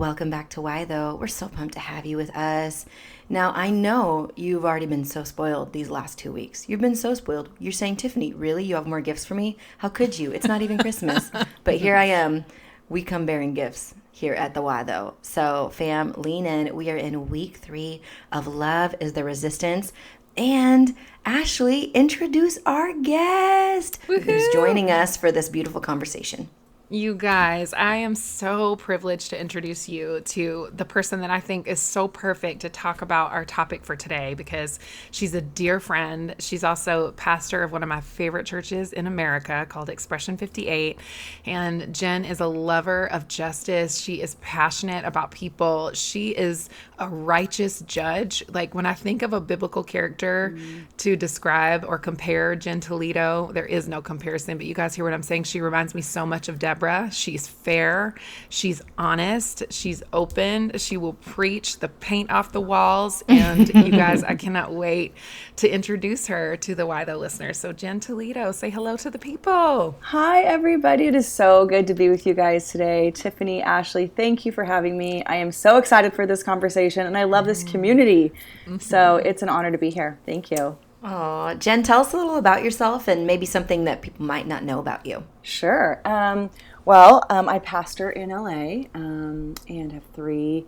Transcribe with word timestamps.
Welcome 0.00 0.30
back 0.30 0.48
to 0.50 0.62
Why 0.62 0.86
Though. 0.86 1.16
We're 1.16 1.26
so 1.26 1.46
pumped 1.46 1.74
to 1.74 1.80
have 1.80 2.06
you 2.06 2.16
with 2.16 2.34
us. 2.34 2.86
Now, 3.28 3.52
I 3.54 3.68
know 3.68 4.30
you've 4.34 4.64
already 4.64 4.86
been 4.86 5.04
so 5.04 5.24
spoiled 5.24 5.74
these 5.74 5.90
last 5.90 6.16
two 6.16 6.32
weeks. 6.32 6.66
You've 6.66 6.80
been 6.80 6.96
so 6.96 7.12
spoiled. 7.12 7.50
You're 7.58 7.70
saying, 7.70 7.96
Tiffany, 7.96 8.32
really? 8.32 8.64
You 8.64 8.76
have 8.76 8.86
more 8.86 9.02
gifts 9.02 9.26
for 9.26 9.34
me? 9.34 9.58
How 9.76 9.90
could 9.90 10.18
you? 10.18 10.32
It's 10.32 10.46
not 10.46 10.62
even 10.62 10.78
Christmas. 10.78 11.30
but 11.64 11.74
here 11.74 11.96
I 11.96 12.06
am. 12.06 12.46
We 12.88 13.02
come 13.02 13.26
bearing 13.26 13.52
gifts 13.52 13.94
here 14.10 14.32
at 14.32 14.54
the 14.54 14.62
Why 14.62 14.84
Though. 14.84 15.16
So, 15.20 15.68
fam, 15.74 16.14
lean 16.16 16.46
in. 16.46 16.74
We 16.74 16.88
are 16.88 16.96
in 16.96 17.28
week 17.28 17.58
three 17.58 18.00
of 18.32 18.46
Love 18.46 18.94
is 19.00 19.12
the 19.12 19.22
Resistance. 19.22 19.92
And 20.34 20.96
Ashley, 21.26 21.90
introduce 21.90 22.58
our 22.64 22.94
guest 22.94 23.98
Woo-hoo. 24.08 24.22
who's 24.22 24.48
joining 24.54 24.90
us 24.90 25.18
for 25.18 25.30
this 25.30 25.50
beautiful 25.50 25.82
conversation. 25.82 26.48
You 26.92 27.14
guys, 27.14 27.72
I 27.72 27.94
am 27.94 28.16
so 28.16 28.74
privileged 28.74 29.30
to 29.30 29.40
introduce 29.40 29.88
you 29.88 30.22
to 30.22 30.70
the 30.72 30.84
person 30.84 31.20
that 31.20 31.30
I 31.30 31.38
think 31.38 31.68
is 31.68 31.78
so 31.78 32.08
perfect 32.08 32.62
to 32.62 32.68
talk 32.68 33.00
about 33.00 33.30
our 33.30 33.44
topic 33.44 33.84
for 33.84 33.94
today 33.94 34.34
because 34.34 34.80
she's 35.12 35.32
a 35.32 35.40
dear 35.40 35.78
friend. 35.78 36.34
She's 36.40 36.64
also 36.64 37.12
pastor 37.12 37.62
of 37.62 37.70
one 37.70 37.84
of 37.84 37.88
my 37.88 38.00
favorite 38.00 38.44
churches 38.44 38.92
in 38.92 39.06
America 39.06 39.66
called 39.68 39.88
Expression 39.88 40.36
58. 40.36 40.98
And 41.46 41.94
Jen 41.94 42.24
is 42.24 42.40
a 42.40 42.48
lover 42.48 43.06
of 43.12 43.28
justice. 43.28 44.00
She 44.00 44.20
is 44.20 44.34
passionate 44.40 45.04
about 45.04 45.30
people. 45.30 45.92
She 45.92 46.30
is 46.30 46.70
a 46.98 47.08
righteous 47.08 47.82
judge. 47.82 48.42
Like 48.48 48.74
when 48.74 48.84
I 48.84 48.94
think 48.94 49.22
of 49.22 49.32
a 49.32 49.40
biblical 49.40 49.84
character 49.84 50.54
mm-hmm. 50.56 50.80
to 50.96 51.14
describe 51.14 51.84
or 51.86 51.98
compare 51.98 52.56
Jen 52.56 52.80
Toledo, 52.80 53.52
there 53.52 53.64
is 53.64 53.86
no 53.86 54.02
comparison, 54.02 54.56
but 54.56 54.66
you 54.66 54.74
guys 54.74 54.96
hear 54.96 55.04
what 55.04 55.14
I'm 55.14 55.22
saying. 55.22 55.44
She 55.44 55.60
reminds 55.60 55.94
me 55.94 56.02
so 56.02 56.26
much 56.26 56.48
of 56.48 56.58
Deborah 56.58 56.79
Deborah. 56.80 57.10
She's 57.12 57.46
fair, 57.46 58.14
she's 58.48 58.80
honest, 58.96 59.64
she's 59.68 60.02
open, 60.14 60.78
she 60.78 60.96
will 60.96 61.12
preach 61.12 61.78
the 61.78 61.88
paint 61.88 62.30
off 62.30 62.52
the 62.52 62.60
walls. 62.60 63.22
And 63.40 63.68
you 63.74 63.90
guys, 63.90 64.22
I 64.22 64.34
cannot 64.34 64.72
wait 64.72 65.14
to 65.56 65.68
introduce 65.68 66.26
her 66.26 66.56
to 66.58 66.74
the 66.74 66.86
Why 66.86 67.04
Though 67.04 67.16
listeners. 67.16 67.58
So, 67.58 67.72
Jen 67.72 67.98
Toledo, 68.00 68.52
say 68.52 68.70
hello 68.70 68.96
to 68.98 69.10
the 69.10 69.18
people. 69.18 69.96
Hi, 70.00 70.42
everybody. 70.42 71.06
It 71.06 71.14
is 71.14 71.26
so 71.26 71.64
good 71.64 71.86
to 71.86 71.94
be 71.94 72.10
with 72.10 72.26
you 72.26 72.34
guys 72.34 72.70
today. 72.70 73.10
Tiffany, 73.12 73.62
Ashley, 73.62 74.08
thank 74.08 74.44
you 74.44 74.52
for 74.52 74.64
having 74.64 74.96
me. 74.96 75.24
I 75.24 75.36
am 75.36 75.52
so 75.52 75.78
excited 75.78 76.12
for 76.12 76.26
this 76.26 76.42
conversation 76.42 77.06
and 77.06 77.16
I 77.16 77.24
love 77.24 77.46
this 77.46 77.64
community. 77.64 78.32
Mm-hmm. 78.66 78.78
So, 78.78 79.16
it's 79.16 79.42
an 79.42 79.48
honor 79.48 79.70
to 79.70 79.78
be 79.78 79.90
here. 79.90 80.18
Thank 80.26 80.50
you. 80.50 80.76
Oh, 81.02 81.54
Jen, 81.54 81.82
tell 81.82 82.00
us 82.00 82.12
a 82.12 82.16
little 82.16 82.36
about 82.36 82.62
yourself 82.62 83.08
and 83.08 83.26
maybe 83.26 83.46
something 83.46 83.84
that 83.84 84.02
people 84.02 84.24
might 84.24 84.46
not 84.46 84.64
know 84.64 84.78
about 84.78 85.06
you. 85.06 85.24
Sure. 85.42 86.00
Um, 86.04 86.50
well, 86.84 87.24
um, 87.30 87.48
I 87.48 87.58
pastor 87.58 88.10
in 88.10 88.30
LA 88.30 88.88
um, 88.94 89.54
and 89.68 89.92
have 89.92 90.04
three 90.14 90.66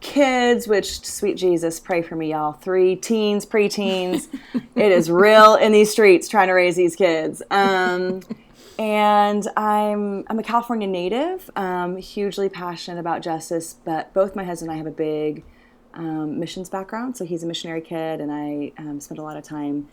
kids, 0.00 0.66
which, 0.66 1.04
sweet 1.04 1.36
Jesus, 1.36 1.78
pray 1.78 2.02
for 2.02 2.16
me, 2.16 2.30
y'all. 2.30 2.52
Three 2.52 2.96
teens, 2.96 3.44
preteens. 3.44 4.28
it 4.74 4.92
is 4.92 5.10
real 5.10 5.56
in 5.56 5.72
these 5.72 5.90
streets 5.90 6.28
trying 6.28 6.48
to 6.48 6.54
raise 6.54 6.76
these 6.76 6.96
kids. 6.96 7.42
Um, 7.50 8.22
and 8.78 9.46
I'm, 9.56 10.24
I'm 10.28 10.38
a 10.38 10.42
California 10.42 10.86
native, 10.86 11.50
um, 11.54 11.98
hugely 11.98 12.48
passionate 12.48 12.98
about 12.98 13.20
justice, 13.20 13.74
but 13.84 14.12
both 14.14 14.34
my 14.34 14.44
husband 14.44 14.70
and 14.70 14.74
I 14.74 14.78
have 14.78 14.86
a 14.86 14.96
big 14.96 15.44
um, 15.92 16.40
missions 16.40 16.70
background. 16.70 17.16
So 17.16 17.26
he's 17.26 17.42
a 17.42 17.46
missionary 17.46 17.82
kid, 17.82 18.20
and 18.20 18.32
I 18.32 18.72
um, 18.78 19.00
spent 19.00 19.18
a 19.18 19.22
lot 19.22 19.36
of 19.36 19.44
time 19.44 19.88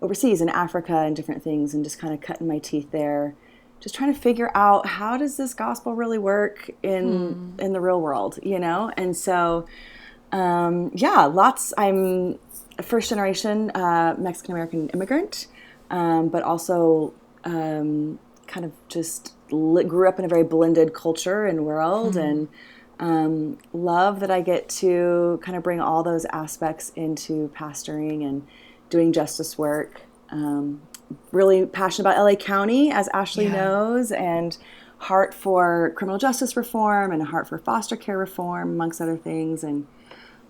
overseas 0.00 0.40
in 0.40 0.48
Africa 0.48 0.96
and 0.96 1.14
different 1.14 1.44
things 1.44 1.72
and 1.72 1.84
just 1.84 2.00
kind 2.00 2.12
of 2.12 2.20
cutting 2.20 2.48
my 2.48 2.58
teeth 2.58 2.90
there 2.90 3.36
just 3.82 3.96
trying 3.96 4.14
to 4.14 4.18
figure 4.18 4.50
out 4.54 4.86
how 4.86 5.16
does 5.16 5.36
this 5.36 5.54
gospel 5.54 5.94
really 5.94 6.18
work 6.18 6.70
in 6.82 7.32
hmm. 7.32 7.60
in 7.60 7.72
the 7.72 7.80
real 7.80 8.00
world, 8.00 8.38
you 8.42 8.58
know? 8.58 8.92
And 8.96 9.16
so, 9.16 9.66
um, 10.30 10.92
yeah, 10.94 11.24
lots. 11.24 11.74
I'm 11.76 12.38
a 12.78 12.82
first 12.82 13.08
generation 13.08 13.70
uh, 13.74 14.14
Mexican 14.16 14.52
American 14.52 14.88
immigrant, 14.90 15.48
um, 15.90 16.28
but 16.28 16.44
also 16.44 17.12
um, 17.44 18.20
kind 18.46 18.64
of 18.64 18.72
just 18.88 19.34
li- 19.50 19.84
grew 19.84 20.08
up 20.08 20.18
in 20.20 20.24
a 20.24 20.28
very 20.28 20.44
blended 20.44 20.94
culture 20.94 21.44
and 21.44 21.66
world, 21.66 22.14
mm 22.14 22.22
and 22.22 22.48
um, 23.00 23.58
love 23.72 24.20
that 24.20 24.30
I 24.30 24.42
get 24.42 24.68
to 24.68 25.40
kind 25.42 25.56
of 25.56 25.64
bring 25.64 25.80
all 25.80 26.04
those 26.04 26.24
aspects 26.26 26.92
into 26.94 27.50
pastoring 27.52 28.24
and 28.24 28.46
doing 28.90 29.12
justice 29.12 29.58
work. 29.58 30.02
Um, 30.30 30.82
really 31.30 31.66
passionate 31.66 32.08
about 32.08 32.22
LA 32.22 32.34
County, 32.34 32.90
as 32.90 33.08
Ashley 33.14 33.44
yeah. 33.44 33.52
knows, 33.52 34.12
and 34.12 34.56
heart 34.98 35.34
for 35.34 35.92
criminal 35.96 36.18
justice 36.18 36.56
reform 36.56 37.10
and 37.10 37.20
a 37.22 37.24
heart 37.24 37.48
for 37.48 37.58
foster 37.58 37.96
care 37.96 38.18
reform, 38.18 38.70
amongst 38.70 39.00
other 39.00 39.16
things. 39.16 39.64
And 39.64 39.86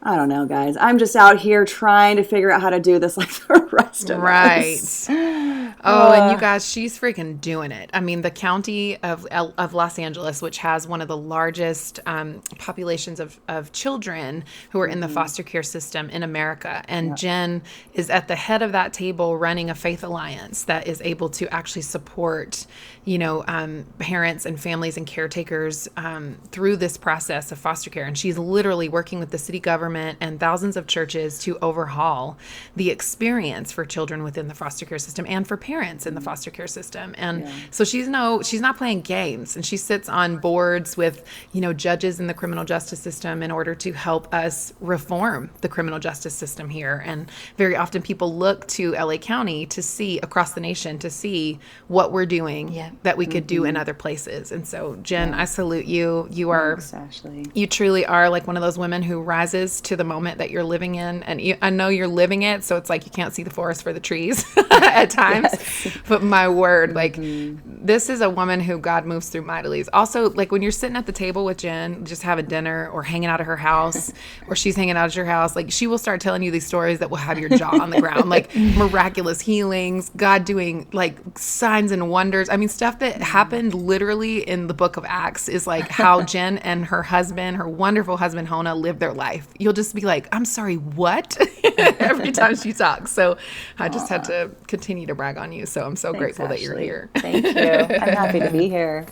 I 0.02 0.16
don't 0.16 0.28
know, 0.28 0.46
guys. 0.46 0.76
I'm 0.76 0.98
just 0.98 1.16
out 1.16 1.38
here 1.38 1.64
trying 1.64 2.16
to 2.16 2.24
figure 2.24 2.50
out 2.50 2.60
how 2.60 2.70
to 2.70 2.80
do 2.80 2.98
this 2.98 3.16
like 3.16 3.30
the 3.48 3.68
rest 3.72 4.10
of 4.10 4.18
right. 4.18 4.74
us. 4.74 5.08
Right. 5.08 5.61
Oh, 5.84 6.10
uh, 6.10 6.12
and 6.14 6.32
you 6.32 6.38
guys, 6.38 6.68
she's 6.68 6.98
freaking 6.98 7.40
doing 7.40 7.72
it. 7.72 7.90
I 7.92 8.00
mean, 8.00 8.22
the 8.22 8.30
county 8.30 8.96
of 8.98 9.26
of 9.26 9.74
Los 9.74 9.98
Angeles, 9.98 10.40
which 10.40 10.58
has 10.58 10.86
one 10.86 11.00
of 11.00 11.08
the 11.08 11.16
largest 11.16 11.98
um, 12.06 12.40
populations 12.58 13.18
of, 13.18 13.40
of 13.48 13.72
children 13.72 14.44
who 14.70 14.80
are 14.80 14.86
in 14.86 15.00
the 15.00 15.06
mm-hmm. 15.06 15.14
foster 15.14 15.42
care 15.42 15.64
system 15.64 16.08
in 16.10 16.22
America, 16.22 16.84
and 16.86 17.08
yeah. 17.08 17.14
Jen 17.14 17.62
is 17.94 18.10
at 18.10 18.28
the 18.28 18.36
head 18.36 18.62
of 18.62 18.72
that 18.72 18.92
table, 18.92 19.36
running 19.36 19.70
a 19.70 19.74
faith 19.74 20.04
alliance 20.04 20.64
that 20.64 20.86
is 20.86 21.00
able 21.02 21.28
to 21.30 21.52
actually 21.52 21.82
support, 21.82 22.66
you 23.04 23.18
know, 23.18 23.44
um, 23.48 23.84
parents 23.98 24.46
and 24.46 24.60
families 24.60 24.96
and 24.96 25.06
caretakers 25.06 25.88
um, 25.96 26.36
through 26.50 26.76
this 26.76 26.96
process 26.96 27.52
of 27.52 27.58
foster 27.58 27.90
care. 27.90 28.04
And 28.04 28.16
she's 28.16 28.38
literally 28.38 28.88
working 28.88 29.18
with 29.18 29.30
the 29.30 29.38
city 29.38 29.60
government 29.60 30.18
and 30.20 30.38
thousands 30.38 30.76
of 30.76 30.86
churches 30.86 31.38
to 31.40 31.58
overhaul 31.60 32.38
the 32.76 32.90
experience 32.90 33.72
for 33.72 33.84
children 33.84 34.22
within 34.22 34.48
the 34.48 34.54
foster 34.54 34.86
care 34.86 34.98
system 34.98 35.26
and 35.28 35.46
for 35.46 35.56
parents 35.62 36.06
in 36.06 36.14
the 36.14 36.20
foster 36.20 36.50
care 36.50 36.66
system. 36.66 37.14
And 37.16 37.42
yeah. 37.42 37.52
so 37.70 37.84
she's 37.84 38.08
no 38.08 38.42
she's 38.42 38.60
not 38.60 38.76
playing 38.76 39.02
games 39.02 39.56
and 39.56 39.64
she 39.64 39.76
sits 39.76 40.08
on 40.08 40.38
boards 40.38 40.96
with, 40.96 41.24
you 41.52 41.60
know, 41.60 41.72
judges 41.72 42.20
in 42.20 42.26
the 42.26 42.34
criminal 42.34 42.64
justice 42.64 43.00
system 43.00 43.42
in 43.42 43.50
order 43.50 43.74
to 43.76 43.92
help 43.92 44.32
us 44.34 44.74
reform 44.80 45.50
the 45.60 45.68
criminal 45.68 46.00
justice 46.00 46.34
system 46.34 46.68
here. 46.68 47.02
And 47.06 47.30
very 47.56 47.76
often 47.76 48.02
people 48.02 48.34
look 48.34 48.66
to 48.68 48.92
LA 48.92 49.16
County 49.16 49.64
to 49.66 49.82
see 49.82 50.18
across 50.18 50.52
the 50.52 50.60
nation 50.60 50.98
to 50.98 51.08
see 51.08 51.60
what 51.86 52.10
we're 52.10 52.26
doing 52.26 52.72
yeah. 52.72 52.90
that 53.04 53.16
we 53.16 53.24
could 53.24 53.44
mm-hmm. 53.44 53.56
do 53.56 53.64
in 53.64 53.74
mm-hmm. 53.74 53.80
other 53.80 53.94
places. 53.94 54.50
And 54.50 54.66
so 54.66 54.98
Jen, 55.02 55.28
yeah. 55.28 55.42
I 55.42 55.44
salute 55.44 55.86
you. 55.86 56.26
You 56.30 56.50
are 56.50 56.80
Thanks, 56.80 57.22
you 57.54 57.66
truly 57.68 58.04
are 58.04 58.28
like 58.28 58.46
one 58.48 58.56
of 58.56 58.62
those 58.62 58.78
women 58.78 59.02
who 59.02 59.20
rises 59.20 59.80
to 59.82 59.96
the 59.96 60.04
moment 60.04 60.38
that 60.38 60.50
you're 60.50 60.64
living 60.64 60.96
in. 60.96 61.22
And 61.22 61.40
you, 61.40 61.56
I 61.62 61.70
know 61.70 61.88
you're 61.88 62.08
living 62.08 62.42
it, 62.42 62.64
so 62.64 62.76
it's 62.76 62.90
like 62.90 63.04
you 63.04 63.12
can't 63.12 63.32
see 63.32 63.44
the 63.44 63.50
forest 63.50 63.82
for 63.82 63.92
the 63.92 64.00
trees 64.00 64.44
at 64.70 65.10
times. 65.10 65.51
Yes. 65.52 65.98
But 66.08 66.22
my 66.22 66.48
word, 66.48 66.94
like 66.94 67.14
mm-hmm. 67.14 67.86
this 67.86 68.10
is 68.10 68.20
a 68.20 68.28
woman 68.28 68.60
who 68.60 68.78
God 68.78 69.06
moves 69.06 69.28
through 69.28 69.42
mightily. 69.42 69.84
Also, 69.92 70.30
like 70.30 70.52
when 70.52 70.62
you're 70.62 70.70
sitting 70.70 70.96
at 70.96 71.06
the 71.06 71.12
table 71.12 71.44
with 71.44 71.58
Jen, 71.58 72.04
just 72.04 72.22
having 72.22 72.46
dinner 72.46 72.88
or 72.90 73.02
hanging 73.02 73.28
out 73.28 73.40
at 73.40 73.46
her 73.46 73.56
house, 73.56 74.12
or 74.48 74.56
she's 74.56 74.76
hanging 74.76 74.96
out 74.96 75.06
at 75.06 75.16
your 75.16 75.24
house, 75.24 75.56
like 75.56 75.70
she 75.70 75.86
will 75.86 75.98
start 75.98 76.20
telling 76.20 76.42
you 76.42 76.50
these 76.50 76.66
stories 76.66 76.98
that 76.98 77.10
will 77.10 77.18
have 77.18 77.38
your 77.38 77.48
jaw 77.50 77.80
on 77.80 77.90
the 77.90 78.00
ground, 78.02 78.28
like 78.28 78.54
miraculous 78.56 79.40
healings, 79.40 80.10
God 80.16 80.44
doing 80.44 80.86
like 80.92 81.16
signs 81.38 81.92
and 81.92 82.10
wonders. 82.10 82.48
I 82.48 82.56
mean, 82.56 82.68
stuff 82.68 82.98
that 82.98 83.14
mm-hmm. 83.14 83.22
happened 83.22 83.74
literally 83.74 84.46
in 84.46 84.66
the 84.66 84.74
book 84.74 84.96
of 84.96 85.04
Acts 85.06 85.48
is 85.48 85.66
like 85.66 85.88
how 85.88 86.22
Jen 86.22 86.58
and 86.58 86.84
her 86.86 87.02
husband, 87.02 87.56
her 87.56 87.68
wonderful 87.68 88.16
husband 88.16 88.48
Hona, 88.48 88.78
lived 88.78 89.00
their 89.00 89.14
life. 89.14 89.48
You'll 89.58 89.72
just 89.72 89.94
be 89.94 90.02
like, 90.02 90.28
I'm 90.32 90.44
sorry, 90.44 90.76
what? 90.76 91.36
Every 91.78 92.32
time 92.32 92.56
she 92.56 92.72
talks. 92.72 93.12
So 93.12 93.36
I 93.78 93.88
just 93.88 94.06
Aww. 94.06 94.10
had 94.10 94.24
to 94.24 94.50
continue 94.66 95.06
to 95.06 95.14
brag 95.14 95.36
on 95.36 95.41
you. 95.50 95.66
So 95.66 95.84
I'm 95.84 95.96
so 95.96 96.12
Thanks, 96.12 96.18
grateful 96.18 96.44
Ashley. 96.44 96.56
that 96.56 96.62
you're 96.62 96.78
here. 96.78 97.10
Thank 97.16 97.44
you. 97.44 97.96
I'm 97.96 98.14
happy 98.14 98.40
to 98.40 98.50
be 98.50 98.68
here. 98.68 99.06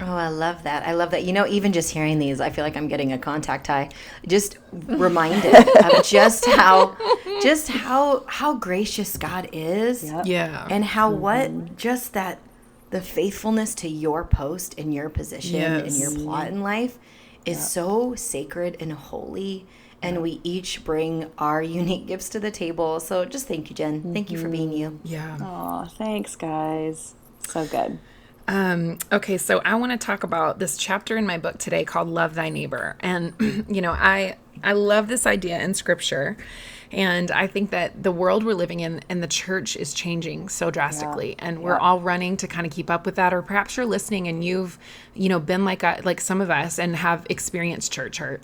oh, 0.00 0.16
I 0.16 0.28
love 0.28 0.62
that. 0.64 0.86
I 0.86 0.94
love 0.94 1.10
that. 1.10 1.24
You 1.24 1.32
know, 1.32 1.46
even 1.46 1.72
just 1.72 1.90
hearing 1.90 2.18
these, 2.18 2.40
I 2.40 2.50
feel 2.50 2.64
like 2.64 2.76
I'm 2.76 2.88
getting 2.88 3.12
a 3.12 3.18
contact 3.18 3.66
high. 3.66 3.90
Just 4.26 4.58
reminded 4.72 5.54
of 5.54 6.04
just 6.04 6.46
how 6.46 6.96
just 7.42 7.68
how 7.68 8.24
how 8.26 8.54
gracious 8.54 9.16
God 9.16 9.48
is. 9.52 10.04
Yep. 10.04 10.26
Yeah. 10.26 10.66
And 10.70 10.84
how 10.84 11.10
mm-hmm. 11.10 11.20
what 11.20 11.76
just 11.76 12.14
that 12.14 12.38
the 12.90 13.00
faithfulness 13.00 13.74
to 13.74 13.88
your 13.88 14.24
post 14.24 14.78
and 14.78 14.94
your 14.94 15.08
position 15.08 15.60
yes. 15.60 15.82
and 15.82 15.96
your 15.96 16.24
plot 16.24 16.48
in 16.48 16.62
life 16.62 16.98
is 17.44 17.70
so 17.70 18.14
sacred 18.14 18.76
and 18.80 18.92
holy. 18.92 19.66
And 20.02 20.22
we 20.22 20.40
each 20.44 20.84
bring 20.84 21.30
our 21.38 21.62
unique 21.80 22.06
gifts 22.06 22.28
to 22.30 22.40
the 22.40 22.50
table. 22.50 23.00
So 23.00 23.24
just 23.24 23.48
thank 23.48 23.70
you, 23.70 23.76
Jen. 23.76 24.12
Thank 24.12 24.30
you 24.30 24.38
for 24.38 24.48
being 24.48 24.72
you. 24.72 25.00
Yeah. 25.04 25.38
Oh, 25.40 25.88
thanks, 25.96 26.36
guys. 26.36 27.14
So 27.46 27.66
good. 27.66 27.98
Um, 28.48 28.98
okay, 29.10 29.38
so 29.38 29.60
I 29.64 29.74
want 29.74 29.92
to 29.92 29.98
talk 29.98 30.22
about 30.22 30.58
this 30.58 30.76
chapter 30.76 31.16
in 31.16 31.26
my 31.26 31.36
book 31.36 31.58
today 31.58 31.84
called 31.84 32.08
Love 32.08 32.34
Thy 32.34 32.48
Neighbor. 32.48 32.96
And 33.00 33.34
you 33.68 33.80
know, 33.80 33.92
I 33.92 34.36
I 34.62 34.72
love 34.72 35.08
this 35.08 35.26
idea 35.26 35.60
in 35.60 35.74
scripture. 35.74 36.36
And 36.92 37.32
I 37.32 37.48
think 37.48 37.70
that 37.70 38.04
the 38.04 38.12
world 38.12 38.44
we're 38.44 38.54
living 38.54 38.80
in 38.80 39.02
and 39.08 39.20
the 39.20 39.26
church 39.26 39.76
is 39.76 39.92
changing 39.92 40.48
so 40.48 40.70
drastically. 40.70 41.30
Yeah. 41.30 41.46
And 41.46 41.62
we're 41.62 41.72
yeah. 41.72 41.80
all 41.80 42.00
running 42.00 42.36
to 42.38 42.46
kind 42.46 42.64
of 42.64 42.72
keep 42.72 42.90
up 42.90 43.04
with 43.04 43.16
that. 43.16 43.34
Or 43.34 43.42
perhaps 43.42 43.76
you're 43.76 43.86
listening 43.86 44.28
and 44.28 44.44
you've, 44.44 44.78
you 45.12 45.28
know, 45.28 45.40
been 45.40 45.64
like 45.64 45.82
a, 45.82 46.00
like 46.04 46.20
some 46.20 46.40
of 46.40 46.48
us 46.48 46.78
and 46.78 46.94
have 46.94 47.26
experienced 47.28 47.92
church 47.92 48.18
hurt 48.18 48.42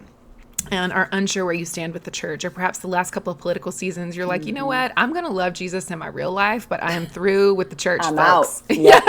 and 0.70 0.92
are 0.92 1.08
unsure 1.12 1.44
where 1.44 1.54
you 1.54 1.64
stand 1.64 1.92
with 1.92 2.04
the 2.04 2.10
church, 2.10 2.44
or 2.44 2.50
perhaps 2.50 2.78
the 2.78 2.88
last 2.88 3.10
couple 3.10 3.32
of 3.32 3.38
political 3.38 3.72
seasons, 3.72 4.16
you're 4.16 4.26
like, 4.26 4.46
you 4.46 4.52
know 4.52 4.60
mm-hmm. 4.60 4.82
what, 4.82 4.92
I'm 4.96 5.12
going 5.12 5.24
to 5.24 5.30
love 5.30 5.52
Jesus 5.52 5.90
in 5.90 5.98
my 5.98 6.08
real 6.08 6.32
life, 6.32 6.68
but 6.68 6.82
I 6.82 6.92
am 6.92 7.06
through 7.06 7.54
with 7.54 7.70
the 7.70 7.76
church, 7.76 8.02
I'm 8.04 8.16
folks. 8.16 8.62
Yeah. 8.72 9.00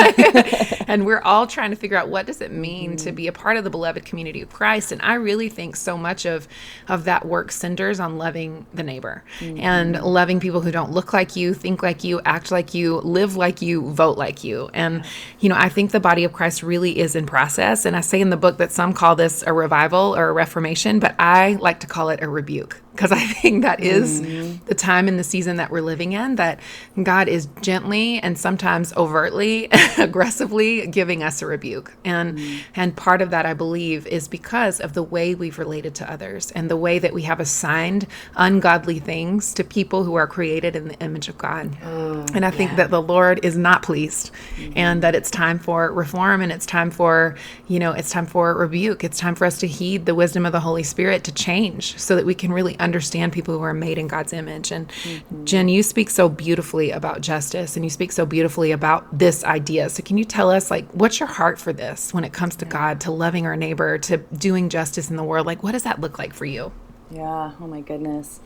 and 0.88 1.05
we're 1.05 1.21
all 1.21 1.47
trying 1.47 1.71
to 1.71 1.75
figure 1.75 1.97
out 1.97 2.09
what 2.09 2.25
does 2.25 2.41
it 2.41 2.51
mean 2.51 2.91
mm-hmm. 2.91 3.05
to 3.05 3.11
be 3.11 3.27
a 3.27 3.31
part 3.31 3.57
of 3.57 3.63
the 3.63 3.69
beloved 3.69 4.05
community 4.05 4.41
of 4.41 4.51
Christ. 4.51 4.91
And 4.91 5.01
I 5.01 5.15
really 5.15 5.50
think 5.50 5.75
so 5.75 5.97
much 5.97 6.25
of 6.25 6.47
of 6.88 7.05
that 7.05 7.25
work 7.25 7.51
centers 7.51 8.00
on 8.00 8.17
loving 8.17 8.65
the 8.73 8.83
neighbor 8.83 9.23
mm-hmm. 9.39 9.59
and 9.59 10.01
loving 10.01 10.39
people 10.39 10.61
who 10.61 10.71
don't 10.71 10.91
look 10.91 11.13
like 11.13 11.35
you, 11.35 11.53
think 11.53 11.81
like 11.81 12.03
you, 12.03 12.21
act 12.25 12.51
like 12.51 12.73
you, 12.73 12.97
live 12.97 13.35
like 13.35 13.61
you, 13.61 13.91
vote 13.91 14.17
like 14.17 14.44
you. 14.44 14.69
And 14.73 15.03
you 15.39 15.50
know, 15.50 15.55
I 15.57 15.69
think 15.69 15.91
the 15.91 16.00
body 16.00 16.23
of 16.23 16.33
Christ 16.33 16.63
really 16.63 17.00
is 17.00 17.15
in 17.15 17.25
process. 17.25 17.85
And 17.85 17.95
I 17.95 18.01
say 18.01 18.21
in 18.21 18.29
the 18.29 18.38
book 18.38 18.57
that 18.57 18.71
some 18.71 18.94
call 18.94 19.15
this 19.15 19.44
a 19.45 19.53
revival 19.53 20.15
or 20.15 20.29
a 20.29 20.33
reformation, 20.33 21.00
but 21.00 21.15
I 21.19 21.42
I 21.43 21.55
like 21.55 21.81
to 21.81 21.87
call 21.87 22.09
it 22.09 22.23
a 22.23 22.29
rebuke 22.29 22.82
because 22.93 23.11
I 23.11 23.19
think 23.19 23.63
that 23.63 23.79
is 23.79 24.21
mm-hmm. 24.21 24.63
the 24.65 24.75
time 24.75 25.07
in 25.07 25.17
the 25.17 25.23
season 25.23 25.57
that 25.57 25.71
we're 25.71 25.81
living 25.81 26.13
in 26.13 26.35
that 26.35 26.59
God 27.01 27.27
is 27.27 27.47
gently 27.61 28.19
and 28.19 28.37
sometimes 28.37 28.93
overtly 28.95 29.67
aggressively 29.97 30.85
giving 30.87 31.23
us 31.23 31.41
a 31.41 31.47
rebuke. 31.47 31.93
And 32.05 32.37
mm-hmm. 32.37 32.59
and 32.75 32.95
part 32.95 33.21
of 33.21 33.31
that 33.31 33.45
I 33.45 33.53
believe 33.53 34.05
is 34.07 34.27
because 34.27 34.79
of 34.79 34.93
the 34.93 35.03
way 35.03 35.33
we've 35.33 35.57
related 35.57 35.95
to 35.95 36.11
others 36.11 36.51
and 36.51 36.69
the 36.69 36.77
way 36.77 36.99
that 36.99 37.13
we 37.13 37.23
have 37.23 37.39
assigned 37.39 38.05
ungodly 38.35 38.99
things 38.99 39.53
to 39.55 39.63
people 39.63 40.03
who 40.03 40.15
are 40.15 40.27
created 40.27 40.75
in 40.75 40.87
the 40.87 40.99
image 40.99 41.29
of 41.29 41.37
God. 41.37 41.75
Oh, 41.83 42.25
and 42.33 42.45
I 42.45 42.51
think 42.51 42.71
yeah. 42.71 42.77
that 42.77 42.91
the 42.91 43.01
Lord 43.01 43.43
is 43.43 43.57
not 43.57 43.81
pleased 43.81 44.31
mm-hmm. 44.55 44.73
and 44.75 45.01
that 45.01 45.15
it's 45.15 45.31
time 45.31 45.57
for 45.57 45.91
reform 45.91 46.41
and 46.41 46.51
it's 46.51 46.65
time 46.65 46.91
for, 46.91 47.35
you 47.67 47.79
know, 47.79 47.91
it's 47.91 48.11
time 48.11 48.27
for 48.27 48.53
rebuke. 48.53 49.03
It's 49.03 49.17
time 49.17 49.33
for 49.33 49.45
us 49.45 49.57
to 49.59 49.67
heed 49.67 50.05
the 50.05 50.15
wisdom 50.15 50.45
of 50.45 50.51
the 50.51 50.59
Holy 50.59 50.83
Spirit 50.83 51.23
to 51.23 51.31
change 51.31 51.97
so 51.97 52.15
that 52.15 52.25
we 52.25 52.35
can 52.35 52.53
really 52.53 52.75
understand 52.83 53.33
people 53.33 53.57
who 53.57 53.63
are 53.63 53.74
made 53.74 53.97
in 53.97 54.07
God's 54.07 54.33
image. 54.33 54.71
And 54.71 54.88
mm-hmm. 54.88 55.45
Jen, 55.45 55.69
you 55.69 55.83
speak 55.83 56.09
so 56.09 56.30
beautifully 56.30 56.91
about 56.91 57.21
justice 57.21 57.75
and 57.75 57.83
you 57.85 57.89
speak 57.89 58.12
so 58.12 58.25
beautifully 58.25 58.71
about 58.71 59.18
this 59.18 59.44
idea. 59.44 59.89
So 59.89 60.03
can 60.03 60.18
you 60.18 60.25
tell 60.25 60.50
us 60.50 60.69
like 60.69 60.89
what's 60.91 61.19
your 61.19 61.30
heart 61.30 61.59
for 61.59 61.74
this 61.74 62.13
when 62.13 62.24
it 62.24 62.33
comes 62.33 62.56
to 62.57 62.65
yeah. 62.65 62.71
God, 62.71 63.01
to 63.01 63.12
loving 63.12 63.45
our 63.45 63.56
neighbor, 63.56 63.97
to 64.00 64.18
doing 64.18 64.69
justice 64.69 65.09
in 65.09 65.15
the 65.15 65.24
world? 65.24 65.45
Like 65.45 65.63
what 65.63 65.71
does 65.71 65.83
that 65.83 66.01
look 66.01 66.19
like 66.19 66.33
for 66.33 66.45
you? 66.45 66.71
Yeah, 67.09 67.53
oh 67.59 67.68
my 67.68 67.81
goodness. 67.81 68.39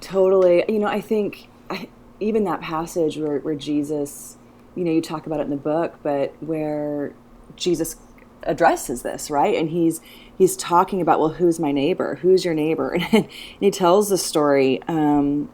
Totally. 0.00 0.64
You 0.68 0.78
know, 0.78 0.88
I 0.88 1.00
think 1.00 1.48
I, 1.70 1.88
even 2.20 2.44
that 2.44 2.60
passage 2.60 3.16
where, 3.16 3.38
where 3.38 3.54
Jesus, 3.54 4.36
you 4.74 4.84
know, 4.84 4.90
you 4.92 5.00
talk 5.00 5.26
about 5.26 5.40
it 5.40 5.44
in 5.44 5.50
the 5.50 5.56
book, 5.56 5.98
but 6.02 6.34
where 6.40 7.14
Jesus 7.56 7.96
addresses 8.44 9.02
this, 9.02 9.30
right? 9.30 9.56
And 9.56 9.70
he's 9.70 10.00
he's 10.42 10.56
talking 10.56 11.00
about, 11.00 11.20
well, 11.20 11.28
who's 11.28 11.60
my 11.60 11.70
neighbor? 11.70 12.16
Who's 12.16 12.44
your 12.44 12.52
neighbor? 12.52 12.90
And, 12.90 13.04
and 13.12 13.28
he 13.60 13.70
tells 13.70 14.08
the 14.08 14.18
story, 14.18 14.82
um, 14.88 15.48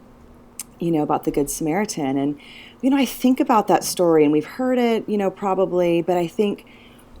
you 0.79 0.91
know, 0.91 1.03
about 1.03 1.25
the 1.25 1.31
Good 1.31 1.49
Samaritan. 1.49 2.17
And, 2.17 2.39
you 2.81 2.89
know, 2.89 2.97
I 2.97 3.05
think 3.05 3.39
about 3.39 3.67
that 3.67 3.83
story 3.83 4.23
and 4.23 4.31
we've 4.31 4.45
heard 4.45 4.79
it, 4.79 5.07
you 5.07 5.17
know, 5.17 5.29
probably, 5.29 6.01
but 6.01 6.17
I 6.17 6.25
think 6.25 6.65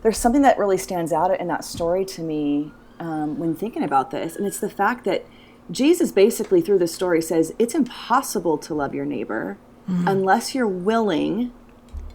there's 0.01 0.17
something 0.17 0.41
that 0.41 0.57
really 0.57 0.77
stands 0.77 1.13
out 1.13 1.37
in 1.39 1.47
that 1.47 1.63
story 1.63 2.05
to 2.05 2.21
me 2.23 2.71
um, 2.99 3.37
when 3.37 3.53
thinking 3.55 3.83
about 3.83 4.09
this. 4.09 4.35
And 4.35 4.47
it's 4.47 4.59
the 4.59 4.69
fact 4.69 5.05
that 5.05 5.25
Jesus 5.69 6.11
basically, 6.11 6.61
through 6.61 6.79
the 6.79 6.87
story, 6.87 7.21
says 7.21 7.53
it's 7.59 7.75
impossible 7.75 8.57
to 8.57 8.73
love 8.73 8.95
your 8.95 9.05
neighbor 9.05 9.59
mm-hmm. 9.87 10.07
unless 10.07 10.55
you're 10.55 10.67
willing 10.67 11.53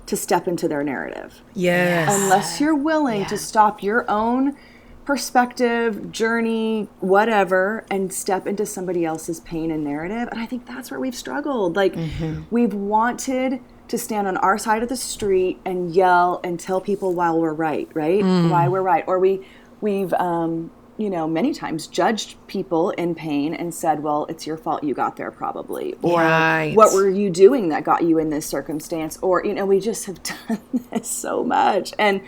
to 0.06 0.16
step 0.16 0.48
into 0.48 0.66
their 0.66 0.82
narrative. 0.82 1.42
Yes. 1.54 2.12
Unless 2.12 2.60
you're 2.60 2.74
willing 2.74 3.20
yeah. 3.20 3.28
to 3.28 3.38
stop 3.38 3.82
your 3.82 4.10
own 4.10 4.56
perspective, 5.04 6.10
journey, 6.10 6.88
whatever, 7.00 7.84
and 7.90 8.12
step 8.12 8.46
into 8.46 8.64
somebody 8.64 9.04
else's 9.04 9.40
pain 9.40 9.70
and 9.70 9.84
narrative. 9.84 10.28
And 10.30 10.40
I 10.40 10.46
think 10.46 10.66
that's 10.66 10.90
where 10.90 11.00
we've 11.00 11.14
struggled. 11.14 11.76
Like, 11.76 11.94
mm-hmm. 11.94 12.42
we've 12.50 12.72
wanted 12.72 13.60
to 13.88 13.98
stand 13.98 14.26
on 14.26 14.36
our 14.38 14.56
side 14.56 14.82
of 14.82 14.88
the 14.88 14.96
street 14.96 15.60
and 15.64 15.94
yell 15.94 16.40
and 16.42 16.58
tell 16.58 16.80
people 16.80 17.14
why 17.14 17.30
we're 17.30 17.52
right, 17.52 17.88
right? 17.92 18.22
Mm. 18.22 18.50
Why 18.50 18.68
we're 18.68 18.82
right. 18.82 19.04
Or 19.06 19.18
we, 19.18 19.46
we've, 19.82 20.12
um, 20.14 20.70
you 20.96 21.10
know, 21.10 21.28
many 21.28 21.52
times 21.52 21.86
judged 21.86 22.36
people 22.46 22.90
in 22.90 23.14
pain 23.14 23.52
and 23.52 23.74
said, 23.74 24.02
well, 24.02 24.24
it's 24.30 24.46
your 24.46 24.56
fault 24.56 24.82
you 24.82 24.94
got 24.94 25.16
there 25.16 25.30
probably. 25.30 25.94
Or 26.00 26.20
right. 26.20 26.72
what 26.74 26.94
were 26.94 27.10
you 27.10 27.28
doing 27.28 27.68
that 27.68 27.84
got 27.84 28.04
you 28.04 28.18
in 28.18 28.30
this 28.30 28.46
circumstance? 28.46 29.18
Or, 29.20 29.44
you 29.44 29.52
know, 29.52 29.66
we 29.66 29.80
just 29.80 30.06
have 30.06 30.22
done 30.48 30.60
this 30.90 31.10
so 31.10 31.44
much. 31.44 31.92
And, 31.98 32.22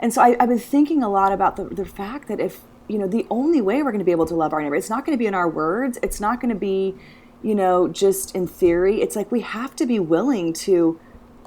and 0.00 0.12
so 0.12 0.22
I, 0.22 0.30
have 0.40 0.48
been 0.48 0.58
thinking 0.58 1.02
a 1.02 1.08
lot 1.08 1.32
about 1.32 1.56
the, 1.56 1.64
the 1.64 1.84
fact 1.84 2.26
that 2.28 2.40
if, 2.40 2.60
you 2.88 2.98
know, 2.98 3.06
the 3.06 3.26
only 3.30 3.60
way 3.60 3.82
we're 3.82 3.92
going 3.92 4.00
to 4.00 4.04
be 4.04 4.10
able 4.10 4.26
to 4.26 4.34
love 4.34 4.52
our 4.52 4.62
neighbor, 4.62 4.74
it's 4.74 4.90
not 4.90 5.04
going 5.06 5.16
to 5.16 5.18
be 5.18 5.26
in 5.26 5.34
our 5.34 5.48
words, 5.48 5.98
it's 6.02 6.20
not 6.20 6.40
going 6.40 6.52
to 6.52 6.58
be, 6.58 6.94
you 7.42 7.54
know, 7.54 7.86
just 7.86 8.34
in 8.34 8.46
theory. 8.46 9.02
It's 9.02 9.14
like 9.14 9.30
we 9.30 9.42
have 9.42 9.76
to 9.76 9.86
be 9.86 9.98
willing 9.98 10.52
to 10.54 10.98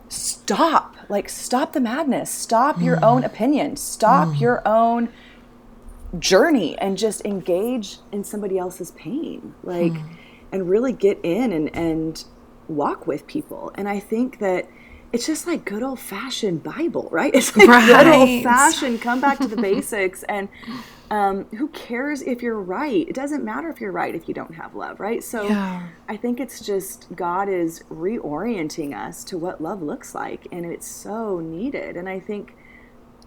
stop, 0.07 0.95
like, 1.09 1.27
stop 1.29 1.73
the 1.73 1.81
madness, 1.81 2.29
stop 2.29 2.77
mm. 2.77 2.85
your 2.85 3.03
own 3.03 3.23
opinion, 3.23 3.75
stop 3.75 4.27
mm. 4.29 4.39
your 4.39 4.67
own 4.67 5.09
journey, 6.19 6.77
and 6.77 6.95
just 6.95 7.25
engage 7.25 7.97
in 8.11 8.23
somebody 8.23 8.59
else's 8.59 8.91
pain. 8.91 9.55
Like, 9.63 9.93
mm. 9.93 10.15
and 10.51 10.69
really 10.69 10.93
get 10.93 11.19
in 11.23 11.51
and, 11.51 11.75
and 11.75 12.23
walk 12.67 13.07
with 13.07 13.25
people. 13.25 13.71
And 13.75 13.89
I 13.89 13.99
think 13.99 14.37
that 14.37 14.67
it's 15.13 15.27
just 15.27 15.45
like 15.45 15.63
good 15.63 15.83
old 15.83 15.99
fashioned 15.99 16.63
Bible, 16.63 17.07
right? 17.11 17.33
It's 17.35 17.55
like 17.55 17.67
right. 17.67 17.85
good 17.87 18.07
old 18.07 18.43
fashioned 18.43 19.01
come 19.01 19.21
back 19.21 19.37
to 19.39 19.47
the 19.47 19.55
basics 19.61 20.23
and 20.23 20.49
um, 21.11 21.45
who 21.55 21.67
cares 21.67 22.23
if 22.23 22.41
you're 22.41 22.59
right? 22.59 23.07
It 23.07 23.13
doesn't 23.13 23.43
matter 23.43 23.69
if 23.69 23.79
you're 23.79 23.91
right 23.91 24.15
if 24.15 24.27
you 24.27 24.33
don't 24.33 24.55
have 24.55 24.73
love, 24.73 24.99
right? 24.99 25.23
So 25.23 25.47
yeah. 25.47 25.87
I 26.09 26.17
think 26.17 26.39
it's 26.39 26.59
just 26.65 27.07
God 27.15 27.47
is 27.47 27.83
reorienting 27.91 28.97
us 28.97 29.23
to 29.25 29.37
what 29.37 29.61
love 29.61 29.83
looks 29.83 30.15
like, 30.15 30.47
and 30.51 30.65
it's 30.65 30.87
so 30.87 31.39
needed. 31.39 31.95
And 31.95 32.09
I 32.09 32.19
think 32.19 32.55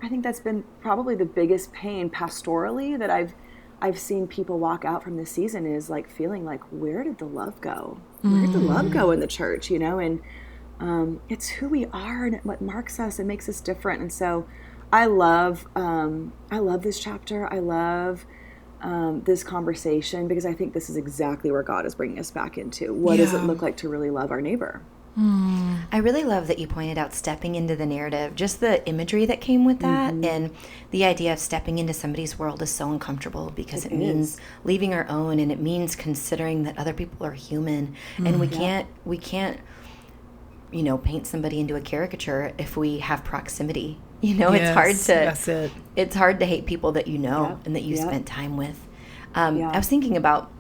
I 0.02 0.08
think 0.08 0.25
that's 0.25 0.40
been 0.40 0.64
probably 0.80 1.14
the 1.14 1.25
biggest 1.25 1.72
pain 1.72 2.10
pastorally 2.10 2.99
that 2.99 3.10
I've 3.10 3.34
I've 3.80 3.99
seen 3.99 4.26
people 4.26 4.58
walk 4.58 4.84
out 4.84 5.04
from 5.04 5.16
this 5.16 5.30
season 5.30 5.66
is 5.66 5.88
like 5.88 6.10
feeling 6.10 6.44
like 6.44 6.62
where 6.70 7.04
did 7.04 7.18
the 7.18 7.26
love 7.26 7.60
go? 7.60 8.00
Where 8.22 8.40
did 8.40 8.52
the 8.52 8.58
love 8.58 8.90
go 8.90 9.12
in 9.12 9.20
the 9.20 9.28
church? 9.28 9.70
You 9.70 9.78
know, 9.78 10.00
and 10.00 10.20
um, 10.80 11.21
it's 11.28 11.49
who 11.49 11.68
we 11.68 11.87
are 11.87 12.26
and 12.26 12.40
what 12.42 12.61
marks 12.61 13.00
us 13.00 13.18
and 13.18 13.26
makes 13.26 13.49
us 13.49 13.61
different. 13.61 14.00
And 14.00 14.12
so, 14.12 14.47
I 14.92 15.06
love 15.06 15.66
um, 15.75 16.33
I 16.50 16.59
love 16.59 16.83
this 16.83 17.00
chapter. 17.00 17.52
I 17.52 17.59
love 17.59 18.25
um, 18.83 19.23
this 19.23 19.42
conversation 19.42 20.28
because 20.28 20.47
I 20.47 20.52
think 20.52 20.75
this 20.75 20.88
is 20.88 20.97
exactly 20.97 21.50
where 21.50 21.62
God 21.62 21.87
is 21.87 21.95
bringing 21.95 22.18
us 22.18 22.30
back 22.30 22.59
into. 22.59 22.92
What 22.95 23.18
yeah. 23.18 23.25
does 23.25 23.35
it 23.35 23.38
look 23.38 23.62
like 23.62 23.76
to 23.78 23.88
really 23.88 24.11
love 24.11 24.30
our 24.30 24.40
neighbor? 24.40 24.83
Mm. 25.18 25.78
I 25.90 25.97
really 25.99 26.25
love 26.25 26.47
that 26.49 26.59
you 26.59 26.66
pointed 26.66 26.99
out 26.99 27.14
stepping 27.14 27.54
into 27.54 27.75
the 27.75 27.87
narrative, 27.87 28.35
just 28.35 28.61
the 28.61 28.87
imagery 28.87 29.25
that 29.25 29.40
came 29.40 29.64
with 29.64 29.78
that, 29.78 30.12
mm-hmm. 30.12 30.25
and 30.25 30.54
the 30.90 31.06
idea 31.06 31.33
of 31.33 31.38
stepping 31.38 31.78
into 31.78 31.95
somebody's 31.95 32.38
world 32.38 32.61
is 32.61 32.71
so 32.71 32.92
uncomfortable 32.92 33.50
because 33.56 33.87
it, 33.87 33.92
it 33.92 33.97
means 33.97 34.38
leaving 34.62 34.92
our 34.92 35.09
own, 35.09 35.38
and 35.38 35.50
it 35.50 35.59
means 35.59 35.97
considering 35.97 36.64
that 36.64 36.76
other 36.76 36.92
people 36.92 37.26
are 37.26 37.33
human, 37.33 37.88
mm-hmm. 37.88 38.26
and 38.26 38.38
we 38.38 38.47
can't 38.47 38.88
we 39.06 39.16
can't 39.16 39.59
you 40.73 40.82
know 40.82 40.99
paint 40.99 41.26
somebody 41.26 41.61
into 41.61 41.76
a 41.76 41.80
caricature 41.80 42.52
if 42.58 42.76
we 42.76 42.99
have 42.99 43.25
proximity 43.25 44.00
you 44.20 44.35
know 44.35 44.52
yes, 44.52 44.62
it's 44.62 44.75
hard 44.75 44.96
to 44.96 45.25
that's 45.25 45.49
it. 45.49 45.70
it's 45.94 46.16
hard 46.16 46.40
to 46.40 46.46
hate 46.46 46.66
people 46.66 46.92
that 46.92 47.06
you 47.06 47.18
know 47.18 47.50
yep, 47.50 47.66
and 47.66 47.76
that 47.76 47.82
you 47.82 47.96
yep. 47.96 48.06
spent 48.06 48.26
time 48.26 48.56
with 48.56 48.87
um, 49.35 49.62
i 49.62 49.76
was 49.76 49.88
thinking 49.88 50.16
about 50.16 50.50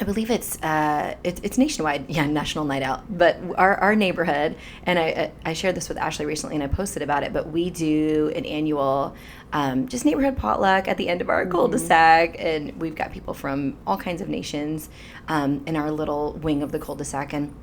I 0.00 0.04
believe 0.04 0.30
it's 0.30 0.60
uh, 0.62 1.16
it's, 1.24 1.40
it's 1.42 1.58
nationwide, 1.58 2.08
yeah, 2.08 2.26
National 2.26 2.64
Night 2.64 2.82
Out. 2.82 3.04
But 3.16 3.38
our, 3.56 3.76
our 3.76 3.96
neighborhood, 3.96 4.56
and 4.84 4.98
I 4.98 5.32
I 5.44 5.54
shared 5.54 5.74
this 5.74 5.88
with 5.88 5.98
Ashley 5.98 6.26
recently, 6.26 6.54
and 6.56 6.62
I 6.62 6.68
posted 6.68 7.02
about 7.02 7.22
it. 7.22 7.32
But 7.32 7.50
we 7.50 7.70
do 7.70 8.30
an 8.34 8.44
annual 8.44 9.16
um, 9.52 9.88
just 9.88 10.04
neighborhood 10.04 10.36
potluck 10.36 10.88
at 10.88 10.98
the 10.98 11.08
end 11.08 11.20
of 11.20 11.28
our 11.28 11.42
mm-hmm. 11.42 11.52
cul-de-sac, 11.52 12.36
and 12.38 12.80
we've 12.80 12.94
got 12.94 13.12
people 13.12 13.34
from 13.34 13.76
all 13.86 13.96
kinds 13.96 14.20
of 14.20 14.28
nations 14.28 14.88
um, 15.26 15.62
in 15.66 15.74
our 15.74 15.90
little 15.90 16.34
wing 16.34 16.62
of 16.62 16.70
the 16.70 16.78
cul-de-sac, 16.78 17.32
and 17.32 17.54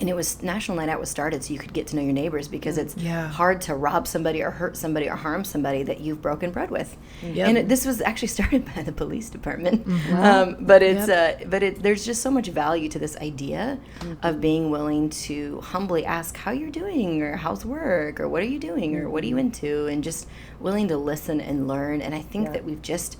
and 0.00 0.08
it 0.08 0.16
was 0.16 0.42
National 0.42 0.76
Night 0.78 0.88
Out 0.88 0.98
was 0.98 1.10
started 1.10 1.44
so 1.44 1.52
you 1.52 1.58
could 1.58 1.72
get 1.72 1.86
to 1.88 1.96
know 1.96 2.02
your 2.02 2.12
neighbors 2.12 2.48
because 2.48 2.78
it's 2.78 2.96
Yeah. 2.96 3.28
hard 3.28 3.60
to 3.62 3.74
rob 3.74 4.06
somebody 4.06 4.42
or 4.42 4.50
hurt 4.50 4.76
somebody 4.76 5.08
or 5.08 5.14
harm 5.16 5.44
somebody 5.44 5.82
that 5.82 6.00
you've 6.00 6.22
broken 6.22 6.50
bread 6.50 6.70
with. 6.70 6.96
Yep. 7.22 7.48
And 7.48 7.58
it, 7.58 7.68
this 7.68 7.84
was 7.84 8.00
actually 8.00 8.28
started 8.38 8.64
by 8.74 8.82
the 8.82 8.92
police 8.92 9.28
department. 9.28 9.86
Um, 10.12 10.56
but 10.60 10.82
it's 10.82 11.08
uh, 11.08 11.38
but 11.46 11.62
it, 11.62 11.82
there's 11.82 12.04
just 12.06 12.22
so 12.22 12.30
much 12.30 12.48
value 12.48 12.88
to 12.88 12.98
this 12.98 13.16
idea 13.18 13.78
of 14.22 14.40
being 14.40 14.70
willing 14.70 15.10
to 15.10 15.60
humbly 15.60 16.04
ask 16.06 16.36
how 16.36 16.50
you're 16.50 16.70
doing 16.70 17.22
or 17.22 17.36
how's 17.36 17.64
work 17.66 18.20
or 18.20 18.28
what 18.28 18.42
are 18.42 18.46
you 18.46 18.58
doing 18.58 18.96
or 18.96 19.10
what 19.10 19.22
are 19.22 19.26
you 19.26 19.36
into 19.38 19.86
and 19.86 20.02
just 20.02 20.26
willing 20.60 20.88
to 20.88 20.96
listen 20.96 21.40
and 21.40 21.68
learn. 21.68 22.00
And 22.00 22.14
I 22.14 22.22
think 22.22 22.52
that 22.52 22.64
we've 22.64 22.82
just 22.82 23.18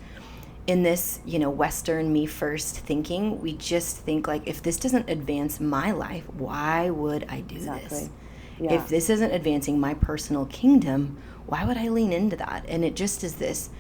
in 0.67 0.83
this, 0.83 1.21
you 1.25 1.39
know, 1.39 1.51
Western 1.51 2.13
me 2.13 2.27
first 2.27 2.77
thinking, 2.79 3.41
we 3.41 3.55
just 3.55 3.99
think 3.99 4.29
like, 4.29 4.47
if 4.47 4.63
this 4.63 4.77
doesn't 4.77 5.09
advance 5.09 5.61
my 5.61 5.91
life, 5.91 6.25
why 6.35 6.91
would 6.91 7.27
I 7.29 7.41
do 7.41 7.59
this? 7.59 8.11
Yeah. 8.61 8.75
If 8.75 8.89
this 8.89 9.09
isn't 9.11 9.33
advancing 9.33 9.81
my 9.81 9.95
personal 9.95 10.47
kingdom, 10.47 11.19
why 11.47 11.65
would 11.65 11.79
I 11.79 11.89
lean 11.89 12.13
into 12.13 12.37
that? 12.37 12.65
And 12.69 12.85
it 12.85 12.95
just 12.95 13.25
is 13.25 13.37
this 13.37 13.71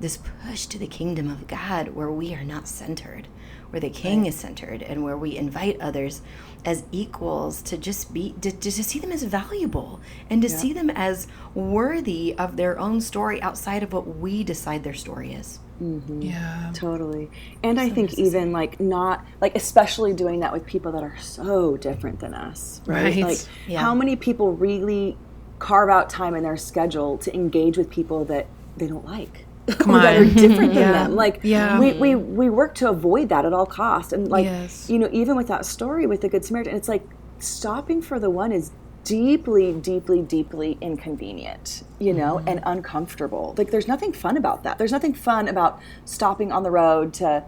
this 0.00 0.16
push 0.16 0.66
to 0.66 0.78
the 0.78 0.86
kingdom 0.86 1.30
of 1.30 1.46
God 1.46 1.88
where 1.88 2.10
we 2.10 2.34
are 2.34 2.44
not 2.44 2.66
centered, 2.66 3.28
where 3.70 3.80
the 3.80 3.90
king 3.90 4.26
is 4.26 4.34
centered 4.34 4.82
and 4.82 5.04
where 5.04 5.16
we 5.16 5.36
invite 5.36 5.80
others 5.80 6.22
as 6.64 6.84
equals 6.92 7.62
to 7.62 7.76
just 7.78 8.12
be 8.12 8.32
to, 8.40 8.50
to, 8.50 8.70
to 8.72 8.84
see 8.84 8.98
them 8.98 9.12
as 9.12 9.22
valuable 9.22 10.00
and 10.28 10.42
to 10.42 10.48
see 10.48 10.72
them 10.72 10.90
as 10.90 11.26
worthy 11.54 12.34
of 12.38 12.56
their 12.56 12.78
own 12.78 13.00
story 13.00 13.40
outside 13.42 13.82
of 13.82 13.92
what 13.92 14.16
we 14.18 14.42
decide 14.44 14.82
their 14.84 14.94
story 14.94 15.32
is. 15.32 15.58
Mm-hmm. 15.82 16.22
Yeah. 16.22 16.70
Totally. 16.74 17.30
And 17.62 17.80
I 17.80 17.88
think 17.88 18.18
even 18.18 18.52
like 18.52 18.80
not 18.80 19.24
like 19.40 19.54
especially 19.56 20.12
doing 20.12 20.40
that 20.40 20.52
with 20.52 20.66
people 20.66 20.92
that 20.92 21.02
are 21.02 21.16
so 21.18 21.76
different 21.76 22.20
than 22.20 22.34
us, 22.34 22.82
right? 22.86 23.04
Right. 23.14 23.22
Like 23.24 23.38
Yeah. 23.66 23.80
how 23.80 23.94
many 23.94 24.16
people 24.16 24.52
really 24.52 25.16
carve 25.58 25.88
out 25.90 26.10
time 26.10 26.34
in 26.34 26.42
their 26.42 26.56
schedule 26.56 27.18
to 27.18 27.34
engage 27.34 27.76
with 27.78 27.88
people 27.90 28.24
that 28.26 28.46
they 28.76 28.86
don't 28.86 29.04
like. 29.04 29.46
Come 29.68 29.92
that 29.92 30.16
are 30.16 30.24
different 30.34 30.74
than 30.74 30.82
Yeah. 30.82 30.92
them. 30.92 31.14
Like 31.16 31.40
Yeah. 31.42 31.78
we, 31.78 31.92
we 31.92 32.14
we 32.16 32.50
work 32.50 32.74
to 32.76 32.88
avoid 32.90 33.28
that 33.28 33.44
at 33.44 33.52
all 33.52 33.66
costs. 33.66 34.12
And 34.12 34.28
like 34.28 34.44
Yes. 34.44 34.88
you 34.90 34.98
know, 34.98 35.08
even 35.12 35.36
with 35.36 35.46
that 35.48 35.64
story 35.66 36.06
with 36.06 36.20
the 36.22 36.28
Good 36.28 36.44
Samaritan, 36.44 36.74
it's 36.74 36.88
like 36.88 37.06
stopping 37.38 38.02
for 38.02 38.18
the 38.18 38.30
one 38.30 38.52
is 38.52 38.70
deeply, 39.04 39.72
deeply, 39.72 40.20
deeply 40.22 40.76
inconvenient, 40.80 41.82
you 41.98 42.12
know, 42.12 42.36
Mm-hmm. 42.36 42.48
and 42.48 42.60
uncomfortable. 42.64 43.54
Like 43.56 43.70
there's 43.70 43.88
nothing 43.88 44.12
fun 44.12 44.36
about 44.36 44.62
that. 44.64 44.78
There's 44.78 44.92
nothing 44.92 45.14
fun 45.14 45.48
about 45.48 45.80
stopping 46.04 46.52
on 46.52 46.62
the 46.62 46.70
road 46.70 47.12
to 47.14 47.44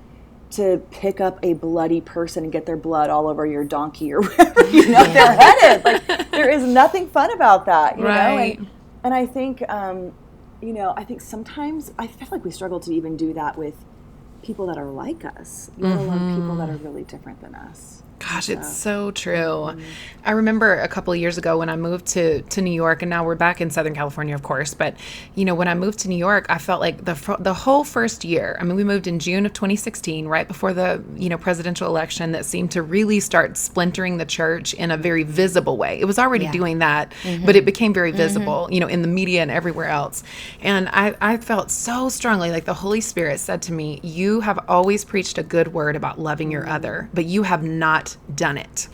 to 0.53 0.83
pick 0.91 1.19
up 1.19 1.39
a 1.43 1.55
bloody 1.55 2.01
person 2.03 2.45
and 2.45 2.53
get 2.53 2.67
their 2.67 2.77
blood 2.77 3.09
all 3.09 3.27
over 3.27 3.47
your 3.47 3.65
donkey 3.65 4.13
or 4.13 4.21
wherever 4.23 4.69
you 4.69 4.87
know 4.91 5.03
they're 5.05 5.33
headed. 5.35 5.83
Like 5.85 6.31
there 6.31 6.51
is 6.51 6.63
nothing 6.63 7.09
fun 7.09 7.33
about 7.33 7.65
that, 7.67 7.97
you 7.99 8.05
know. 8.05 8.11
And, 8.11 8.67
and 9.03 9.15
I 9.15 9.25
think, 9.27 9.63
um, 9.71 10.13
you 10.63 10.73
know, 10.73 10.95
I 10.97 11.05
think 11.05 11.21
sometimes 11.21 11.93
I 11.99 12.07
feel 12.07 12.29
like 12.31 12.45
we 12.45 12.53
struggle 12.53 12.81
to 12.81 12.93
even 12.95 13.17
do 13.17 13.35
that 13.35 13.59
with 13.59 13.75
people 14.43 14.67
that 14.67 14.79
are 14.79 14.87
like 14.87 15.25
us, 15.25 15.71
let 15.77 15.99
alone 15.99 16.41
people 16.41 16.57
that 16.57 16.69
mm-hmm. 16.69 16.87
are 16.87 16.89
really 16.89 17.03
different 17.03 17.41
than 17.41 17.55
us. 17.55 18.03
Gosh, 18.23 18.49
it's 18.49 18.77
so 18.77 19.11
true. 19.11 19.35
Mm-hmm. 19.35 19.81
I 20.25 20.33
remember 20.33 20.79
a 20.79 20.87
couple 20.87 21.13
of 21.13 21.19
years 21.19 21.39
ago 21.39 21.59
when 21.59 21.69
I 21.69 21.75
moved 21.75 22.07
to, 22.09 22.43
to 22.43 22.63
New 22.63 22.73
York, 22.73 23.03
and 23.03 23.11
now 23.11 23.25
we're 23.25 23.35
back 23.35 23.61
in 23.61 23.71
Southern 23.71 23.95
California, 23.95 24.35
of 24.35 24.43
course. 24.45 24.73
But 24.73 24.95
you 25.35 25.45
know, 25.45 25.55
when 25.57 25.67
I 25.67 25.75
moved 25.75 25.99
to 26.01 26.09
New 26.09 26.17
York, 26.17 26.47
I 26.49 26.59
felt 26.59 26.81
like 26.81 27.05
the 27.05 27.37
the 27.41 27.53
whole 27.53 27.83
first 27.83 28.25
year. 28.25 28.57
I 28.61 28.65
mean, 28.65 28.77
we 28.77 28.85
moved 28.85 29.09
in 29.09 29.19
June 29.19 29.45
of 29.45 29.53
2016, 29.53 30.29
right 30.29 30.47
before 30.47 30.73
the 30.73 31.03
you 31.17 31.29
know 31.29 31.39
presidential 31.39 31.89
election 31.89 32.33
that 32.33 32.45
seemed 32.45 32.71
to 32.73 32.83
really 32.83 33.19
start 33.19 33.57
splintering 33.57 34.19
the 34.19 34.25
church 34.25 34.75
in 34.75 34.93
a 34.93 34.97
very 34.97 35.25
visible 35.25 35.77
way. 35.77 35.99
It 35.99 36.05
was 36.05 36.19
already 36.19 36.49
doing 36.49 36.79
that, 36.79 37.11
mm-hmm. 37.23 37.45
but 37.45 37.57
it 37.57 37.65
became 37.65 37.93
very 37.93 38.11
mm-hmm. 38.11 38.19
visible, 38.19 38.69
you 38.71 38.79
know, 38.79 38.89
in 38.89 39.03
the 39.03 39.09
media 39.09 39.43
and 39.43 39.51
everywhere 39.51 39.89
else. 39.89 40.23
And 40.61 40.89
I, 40.91 41.17
I 41.21 41.37
felt 41.39 41.71
so 41.71 42.09
strongly 42.09 42.51
like 42.51 42.65
the 42.65 42.75
Holy 42.75 43.01
Spirit 43.01 43.41
said 43.41 43.63
to 43.63 43.73
me, 43.73 43.99
"You 44.05 44.41
have 44.41 44.61
always 44.69 45.05
preached 45.05 45.39
a 45.39 45.43
good 45.43 45.73
word 45.73 45.97
about 45.97 46.21
loving 46.21 46.53
your 46.53 46.69
other, 46.69 47.09
but 47.13 47.25
you 47.25 47.43
have 47.43 47.65
not 47.65 48.12
done 48.35 48.59
it." 48.59 48.89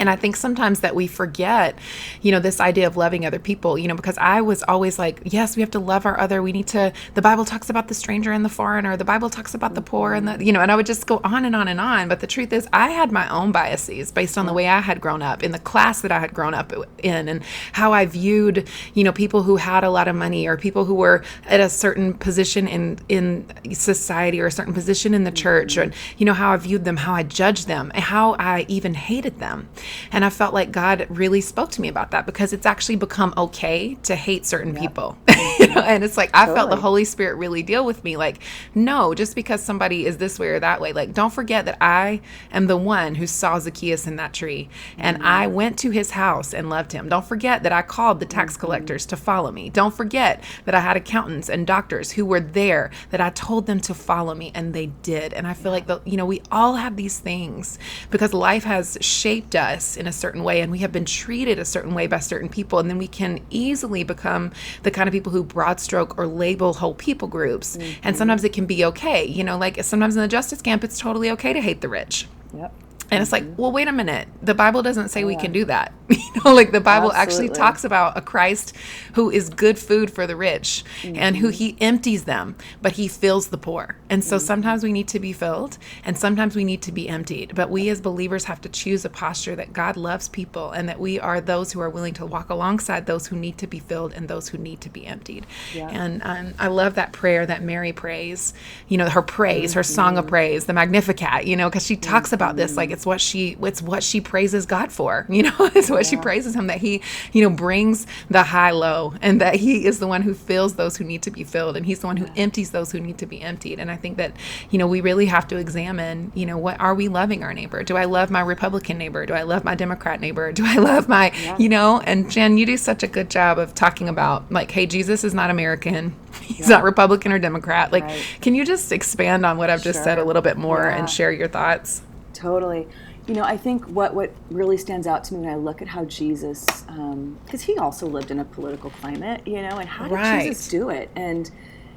And 0.00 0.10
I 0.10 0.16
think 0.16 0.36
sometimes 0.36 0.80
that 0.80 0.94
we 0.94 1.06
forget, 1.06 1.78
you 2.20 2.30
know, 2.30 2.40
this 2.40 2.60
idea 2.60 2.86
of 2.86 2.98
loving 2.98 3.24
other 3.24 3.38
people, 3.38 3.78
you 3.78 3.88
know, 3.88 3.94
because 3.94 4.18
I 4.18 4.42
was 4.42 4.62
always 4.64 4.98
like, 4.98 5.22
yes, 5.24 5.56
we 5.56 5.62
have 5.62 5.70
to 5.70 5.78
love 5.78 6.04
our 6.04 6.20
other. 6.20 6.42
We 6.42 6.52
need 6.52 6.66
to, 6.68 6.92
the 7.14 7.22
Bible 7.22 7.46
talks 7.46 7.70
about 7.70 7.88
the 7.88 7.94
stranger 7.94 8.30
and 8.30 8.44
the 8.44 8.50
foreigner. 8.50 8.96
The 8.96 9.06
Bible 9.06 9.30
talks 9.30 9.54
about 9.54 9.74
the 9.74 9.80
poor 9.80 10.12
and 10.12 10.28
the, 10.28 10.32
mm-hmm. 10.32 10.42
you 10.42 10.52
know, 10.52 10.60
and 10.60 10.70
I 10.70 10.76
would 10.76 10.84
just 10.84 11.06
go 11.06 11.20
on 11.24 11.46
and 11.46 11.56
on 11.56 11.68
and 11.68 11.80
on. 11.80 12.08
But 12.08 12.20
the 12.20 12.26
truth 12.26 12.52
is, 12.52 12.68
I 12.74 12.90
had 12.90 13.10
my 13.10 13.26
own 13.30 13.52
biases 13.52 14.12
based 14.12 14.36
on 14.36 14.44
the 14.44 14.52
way 14.52 14.68
I 14.68 14.80
had 14.80 15.00
grown 15.00 15.22
up, 15.22 15.42
in 15.42 15.52
the 15.52 15.58
class 15.58 16.02
that 16.02 16.12
I 16.12 16.18
had 16.18 16.34
grown 16.34 16.52
up 16.52 16.72
in, 17.02 17.28
and 17.28 17.42
how 17.72 17.94
I 17.94 18.04
viewed, 18.04 18.68
you 18.92 19.04
know, 19.04 19.12
people 19.12 19.44
who 19.44 19.56
had 19.56 19.82
a 19.82 19.90
lot 19.90 20.08
of 20.08 20.14
money 20.14 20.46
or 20.46 20.58
people 20.58 20.84
who 20.84 20.94
were 20.94 21.24
at 21.46 21.60
a 21.60 21.70
certain 21.70 22.12
position 22.12 22.68
in, 22.68 22.98
in 23.08 23.46
society 23.72 24.40
or 24.40 24.46
a 24.46 24.52
certain 24.52 24.74
position 24.74 25.14
in 25.14 25.24
the 25.24 25.32
church, 25.32 25.74
mm-hmm. 25.74 25.84
and, 25.84 25.94
you 26.18 26.26
know, 26.26 26.34
how 26.34 26.52
I 26.52 26.56
viewed 26.58 26.84
them, 26.84 26.98
how 26.98 27.14
I 27.14 27.22
judged 27.22 27.66
them, 27.66 27.90
and 27.94 28.04
how 28.04 28.34
I 28.34 28.66
even 28.68 28.92
hated 28.92 29.38
them. 29.38 29.63
And 30.12 30.24
I 30.24 30.30
felt 30.30 30.54
like 30.54 30.72
God 30.72 31.06
really 31.08 31.40
spoke 31.40 31.70
to 31.72 31.80
me 31.80 31.88
about 31.88 32.10
that 32.12 32.26
because 32.26 32.52
it's 32.52 32.66
actually 32.66 32.96
become 32.96 33.34
okay 33.36 33.96
to 34.04 34.14
hate 34.14 34.46
certain 34.46 34.74
people. 34.74 35.16
you 35.58 35.68
know, 35.68 35.80
and 35.80 36.04
it's 36.04 36.16
like 36.16 36.30
I 36.34 36.46
felt 36.46 36.70
the 36.70 36.76
Holy 36.76 37.04
Spirit 37.04 37.36
really 37.36 37.62
deal 37.62 37.84
with 37.84 38.02
me 38.04 38.16
like, 38.16 38.40
no, 38.74 39.14
just 39.14 39.34
because 39.34 39.62
somebody 39.62 40.06
is 40.06 40.18
this 40.18 40.38
way 40.38 40.48
or 40.48 40.60
that 40.60 40.80
way, 40.80 40.92
like 40.92 41.12
don't 41.12 41.32
forget 41.32 41.64
that 41.66 41.78
I 41.80 42.20
am 42.52 42.66
the 42.66 42.76
one 42.76 43.14
who 43.14 43.26
saw 43.26 43.58
Zacchaeus 43.58 44.06
in 44.06 44.16
that 44.16 44.32
tree 44.32 44.68
and 44.98 45.22
I 45.22 45.46
mm-hmm. 45.46 45.54
went 45.54 45.78
to 45.80 45.90
his 45.90 46.10
house 46.12 46.54
and 46.54 46.70
loved 46.70 46.92
him. 46.92 47.08
Don't 47.08 47.24
forget 47.24 47.62
that 47.62 47.72
I 47.72 47.82
called 47.82 48.20
the 48.20 48.26
tax 48.26 48.52
mm-hmm. 48.52 48.60
collectors 48.60 49.06
to 49.06 49.16
follow 49.16 49.50
me. 49.50 49.70
Don't 49.70 49.94
forget 49.94 50.42
that 50.64 50.74
I 50.74 50.80
had 50.80 50.96
accountants 50.96 51.48
and 51.48 51.66
doctors 51.66 52.12
who 52.12 52.24
were 52.24 52.40
there 52.40 52.90
that 53.10 53.20
I 53.20 53.30
told 53.30 53.66
them 53.66 53.80
to 53.80 53.94
follow 53.94 54.34
me 54.34 54.52
and 54.54 54.74
they 54.74 54.86
did. 54.86 55.32
And 55.32 55.46
I 55.46 55.54
feel 55.54 55.72
like 55.72 55.86
the, 55.86 56.00
you 56.04 56.16
know, 56.16 56.26
we 56.26 56.42
all 56.50 56.74
have 56.74 56.96
these 56.96 57.18
things 57.18 57.78
because 58.10 58.32
life 58.32 58.64
has 58.64 58.98
shaped 59.00 59.43
us 59.54 59.96
in 59.96 60.06
a 60.06 60.12
certain 60.12 60.44
way 60.44 60.60
and 60.60 60.70
we 60.70 60.78
have 60.78 60.92
been 60.92 61.04
treated 61.04 61.58
a 61.58 61.64
certain 61.64 61.94
way 61.94 62.06
by 62.06 62.18
certain 62.18 62.48
people 62.48 62.78
and 62.78 62.88
then 62.88 62.98
we 62.98 63.08
can 63.08 63.40
easily 63.50 64.04
become 64.04 64.52
the 64.84 64.90
kind 64.90 65.08
of 65.08 65.12
people 65.12 65.32
who 65.32 65.42
broad 65.42 65.80
stroke 65.80 66.16
or 66.18 66.26
label 66.26 66.74
whole 66.74 66.94
people 66.94 67.28
groups. 67.28 67.74
And 67.74 67.84
mm-hmm. 67.84 68.14
sometimes 68.14 68.44
it 68.44 68.52
can 68.52 68.66
be 68.66 68.84
okay 68.84 69.24
you 69.24 69.44
know 69.44 69.58
like 69.58 69.82
sometimes 69.82 70.16
in 70.16 70.22
the 70.22 70.28
justice 70.28 70.62
camp 70.62 70.84
it's 70.84 70.98
totally 70.98 71.30
okay 71.30 71.52
to 71.52 71.60
hate 71.60 71.80
the 71.80 71.88
rich. 71.88 72.26
Yep. 72.54 72.72
And 73.10 73.22
it's 73.22 73.32
like, 73.32 73.44
well, 73.56 73.70
wait 73.70 73.86
a 73.86 73.92
minute. 73.92 74.28
The 74.42 74.54
Bible 74.54 74.82
doesn't 74.82 75.10
say 75.10 75.24
we 75.24 75.36
can 75.36 75.52
do 75.52 75.64
that. 75.66 75.92
you 76.08 76.18
know, 76.44 76.52
like 76.52 76.72
the 76.72 76.80
Bible 76.80 77.12
actually 77.12 77.48
talks 77.48 77.84
about 77.84 78.16
a 78.16 78.20
Christ 78.20 78.74
who 79.14 79.30
is 79.30 79.48
good 79.48 79.78
food 79.78 80.10
for 80.10 80.26
the 80.26 80.36
rich 80.36 80.84
and 81.02 81.36
who 81.36 81.48
mm-hmm. 81.48 81.54
he 81.54 81.76
empties 81.80 82.24
them, 82.24 82.56
but 82.82 82.92
he 82.92 83.06
fills 83.08 83.48
the 83.48 83.58
poor. 83.58 83.96
And 84.10 84.24
so 84.24 84.36
mm-hmm. 84.36 84.46
sometimes 84.46 84.82
we 84.82 84.92
need 84.92 85.08
to 85.08 85.20
be 85.20 85.32
filled 85.32 85.78
and 86.04 86.18
sometimes 86.18 86.56
we 86.56 86.64
need 86.64 86.82
to 86.82 86.92
be 86.92 87.08
emptied. 87.08 87.54
But 87.54 87.70
we 87.70 87.88
as 87.88 88.00
believers 88.00 88.44
have 88.44 88.60
to 88.62 88.68
choose 88.68 89.04
a 89.04 89.10
posture 89.10 89.54
that 89.56 89.72
God 89.72 89.96
loves 89.96 90.28
people 90.28 90.72
and 90.72 90.88
that 90.88 90.98
we 90.98 91.20
are 91.20 91.40
those 91.40 91.72
who 91.72 91.80
are 91.80 91.90
willing 91.90 92.14
to 92.14 92.26
walk 92.26 92.50
alongside 92.50 93.06
those 93.06 93.26
who 93.26 93.36
need 93.36 93.58
to 93.58 93.66
be 93.66 93.78
filled 93.78 94.12
and 94.12 94.28
those 94.28 94.48
who 94.48 94.58
need 94.58 94.80
to 94.80 94.90
be 94.90 95.06
emptied. 95.06 95.46
And 95.74 96.22
um, 96.24 96.54
I 96.58 96.68
love 96.68 96.96
that 96.96 97.12
prayer 97.12 97.46
that 97.46 97.62
Mary 97.62 97.92
prays, 97.92 98.54
you 98.88 98.98
know, 98.98 99.08
her 99.08 99.22
praise, 99.22 99.74
her 99.74 99.82
song 99.82 100.18
of 100.18 100.24
mm-hmm. 100.24 100.30
praise, 100.30 100.64
the 100.66 100.72
Magnificat, 100.72 101.46
you 101.46 101.56
know, 101.56 101.68
because 101.68 101.86
she 101.86 101.96
talks 101.96 102.32
about 102.32 102.56
this 102.56 102.76
like 102.76 102.83
it's 102.90 103.06
what 103.06 103.20
she 103.20 103.56
it's 103.62 103.82
what 103.82 104.02
she 104.02 104.20
praises 104.20 104.66
God 104.66 104.92
for, 104.92 105.26
you 105.30 105.42
know, 105.44 105.54
it's 105.74 105.90
what 105.90 106.06
she 106.06 106.16
praises 106.16 106.54
him 106.54 106.66
that 106.68 106.78
he, 106.78 107.02
you 107.32 107.42
know, 107.42 107.50
brings 107.54 108.06
the 108.30 108.42
high 108.42 108.70
low 108.72 109.14
and 109.22 109.40
that 109.40 109.56
he 109.56 109.86
is 109.86 109.98
the 109.98 110.06
one 110.06 110.22
who 110.22 110.34
fills 110.34 110.74
those 110.74 110.96
who 110.96 111.04
need 111.04 111.22
to 111.22 111.30
be 111.30 111.44
filled 111.44 111.76
and 111.76 111.86
he's 111.86 112.00
the 112.00 112.06
one 112.06 112.16
who 112.16 112.26
empties 112.36 112.70
those 112.70 112.92
who 112.92 113.00
need 113.00 113.18
to 113.18 113.26
be 113.26 113.40
emptied. 113.40 113.78
And 113.78 113.90
I 113.90 113.96
think 113.96 114.16
that, 114.18 114.32
you 114.70 114.78
know, 114.78 114.86
we 114.86 115.00
really 115.00 115.26
have 115.26 115.46
to 115.48 115.56
examine, 115.56 116.32
you 116.34 116.46
know, 116.46 116.58
what 116.58 116.80
are 116.80 116.94
we 116.94 117.08
loving 117.08 117.42
our 117.42 117.54
neighbor? 117.54 117.82
Do 117.82 117.96
I 117.96 118.04
love 118.04 118.30
my 118.30 118.40
Republican 118.40 118.98
neighbor? 118.98 119.26
Do 119.26 119.34
I 119.34 119.42
love 119.42 119.64
my 119.64 119.74
Democrat 119.74 120.20
neighbor? 120.20 120.52
Do 120.52 120.64
I 120.66 120.76
love 120.78 121.08
my, 121.08 121.32
you 121.58 121.68
know, 121.68 122.00
and 122.00 122.30
Jen, 122.30 122.58
you 122.58 122.66
do 122.66 122.76
such 122.76 123.02
a 123.02 123.06
good 123.06 123.30
job 123.30 123.58
of 123.58 123.74
talking 123.74 124.08
about 124.08 124.50
like, 124.50 124.70
hey, 124.70 124.86
Jesus 124.86 125.24
is 125.24 125.34
not 125.34 125.50
American. 125.50 126.14
He's 126.42 126.68
not 126.68 126.82
Republican 126.82 127.32
or 127.32 127.38
Democrat. 127.38 127.92
Like, 127.92 128.04
Right. 128.04 128.24
can 128.40 128.54
you 128.54 128.64
just 128.66 128.92
expand 128.92 129.46
on 129.46 129.56
what 129.56 129.70
I've 129.70 129.82
just 129.82 130.02
said 130.04 130.18
a 130.18 130.24
little 130.24 130.42
bit 130.42 130.56
more 130.58 130.82
Yeah. 130.82 130.98
and 130.98 131.08
share 131.08 131.32
your 131.32 131.48
thoughts? 131.48 132.02
Totally. 132.44 132.86
You 133.26 133.32
know, 133.32 133.42
I 133.42 133.56
think 133.56 133.86
what, 133.88 134.12
what 134.14 134.30
really 134.50 134.76
stands 134.76 135.06
out 135.06 135.24
to 135.24 135.34
me 135.34 135.40
when 135.40 135.48
I 135.48 135.56
look 135.56 135.80
at 135.80 135.88
how 135.88 136.04
Jesus, 136.04 136.84
um, 136.88 137.38
because 137.46 137.62
he 137.62 137.78
also 137.78 138.06
lived 138.06 138.30
in 138.30 138.38
a 138.38 138.44
political 138.44 138.90
climate, 138.90 139.40
you 139.46 139.62
know, 139.62 139.78
and 139.78 139.88
how 139.88 140.04
did 140.08 140.12
Right. 140.12 140.48
Jesus 140.48 140.68
do 140.68 140.90
it? 140.90 141.08
And 141.16 141.50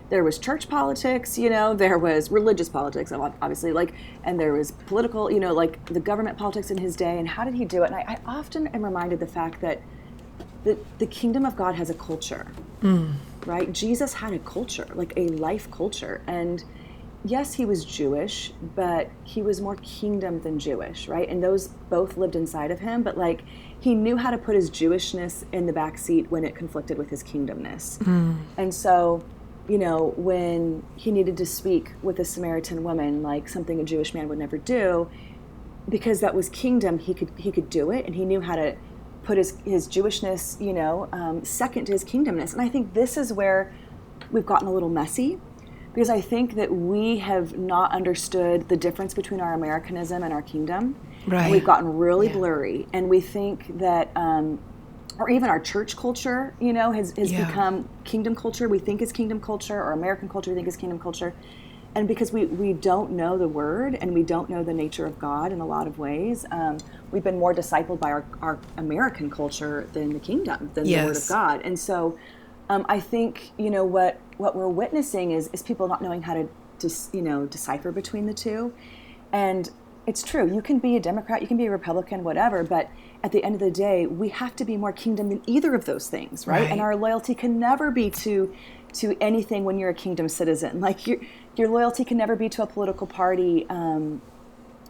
there 0.10 0.24
was 0.24 0.40
church 0.40 0.70
politics, 0.70 1.38
you 1.38 1.50
know, 1.50 1.74
there 1.74 1.98
was 1.98 2.32
religious 2.32 2.70
politics, 2.70 3.12
obviously, 3.12 3.74
like, 3.74 3.94
and 4.24 4.40
there 4.40 4.54
was 4.54 4.72
political, 4.72 5.30
you 5.30 5.42
know, 5.42 5.54
like 5.54 5.84
the 5.88 6.00
government 6.00 6.38
politics 6.38 6.72
in 6.72 6.78
his 6.78 6.96
day. 6.96 7.20
And 7.20 7.28
how 7.28 7.44
did 7.44 7.56
he 7.56 7.66
do 7.66 7.84
it? 7.84 7.88
And 7.88 7.96
I, 7.96 8.04
I 8.14 8.18
often 8.26 8.68
am 8.68 8.86
reminded 8.86 9.20
the 9.20 9.28
fact 9.28 9.60
that 9.60 9.82
the, 10.64 10.78
the 11.00 11.08
kingdom 11.08 11.46
of 11.46 11.58
God 11.58 11.76
has 11.76 11.90
a 11.90 11.94
culture, 11.94 12.48
mm. 12.82 13.16
right? 13.46 13.74
Jesus 13.74 14.14
had 14.14 14.32
a 14.32 14.40
culture, 14.40 14.88
like 14.96 15.12
a 15.18 15.28
life 15.28 15.70
culture. 15.72 16.22
And 16.26 16.64
yes, 17.30 17.54
he 17.54 17.66
was 17.66 17.86
Jewish, 17.86 18.52
but 18.76 19.10
he 19.24 19.42
was 19.42 19.62
more 19.62 19.76
kingdom 19.78 20.42
than 20.42 20.60
Jewish, 20.60 21.08
right? 21.08 21.28
And 21.28 21.44
those 21.44 21.68
both 21.90 22.18
lived 22.18 22.36
inside 22.36 22.72
of 22.72 22.80
him, 22.80 23.04
but 23.04 23.18
like 23.18 23.42
he 23.80 23.94
knew 23.96 24.18
how 24.18 24.32
to 24.32 24.38
put 24.38 24.56
his 24.56 24.70
Jewishness 24.70 25.46
in 25.52 25.66
the 25.66 25.74
back 25.74 25.98
seat 25.98 26.32
when 26.32 26.44
it 26.44 26.56
conflicted 26.56 26.98
with 26.98 27.10
his 27.10 27.24
kingdomness. 27.24 28.00
Mm. 28.00 28.38
And 28.58 28.74
so, 28.74 29.24
you 29.68 29.78
know, 29.78 30.14
when 30.18 30.84
he 30.96 31.12
needed 31.12 31.38
to 31.38 31.46
speak 31.46 31.94
with 32.02 32.20
a 32.20 32.26
Samaritan 32.26 32.84
woman, 32.84 33.22
like 33.22 33.50
something 33.50 33.80
a 33.80 33.84
Jewish 33.84 34.14
man 34.14 34.28
would 34.30 34.40
never 34.40 34.58
do, 34.58 35.10
because 35.90 36.20
that 36.22 36.34
was 36.34 36.50
kingdom, 36.50 37.00
he 37.00 37.14
could 37.14 37.32
he 37.38 37.52
could 37.52 37.70
do 37.70 37.92
it, 37.92 38.06
and 38.06 38.16
he 38.16 38.26
knew 38.26 38.42
how 38.42 38.56
to 38.56 38.76
put 39.24 39.38
his 39.38 39.58
his 39.66 39.88
Jewishness, 39.88 40.60
you 40.60 40.74
know, 40.74 41.08
um, 41.12 41.44
second 41.44 41.86
to 41.86 41.92
his 41.92 42.04
kingdomness. 42.04 42.54
And 42.54 42.62
I 42.62 42.70
think 42.70 42.94
this 42.94 43.18
is 43.18 43.32
where 43.34 43.74
we've 44.32 44.46
gotten 44.46 44.68
a 44.68 44.74
little 44.74 44.90
messy 44.90 45.40
because 45.98 46.12
I 46.12 46.22
think 46.22 46.54
that 46.54 46.72
we 46.72 47.18
have 47.18 47.58
not 47.58 47.92
understood 47.92 48.70
the 48.70 48.78
difference 48.78 49.16
between 49.16 49.42
our 49.42 49.56
Americanism 49.56 50.22
and 50.22 50.32
our 50.32 50.44
kingdom. 50.44 50.96
Right. 51.26 51.52
We've 51.52 51.64
gotten 51.64 51.98
really 51.98 52.28
yeah. 52.28 52.34
blurry, 52.34 52.88
and 52.94 53.10
we 53.10 53.20
think 53.20 53.80
that, 53.80 54.12
um, 54.16 54.60
or 55.18 55.28
even 55.32 55.50
our 55.50 55.60
church 55.60 55.98
culture, 55.98 56.54
you 56.60 56.72
know, 56.72 56.92
has, 56.92 57.18
has 57.18 57.32
yeah. 57.32 57.48
become 57.48 57.90
kingdom 58.04 58.36
culture. 58.36 58.70
We 58.70 58.78
think 58.78 59.02
is 59.02 59.12
kingdom 59.12 59.42
culture, 59.42 59.82
or 59.82 59.94
American 59.94 60.30
culture 60.30 60.52
we 60.52 60.56
think 60.56 60.68
is 60.68 60.78
kingdom 60.78 61.00
culture. 61.00 61.34
And 61.96 62.08
because 62.08 62.32
we, 62.32 62.46
we 62.46 62.74
don't 62.74 63.14
know 63.14 63.40
the 63.40 63.48
word 63.48 63.96
and 63.96 64.14
we 64.14 64.22
don't 64.22 64.52
know 64.52 64.64
the 64.64 64.76
nature 64.76 65.08
of 65.08 65.18
God 65.18 65.52
in 65.52 65.62
a 65.62 65.66
lot 65.66 65.88
of 65.88 65.98
ways, 65.98 66.46
um, 66.52 66.78
we've 67.10 67.24
been 67.24 67.40
more 67.40 67.56
discipled 67.56 68.00
by 68.00 68.12
our, 68.12 68.26
our 68.44 68.60
American 68.78 69.32
culture 69.32 69.90
than 69.94 70.14
the 70.14 70.20
kingdom, 70.20 70.70
than 70.76 70.86
yes. 70.86 71.00
the 71.00 71.06
word 71.08 71.18
of 71.18 71.28
God. 71.28 71.62
And 71.64 71.80
so 71.80 72.20
um, 72.70 72.86
I 72.90 73.00
think, 73.00 73.52
you 73.58 73.70
know, 73.70 73.84
what, 73.86 74.20
what 74.38 74.56
we're 74.56 74.68
witnessing 74.68 75.32
is, 75.32 75.50
is 75.54 75.62
people 75.62 75.88
not 75.88 76.02
knowing 76.02 76.24
how 76.24 76.34
to, 76.34 76.50
dis, 76.80 77.10
you 77.14 77.22
know, 77.22 77.46
decipher 77.46 77.92
between 77.92 78.26
the 78.26 78.34
two. 78.34 78.74
And 79.32 79.70
it's 80.06 80.24
true. 80.24 80.54
You 80.54 80.62
can 80.62 80.80
be 80.80 80.96
a 80.96 81.00
Democrat, 81.00 81.42
you 81.42 81.48
can 81.48 81.58
be 81.58 81.66
a 81.66 81.72
Republican, 81.72 82.24
whatever, 82.24 82.64
but 82.64 82.90
at 83.24 83.32
the 83.32 83.44
end 83.44 83.56
of 83.56 83.60
the 83.60 83.72
day, 83.72 84.06
we 84.06 84.30
have 84.30 84.56
to 84.56 84.66
be 84.66 84.78
more 84.78 84.94
kingdom 84.94 85.30
than 85.30 85.42
either 85.46 85.76
of 85.76 85.86
those 85.86 86.10
things, 86.10 86.48
right? 86.48 86.62
right. 86.62 86.72
And 86.72 86.80
our 86.80 86.96
loyalty 86.96 87.36
can 87.36 87.60
never 87.60 87.92
be 87.92 88.10
to 88.12 88.54
to 88.94 89.16
anything 89.22 89.64
when 89.66 89.78
you're 89.78 89.90
a 89.90 89.94
kingdom 89.94 90.30
citizen. 90.30 90.80
Like 90.88 91.06
your 91.08 91.18
your 91.58 91.68
loyalty 91.68 92.06
can 92.06 92.18
never 92.18 92.36
be 92.36 92.48
to 92.50 92.64
a 92.64 92.68
political 92.68 93.08
party. 93.08 93.66
Um, 93.70 94.22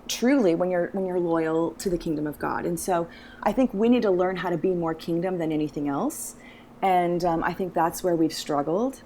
truly, 0.08 0.54
when 0.54 0.70
you're 0.70 0.90
when 0.92 1.06
you're 1.06 1.20
loyal 1.20 1.72
to 1.72 1.90
the 1.90 1.98
kingdom 1.98 2.28
of 2.28 2.38
God, 2.38 2.66
and 2.66 2.80
so 2.80 3.08
I 3.42 3.52
think 3.52 3.74
we 3.74 3.90
need 3.90 4.04
to 4.04 4.12
learn 4.12 4.36
how 4.36 4.50
to 4.50 4.58
be 4.58 4.70
more 4.70 4.94
kingdom 4.94 5.40
than 5.40 5.52
anything 5.52 5.88
else, 5.88 6.36
and 6.82 7.24
um, 7.26 7.44
I 7.44 7.54
think 7.54 7.74
that's 7.74 8.04
where 8.04 8.16
we've 8.16 8.34
struggled 8.34 9.02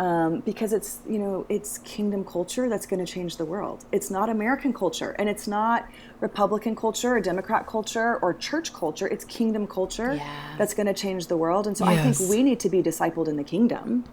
um, 0.00 0.40
because 0.40 0.72
it's 0.72 1.00
you 1.08 1.18
know 1.18 1.44
it's 1.48 1.78
kingdom 1.78 2.24
culture 2.24 2.68
that's 2.68 2.86
going 2.86 3.04
to 3.04 3.10
change 3.10 3.36
the 3.36 3.44
world. 3.44 3.84
It's 3.90 4.10
not 4.10 4.28
American 4.28 4.72
culture, 4.72 5.16
and 5.18 5.28
it's 5.28 5.48
not 5.48 5.88
Republican 6.20 6.76
culture 6.76 7.16
or 7.16 7.20
Democrat 7.20 7.66
culture 7.66 8.18
or 8.18 8.34
church 8.34 8.72
culture. 8.72 9.08
It's 9.08 9.24
kingdom 9.24 9.66
culture 9.66 10.14
yeah. 10.14 10.54
that's 10.56 10.74
going 10.74 10.86
to 10.86 10.94
change 10.94 11.26
the 11.26 11.36
world. 11.36 11.66
And 11.66 11.76
so 11.76 11.88
yes. 11.88 11.98
I 11.98 12.12
think 12.12 12.30
we 12.30 12.42
need 12.42 12.60
to 12.60 12.68
be 12.68 12.82
discipled 12.82 13.28
in 13.28 13.36
the 13.36 13.44
kingdom, 13.44 14.04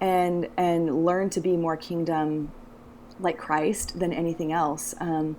and 0.00 0.48
and 0.56 1.04
learn 1.04 1.30
to 1.30 1.40
be 1.40 1.56
more 1.56 1.76
kingdom 1.76 2.52
like 3.18 3.36
Christ 3.36 3.98
than 3.98 4.12
anything 4.12 4.52
else. 4.52 4.94
Um, 5.00 5.36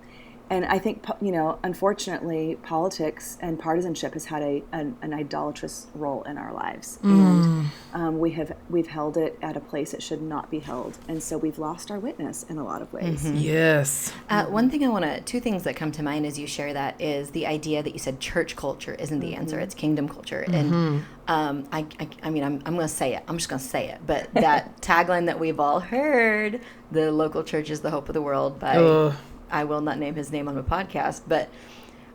and 0.54 0.64
I 0.64 0.78
think 0.78 1.04
you 1.20 1.32
know, 1.32 1.58
unfortunately, 1.64 2.56
politics 2.62 3.38
and 3.40 3.58
partisanship 3.58 4.14
has 4.14 4.26
had 4.26 4.42
a 4.42 4.62
an, 4.72 4.96
an 5.02 5.12
idolatrous 5.12 5.88
role 5.94 6.22
in 6.22 6.38
our 6.38 6.52
lives, 6.52 6.98
mm. 7.02 7.10
and 7.10 7.70
um, 7.92 8.18
we 8.20 8.30
have 8.32 8.56
we've 8.70 8.86
held 8.86 9.16
it 9.16 9.36
at 9.42 9.56
a 9.56 9.60
place 9.60 9.92
it 9.92 10.02
should 10.02 10.22
not 10.22 10.50
be 10.50 10.60
held, 10.60 10.98
and 11.08 11.22
so 11.22 11.36
we've 11.36 11.58
lost 11.58 11.90
our 11.90 11.98
witness 11.98 12.44
in 12.44 12.58
a 12.58 12.64
lot 12.64 12.82
of 12.82 12.92
ways. 12.92 13.24
Mm-hmm. 13.24 13.36
Yes. 13.38 14.12
Uh, 14.30 14.46
one 14.46 14.70
thing 14.70 14.84
I 14.84 14.88
want 14.88 15.04
to, 15.04 15.20
two 15.22 15.40
things 15.40 15.64
that 15.64 15.74
come 15.74 15.90
to 15.92 16.02
mind 16.02 16.24
as 16.24 16.38
you 16.38 16.46
share 16.46 16.72
that 16.72 17.00
is 17.00 17.30
the 17.30 17.46
idea 17.46 17.82
that 17.82 17.92
you 17.92 17.98
said 17.98 18.20
church 18.20 18.54
culture 18.54 18.94
isn't 18.94 19.18
the 19.18 19.32
mm-hmm. 19.32 19.40
answer; 19.40 19.58
it's 19.58 19.74
kingdom 19.74 20.08
culture, 20.08 20.44
mm-hmm. 20.46 20.54
and 20.54 21.04
um, 21.26 21.68
I, 21.72 21.86
I, 21.98 22.08
I, 22.22 22.30
mean, 22.30 22.44
I'm, 22.44 22.62
I'm 22.66 22.74
going 22.74 22.86
to 22.86 22.94
say 22.94 23.16
it. 23.16 23.24
I'm 23.26 23.38
just 23.38 23.48
going 23.48 23.60
to 23.60 23.66
say 23.66 23.88
it. 23.88 24.00
But 24.06 24.32
that 24.34 24.80
tagline 24.82 25.26
that 25.26 25.40
we've 25.40 25.58
all 25.58 25.80
heard, 25.80 26.60
the 26.92 27.10
local 27.10 27.42
church 27.42 27.70
is 27.70 27.80
the 27.80 27.90
hope 27.90 28.08
of 28.08 28.14
the 28.14 28.22
world 28.22 28.60
by 28.60 28.76
Ugh. 28.76 29.14
I 29.50 29.64
will 29.64 29.80
not 29.80 29.98
name 29.98 30.14
his 30.14 30.32
name 30.32 30.48
on 30.48 30.54
the 30.54 30.62
podcast, 30.62 31.22
but 31.26 31.48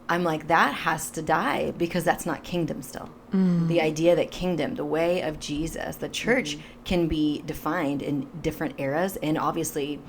I'm 0.09 0.23
like, 0.23 0.47
that 0.47 0.73
has 0.73 1.11
to 1.11 1.21
die 1.21 1.71
because 1.77 2.03
that's 2.03 2.25
not 2.25 2.43
kingdom 2.43 2.81
still. 2.81 3.09
Mm. 3.31 3.67
The 3.67 3.79
idea 3.79 4.15
that 4.15 4.31
kingdom, 4.31 4.73
the 4.73 4.85
way 4.85 5.21
of 5.21 5.39
Jesus, 5.39 5.97
the 5.97 6.09
church 6.09 6.57
mm-hmm. 6.57 6.83
can 6.83 7.07
be 7.07 7.43
defined 7.45 8.01
in 8.01 8.27
different 8.41 8.79
eras. 8.79 9.17
And 9.17 9.37
obviously, 9.37 10.01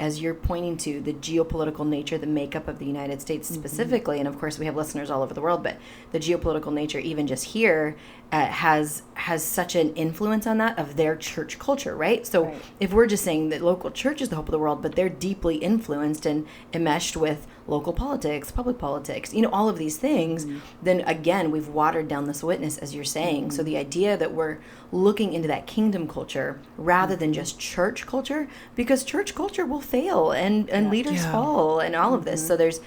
as 0.00 0.20
you're 0.20 0.34
pointing 0.34 0.76
to 0.78 1.00
the 1.00 1.12
geopolitical 1.12 1.86
nature, 1.86 2.18
the 2.18 2.26
makeup 2.26 2.66
of 2.66 2.80
the 2.80 2.84
United 2.84 3.20
States 3.20 3.48
mm-hmm. 3.48 3.60
specifically, 3.60 4.16
mm-hmm. 4.16 4.26
and 4.26 4.34
of 4.34 4.40
course 4.40 4.58
we 4.58 4.66
have 4.66 4.74
listeners 4.74 5.08
all 5.08 5.22
over 5.22 5.32
the 5.32 5.40
world, 5.40 5.62
but 5.62 5.78
the 6.10 6.18
geopolitical 6.18 6.72
nature, 6.72 6.98
even 6.98 7.28
just 7.28 7.44
here, 7.44 7.96
uh, 8.32 8.46
has 8.46 9.02
has 9.14 9.44
such 9.44 9.76
an 9.76 9.94
influence 9.94 10.46
on 10.46 10.58
that 10.58 10.78
of 10.78 10.96
their 10.96 11.14
church 11.16 11.58
culture, 11.58 11.96
right? 11.96 12.26
So 12.26 12.46
right. 12.46 12.62
if 12.80 12.92
we're 12.92 13.06
just 13.06 13.24
saying 13.24 13.50
that 13.50 13.62
local 13.62 13.90
church 13.90 14.20
is 14.20 14.28
the 14.28 14.36
hope 14.36 14.48
of 14.48 14.52
the 14.52 14.58
world, 14.58 14.82
but 14.82 14.96
they're 14.96 15.08
deeply 15.08 15.56
influenced 15.56 16.26
and 16.26 16.46
enmeshed 16.72 17.16
with 17.16 17.46
local 17.66 17.92
politics, 17.92 18.50
public 18.50 18.76
politics, 18.76 19.32
you 19.32 19.40
know, 19.40 19.50
all 19.50 19.68
of 19.68 19.78
these 19.78 19.96
things, 19.96 20.44
mm-hmm. 20.44 20.58
then 20.82 21.00
again 21.02 21.50
we've 21.50 21.68
watered 21.68 22.08
down 22.08 22.26
this 22.26 22.42
witness, 22.42 22.76
as 22.78 22.94
you're 22.94 23.04
saying. 23.04 23.44
Mm-hmm. 23.44 23.56
So 23.56 23.62
the 23.62 23.76
idea 23.76 24.16
that 24.16 24.32
we're 24.32 24.58
looking 24.90 25.32
into 25.32 25.48
that 25.48 25.66
kingdom 25.66 26.08
culture 26.08 26.60
rather 26.76 27.14
than 27.14 27.30
mm-hmm. 27.30 27.40
just 27.40 27.60
church 27.60 28.04
culture, 28.06 28.48
because 28.74 29.04
church 29.04 29.34
culture 29.34 29.64
will 29.64 29.80
fail 29.80 30.32
and 30.32 30.68
and 30.70 30.86
yeah. 30.86 30.90
leaders 30.90 31.22
yeah. 31.22 31.32
fall 31.32 31.78
and 31.78 31.94
all 31.94 32.14
of 32.14 32.24
this. 32.24 32.40
Mm-hmm. 32.40 32.48
So 32.48 32.56
there's 32.56 32.80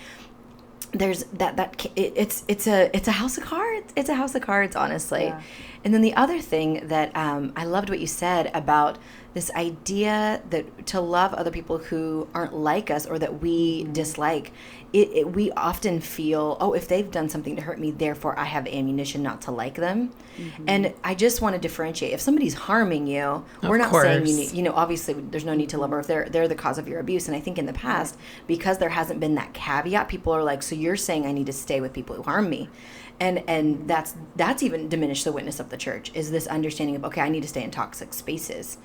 there's 0.93 1.23
that 1.25 1.57
that 1.57 1.85
it, 1.95 2.13
it's 2.15 2.43
it's 2.47 2.67
a 2.67 2.95
it's 2.95 3.07
a 3.07 3.11
house 3.11 3.37
of 3.37 3.43
cards 3.43 3.91
it's 3.95 4.09
a 4.09 4.15
house 4.15 4.35
of 4.35 4.41
cards 4.41 4.75
honestly 4.75 5.25
yeah. 5.25 5.41
and 5.83 5.93
then 5.93 6.01
the 6.01 6.13
other 6.15 6.39
thing 6.39 6.87
that 6.87 7.15
um, 7.15 7.51
i 7.55 7.65
loved 7.65 7.89
what 7.89 7.99
you 7.99 8.07
said 8.07 8.49
about 8.53 8.97
this 9.33 9.51
idea 9.51 10.41
that 10.49 10.87
to 10.87 10.99
love 10.99 11.33
other 11.33 11.51
people 11.51 11.77
who 11.77 12.27
aren't 12.33 12.53
like 12.53 12.89
us 12.89 13.05
or 13.05 13.19
that 13.19 13.41
we 13.41 13.83
mm-hmm. 13.83 13.93
dislike 13.93 14.51
it, 14.93 15.09
it, 15.11 15.33
we 15.33 15.51
often 15.51 15.99
feel 15.99 16.57
oh 16.59 16.73
if 16.73 16.87
they've 16.87 17.11
done 17.11 17.27
something 17.27 17.55
to 17.55 17.61
hurt 17.61 17.79
me 17.79 17.91
therefore 17.91 18.37
i 18.39 18.45
have 18.45 18.67
ammunition 18.67 19.21
not 19.21 19.41
to 19.41 19.51
like 19.51 19.75
them. 19.75 20.11
Mm-hmm. 20.37 20.65
and 20.67 20.93
i 21.03 21.13
just 21.13 21.41
want 21.41 21.55
to 21.55 21.59
differentiate. 21.59 22.13
If 22.13 22.21
somebody's 22.21 22.53
harming 22.53 23.07
you 23.07 23.21
of 23.21 23.45
we're 23.63 23.77
not 23.77 23.89
course. 23.89 24.03
saying 24.03 24.25
you 24.27 24.35
need 24.35 24.51
you 24.51 24.63
know 24.63 24.73
obviously 24.73 25.13
there's 25.15 25.45
no 25.45 25.53
need 25.53 25.69
to 25.69 25.77
love 25.77 25.91
or 25.91 25.99
if 25.99 26.07
they're 26.07 26.29
they're 26.29 26.47
the 26.47 26.55
cause 26.55 26.77
of 26.77 26.87
your 26.87 26.99
abuse. 26.99 27.27
And 27.27 27.35
i 27.35 27.39
think 27.39 27.57
in 27.57 27.65
the 27.65 27.73
past 27.73 28.17
because 28.47 28.77
there 28.77 28.89
hasn't 28.89 29.19
been 29.19 29.35
that 29.35 29.53
caveat 29.53 30.07
people 30.07 30.33
are 30.33 30.43
like 30.43 30.63
so 30.63 30.75
you're 30.75 30.95
saying 30.95 31.25
i 31.25 31.31
need 31.31 31.47
to 31.47 31.53
stay 31.53 31.81
with 31.81 31.93
people 31.93 32.15
who 32.15 32.23
harm 32.23 32.49
me. 32.49 32.69
And 33.19 33.43
and 33.47 33.87
that's 33.87 34.15
that's 34.35 34.61
even 34.61 34.89
diminished 34.89 35.25
the 35.25 35.31
witness 35.31 35.59
of 35.59 35.69
the 35.69 35.77
church 35.77 36.11
is 36.13 36.31
this 36.31 36.47
understanding 36.47 36.95
of 36.95 37.03
okay 37.05 37.21
i 37.21 37.29
need 37.29 37.41
to 37.41 37.47
stay 37.47 37.63
in 37.63 37.71
toxic 37.71 38.13
spaces 38.13 38.77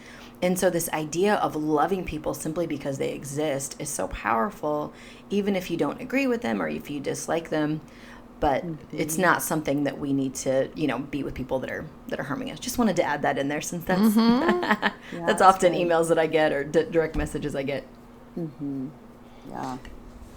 and 0.42 0.58
so, 0.58 0.70
this 0.70 0.88
idea 0.90 1.36
of 1.36 1.54
loving 1.54 2.04
people 2.04 2.34
simply 2.34 2.66
because 2.66 2.98
they 2.98 3.10
exist 3.10 3.76
is 3.78 3.88
so 3.88 4.08
powerful, 4.08 4.92
even 5.30 5.54
if 5.54 5.70
you 5.70 5.76
don't 5.76 6.00
agree 6.00 6.26
with 6.26 6.42
them 6.42 6.60
or 6.60 6.68
if 6.68 6.90
you 6.90 6.98
dislike 6.98 7.48
them. 7.48 7.80
But 8.40 8.66
mm-hmm. 8.66 8.96
it's 8.98 9.16
not 9.16 9.40
something 9.40 9.84
that 9.84 10.00
we 10.00 10.12
need 10.12 10.34
to, 10.36 10.68
you 10.74 10.88
know, 10.88 10.98
be 10.98 11.22
with 11.22 11.34
people 11.34 11.60
that 11.60 11.70
are 11.70 11.86
that 12.08 12.18
are 12.18 12.24
harming 12.24 12.50
us. 12.50 12.58
Just 12.58 12.76
wanted 12.76 12.96
to 12.96 13.04
add 13.04 13.22
that 13.22 13.38
in 13.38 13.46
there 13.46 13.60
since 13.60 13.84
that's 13.84 14.00
mm-hmm. 14.00 14.60
that's, 14.60 14.94
yeah, 15.12 15.26
that's, 15.26 15.40
often 15.40 15.74
emails 15.74 16.08
that 16.08 16.18
I 16.18 16.26
get 16.26 16.52
or 16.52 16.64
d- 16.64 16.86
direct 16.90 17.14
messages 17.14 17.54
I 17.54 17.62
get. 17.62 17.86
Mm-hmm. 18.36 18.88
Yeah. 19.48 19.78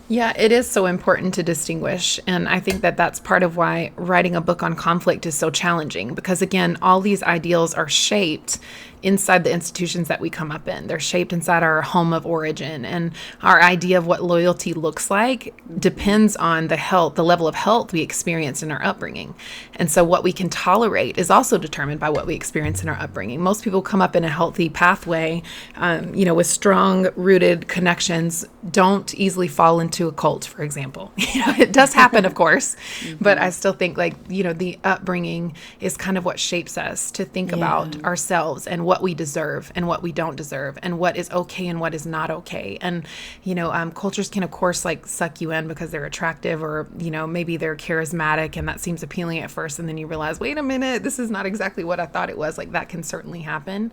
Yeah, 0.08 0.34
it 0.38 0.52
is 0.52 0.70
so 0.70 0.86
important 0.86 1.34
to 1.34 1.44
distinguish. 1.44 2.20
And 2.28 2.48
I 2.48 2.60
think 2.60 2.82
that 2.82 2.96
that's 2.96 3.20
part 3.20 3.42
of 3.42 3.58
why 3.58 3.92
writing 3.96 4.36
a 4.36 4.42
book 4.42 4.62
on 4.62 4.76
conflict 4.76 5.26
is 5.26 5.34
so 5.34 5.50
challenging 5.50 6.14
because, 6.14 6.44
again, 6.44 6.78
all 6.80 7.02
these 7.02 7.24
ideals 7.24 7.74
are 7.74 7.90
shaped 7.90 8.60
inside 9.06 9.44
the 9.44 9.54
institutions 9.54 10.08
that 10.08 10.20
we 10.20 10.32
come 10.32 10.52
up 10.52 10.68
in. 10.68 10.88
They're 10.88 11.00
shaped 11.00 11.32
inside 11.32 11.62
our 11.62 11.84
home 11.84 12.12
of 12.12 12.26
origin. 12.26 12.84
And 12.84 13.12
our 13.44 13.62
idea 13.62 14.00
of 14.00 14.08
what 14.08 14.24
loyalty 14.24 14.74
looks 14.74 15.12
like 15.12 15.54
depends 15.80 16.36
on 16.36 16.70
the 16.70 16.76
health, 16.76 17.14
the 17.14 17.24
level 17.24 17.48
of 17.48 17.54
health 17.54 17.94
we 17.94 18.02
experience 18.02 18.64
in 18.64 18.72
our 18.72 18.84
upbringing. 18.84 19.36
And 19.76 19.92
so 19.92 20.04
what 20.04 20.24
we 20.24 20.34
can 20.34 20.50
tolerate 20.50 21.20
is 21.20 21.30
also 21.30 21.60
determined 21.60 22.00
by 22.00 22.10
what 22.10 22.26
we 22.26 22.34
experience 22.34 22.82
in 22.82 22.90
our 22.90 23.00
upbringing. 23.00 23.42
Most 23.42 23.64
people 23.64 23.84
come 23.84 24.02
up 24.02 24.16
in 24.16 24.24
a 24.24 24.30
healthy 24.30 24.70
pathway, 24.70 25.44
um, 25.76 26.16
you 26.16 26.26
know, 26.26 26.34
with 26.34 26.48
strong 26.48 27.08
rooted 27.16 27.68
connections, 27.68 28.44
don't 28.72 29.14
easily 29.14 29.48
fall 29.48 29.80
into 29.80 29.95
to 29.96 30.08
a 30.08 30.12
cult, 30.12 30.46
for 30.46 30.64
example. 30.64 31.12
You 31.36 31.46
know, 31.46 31.54
it 31.58 31.74
does 31.74 31.94
happen, 31.94 32.24
of 32.24 32.34
course, 32.34 32.76
mm-hmm. 33.02 33.22
but 33.22 33.38
I 33.38 33.50
still 33.50 33.74
think 33.74 33.98
like, 33.98 34.16
you 34.30 34.42
know, 34.42 34.54
the 34.54 34.80
upbringing 34.86 35.54
is 35.82 35.98
kind 35.98 36.18
of 36.18 36.24
what 36.24 36.40
shapes 36.40 36.78
us 36.78 37.12
to 37.12 37.26
think 37.26 37.50
yeah. 37.50 37.58
about 37.58 38.02
ourselves 38.06 38.68
and 38.68 38.86
what 38.86 39.02
we 39.02 39.14
deserve 39.14 39.70
and 39.76 39.86
what 39.86 40.02
we 40.02 40.14
don't 40.14 40.38
deserve 40.38 40.80
and 40.82 40.98
what 40.98 41.18
is 41.18 41.30
okay 41.32 41.68
and 41.68 41.82
what 41.82 41.94
is 41.94 42.06
not 42.06 42.32
okay. 42.32 42.78
And, 42.80 43.06
you 43.44 43.54
know, 43.54 43.70
um, 43.74 43.92
cultures 43.92 44.30
can, 44.30 44.44
of 44.44 44.52
course, 44.52 44.86
like 44.86 45.06
suck 45.08 45.42
you 45.42 45.52
in 45.52 45.68
because 45.68 45.92
they're 45.92 46.06
attractive 46.06 46.64
or, 46.64 46.88
you 47.00 47.12
know, 47.12 47.28
maybe 47.28 47.58
they're 47.58 47.76
charismatic 47.76 48.56
and 48.56 48.70
that 48.70 48.80
seems 48.80 49.04
appealing 49.04 49.40
at 49.40 49.52
first. 49.52 49.80
And 49.80 49.90
then 49.90 49.98
you 49.98 50.08
realize, 50.08 50.40
wait 50.40 50.58
a 50.58 50.64
minute, 50.64 51.04
this 51.04 51.20
is 51.20 51.30
not 51.30 51.46
exactly 51.46 51.84
what 51.84 52.00
I 52.00 52.06
thought 52.06 52.30
it 52.30 52.38
was. 52.38 52.58
Like 52.58 52.72
that 52.72 52.88
can 52.88 53.04
certainly 53.04 53.42
happen. 53.42 53.92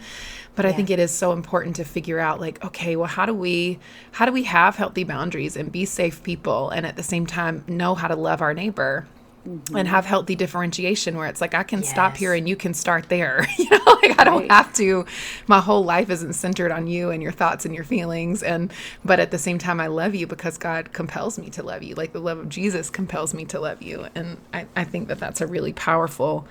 But 0.54 0.64
yeah. 0.64 0.70
I 0.70 0.74
think 0.74 0.90
it 0.90 0.98
is 0.98 1.10
so 1.10 1.32
important 1.32 1.76
to 1.76 1.84
figure 1.84 2.20
out 2.20 2.40
like, 2.40 2.62
okay, 2.64 2.94
well, 2.94 3.08
how 3.08 3.26
do 3.26 3.34
we, 3.34 3.78
how 4.12 4.26
do 4.26 4.32
we 4.32 4.44
have 4.44 4.76
healthy 4.76 5.02
boundaries 5.04 5.56
and 5.56 5.72
be 5.72 5.86
safe 5.92 6.22
people 6.22 6.70
and 6.70 6.87
at 6.87 6.96
the 6.96 7.02
same 7.02 7.26
time 7.26 7.64
know 7.68 7.94
how 7.94 8.09
to 8.09 8.16
love 8.16 8.42
our 8.42 8.55
neighbor 8.55 9.07
Mm-hmm. 9.46 9.76
and 9.76 9.88
have 9.88 10.07
healthy 10.07 10.37
differentiation 10.37 11.16
where 11.16 11.26
it's 11.26 11.40
like 11.40 11.52
I 11.52 11.64
can 11.64 11.81
yes. 11.81 11.90
stop 11.90 12.16
here 12.16 12.33
and 12.33 12.48
you 12.48 12.55
can 12.55 12.74
start 12.74 13.09
there. 13.09 13.44
you 13.59 13.68
know, 13.70 13.98
like 14.00 14.16
I 14.16 14.22
don't 14.22 14.42
right. 14.42 14.52
have 14.52 14.72
to 14.74 15.05
my 15.48 15.61
whole 15.61 15.83
life 15.85 16.11
isn't 16.11 16.35
centered 16.35 16.70
on 16.70 16.87
you 16.87 17.11
and 17.11 17.20
your 17.20 17.33
thoughts 17.33 17.64
and 17.64 17.74
your 17.74 17.83
feelings 17.83 18.44
and 18.44 18.72
but 19.05 19.18
at 19.18 19.33
the 19.33 19.38
same 19.38 19.59
time 19.59 19.81
I 19.81 19.88
love 19.88 20.14
you 20.14 20.28
because 20.28 20.59
God 20.59 20.92
compels 20.92 21.40
me 21.40 21.50
to 21.50 21.64
love 21.64 21.83
you. 21.83 21.96
Like 21.96 22.12
the 22.12 22.20
love 22.20 22.38
of 22.38 22.48
Jesus 22.50 22.88
compels 22.88 23.35
me 23.35 23.44
to 23.46 23.59
love 23.59 23.83
you. 23.83 24.07
And 24.14 24.38
I, 24.55 24.66
I 24.76 24.85
think 24.85 25.09
that 25.09 25.18
that's 25.18 25.40
a 25.40 25.46
really 25.48 25.72
powerful 25.72 26.46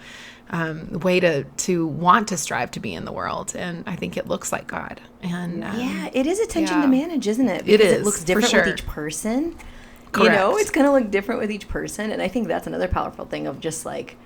um, 0.49 0.99
way 0.99 1.19
to 1.21 1.45
to 1.45 1.87
want 1.87 2.27
to 2.27 2.37
strive 2.37 2.71
to 2.71 2.79
be 2.79 2.93
in 2.93 3.05
the 3.05 3.11
world, 3.11 3.55
and 3.55 3.85
I 3.87 3.95
think 3.95 4.17
it 4.17 4.27
looks 4.27 4.51
like 4.51 4.67
God. 4.67 4.99
And 5.21 5.63
um, 5.63 5.79
yeah, 5.79 6.09
it 6.11 6.27
is 6.27 6.39
attention 6.39 6.77
yeah. 6.77 6.81
to 6.81 6.87
manage, 6.89 7.27
isn't 7.27 7.47
it? 7.47 7.65
Because 7.65 7.73
it 7.73 7.81
is. 7.81 7.93
It 7.93 8.03
looks 8.03 8.23
different 8.23 8.49
sure. 8.49 8.65
with 8.65 8.73
each 8.73 8.85
person. 8.85 9.55
Correct. 10.11 10.31
You 10.31 10.37
know, 10.37 10.57
it's 10.57 10.71
going 10.71 10.85
to 10.85 10.91
look 10.91 11.09
different 11.09 11.39
with 11.39 11.51
each 11.51 11.67
person. 11.67 12.11
And 12.11 12.21
I 12.21 12.27
think 12.27 12.47
that's 12.47 12.67
another 12.67 12.87
powerful 12.87 13.25
thing 13.25 13.47
of 13.47 13.59
just 13.59 13.85
like, 13.85 14.17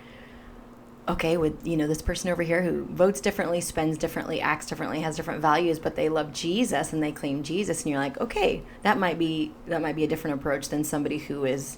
okay, 1.08 1.38
with, 1.38 1.68
you 1.68 1.78
know, 1.78 1.86
this 1.86 2.02
person 2.02 2.32
over 2.32 2.42
here 2.42 2.64
who 2.64 2.86
votes 2.86 3.22
differently, 3.22 3.62
spends 3.62 3.98
differently, 3.98 4.42
acts 4.42 4.66
differently, 4.66 5.02
has 5.02 5.16
different 5.16 5.42
values, 5.42 5.78
but 5.78 5.96
they 5.96 6.10
love 6.10 6.34
Jesus 6.34 6.92
and 6.92 7.04
they 7.04 7.12
claim 7.12 7.44
Jesus. 7.44 7.84
And 7.84 7.92
you're 7.92 8.00
like, 8.00 8.20
okay, 8.20 8.64
that 8.82 8.98
might 8.98 9.20
be, 9.20 9.52
that 9.68 9.82
might 9.82 9.96
be 9.96 10.04
a 10.04 10.08
different 10.08 10.40
approach 10.40 10.70
than 10.70 10.84
somebody 10.84 11.20
who 11.20 11.46
is 11.46 11.78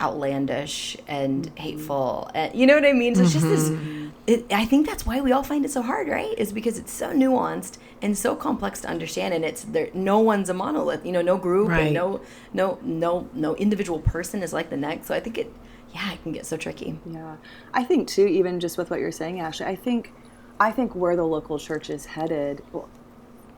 outlandish 0.00 0.96
and 1.06 1.50
hateful. 1.58 2.30
And, 2.34 2.54
you 2.54 2.66
know 2.66 2.74
what 2.74 2.84
I 2.84 2.92
mean? 2.92 3.14
So 3.14 3.22
it's 3.22 3.32
just 3.32 3.46
this, 3.46 3.68
mm-hmm. 3.68 4.08
it, 4.26 4.46
I 4.52 4.64
think 4.64 4.86
that's 4.86 5.04
why 5.04 5.20
we 5.20 5.32
all 5.32 5.42
find 5.42 5.64
it 5.64 5.70
so 5.70 5.82
hard, 5.82 6.08
right? 6.08 6.34
Is 6.38 6.52
because 6.52 6.78
it's 6.78 6.92
so 6.92 7.10
nuanced 7.12 7.78
and 8.02 8.16
so 8.16 8.34
complex 8.34 8.80
to 8.80 8.88
understand 8.88 9.34
and 9.34 9.44
it's 9.44 9.62
there 9.64 9.88
no 9.94 10.18
one's 10.20 10.48
a 10.48 10.54
monolith 10.54 11.04
you 11.04 11.12
know 11.12 11.22
no 11.22 11.36
group 11.36 11.68
right. 11.68 11.86
and 11.86 11.94
no 11.94 12.20
no 12.52 12.78
no 12.82 13.28
no 13.34 13.56
individual 13.56 13.98
person 13.98 14.42
is 14.42 14.52
like 14.52 14.70
the 14.70 14.76
next 14.76 15.08
so 15.08 15.14
i 15.14 15.20
think 15.20 15.38
it 15.38 15.52
yeah 15.92 16.12
it 16.12 16.22
can 16.22 16.32
get 16.32 16.46
so 16.46 16.56
tricky 16.56 16.98
yeah 17.10 17.36
i 17.74 17.82
think 17.82 18.06
too 18.06 18.26
even 18.26 18.60
just 18.60 18.78
with 18.78 18.90
what 18.90 19.00
you're 19.00 19.12
saying 19.12 19.40
ashley 19.40 19.66
i 19.66 19.74
think 19.74 20.12
i 20.60 20.70
think 20.70 20.94
where 20.94 21.16
the 21.16 21.24
local 21.24 21.58
church 21.58 21.90
is 21.90 22.06
headed 22.06 22.62
well, 22.72 22.88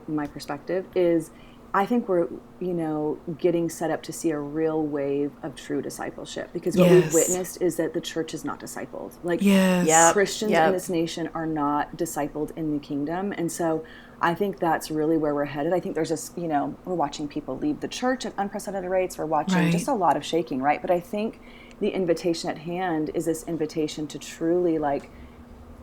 my 0.07 0.25
perspective 0.27 0.85
is 0.95 1.29
I 1.73 1.85
think 1.85 2.09
we're, 2.09 2.27
you 2.59 2.73
know, 2.73 3.17
getting 3.37 3.69
set 3.69 3.91
up 3.91 4.03
to 4.03 4.11
see 4.11 4.31
a 4.31 4.39
real 4.39 4.83
wave 4.83 5.31
of 5.41 5.55
true 5.55 5.81
discipleship 5.81 6.49
because 6.51 6.75
what 6.75 6.89
yes. 6.89 7.03
we've 7.05 7.13
witnessed 7.13 7.61
is 7.61 7.77
that 7.77 7.93
the 7.93 8.01
church 8.01 8.33
is 8.33 8.43
not 8.43 8.59
discipled. 8.59 9.13
Like, 9.23 9.41
yes. 9.41 9.87
yep. 9.87 10.11
Christians 10.11 10.51
yep. 10.51 10.67
in 10.67 10.73
this 10.73 10.89
nation 10.89 11.29
are 11.33 11.45
not 11.45 11.95
discipled 11.95 12.55
in 12.57 12.73
the 12.73 12.79
kingdom. 12.79 13.31
And 13.31 13.49
so 13.49 13.85
I 14.19 14.33
think 14.33 14.59
that's 14.59 14.91
really 14.91 15.17
where 15.17 15.33
we're 15.33 15.45
headed. 15.45 15.71
I 15.71 15.79
think 15.79 15.95
there's 15.95 16.09
this, 16.09 16.31
you 16.35 16.47
know, 16.47 16.75
we're 16.83 16.93
watching 16.93 17.29
people 17.29 17.57
leave 17.57 17.79
the 17.79 17.87
church 17.87 18.25
at 18.25 18.33
unprecedented 18.37 18.91
rates. 18.91 19.17
We're 19.17 19.25
watching 19.25 19.57
right. 19.57 19.71
just 19.71 19.87
a 19.87 19.93
lot 19.93 20.17
of 20.17 20.25
shaking, 20.25 20.61
right? 20.61 20.81
But 20.81 20.91
I 20.91 20.99
think 20.99 21.39
the 21.79 21.89
invitation 21.89 22.49
at 22.49 22.59
hand 22.59 23.11
is 23.13 23.25
this 23.25 23.43
invitation 23.47 24.07
to 24.07 24.19
truly 24.19 24.77
like 24.77 25.09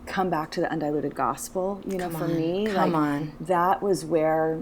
come 0.05 0.29
back 0.29 0.51
to 0.51 0.61
the 0.61 0.70
undiluted 0.70 1.14
gospel. 1.14 1.81
You 1.87 1.96
know, 1.96 2.11
come 2.11 2.20
for 2.20 2.24
on. 2.27 2.37
me, 2.37 2.66
come 2.66 2.92
like, 2.92 2.94
on, 2.94 3.33
that 3.40 3.83
was 3.83 4.05
where 4.05 4.61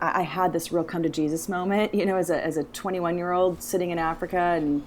I, 0.00 0.20
I 0.20 0.22
had 0.22 0.52
this 0.52 0.72
real 0.72 0.84
come 0.84 1.02
to 1.02 1.08
Jesus 1.08 1.48
moment. 1.48 1.94
You 1.94 2.06
know, 2.06 2.16
as 2.16 2.30
a 2.30 2.44
as 2.44 2.56
a 2.56 2.64
21 2.64 3.16
year 3.16 3.32
old 3.32 3.62
sitting 3.62 3.90
in 3.90 3.98
Africa 3.98 4.38
and 4.38 4.82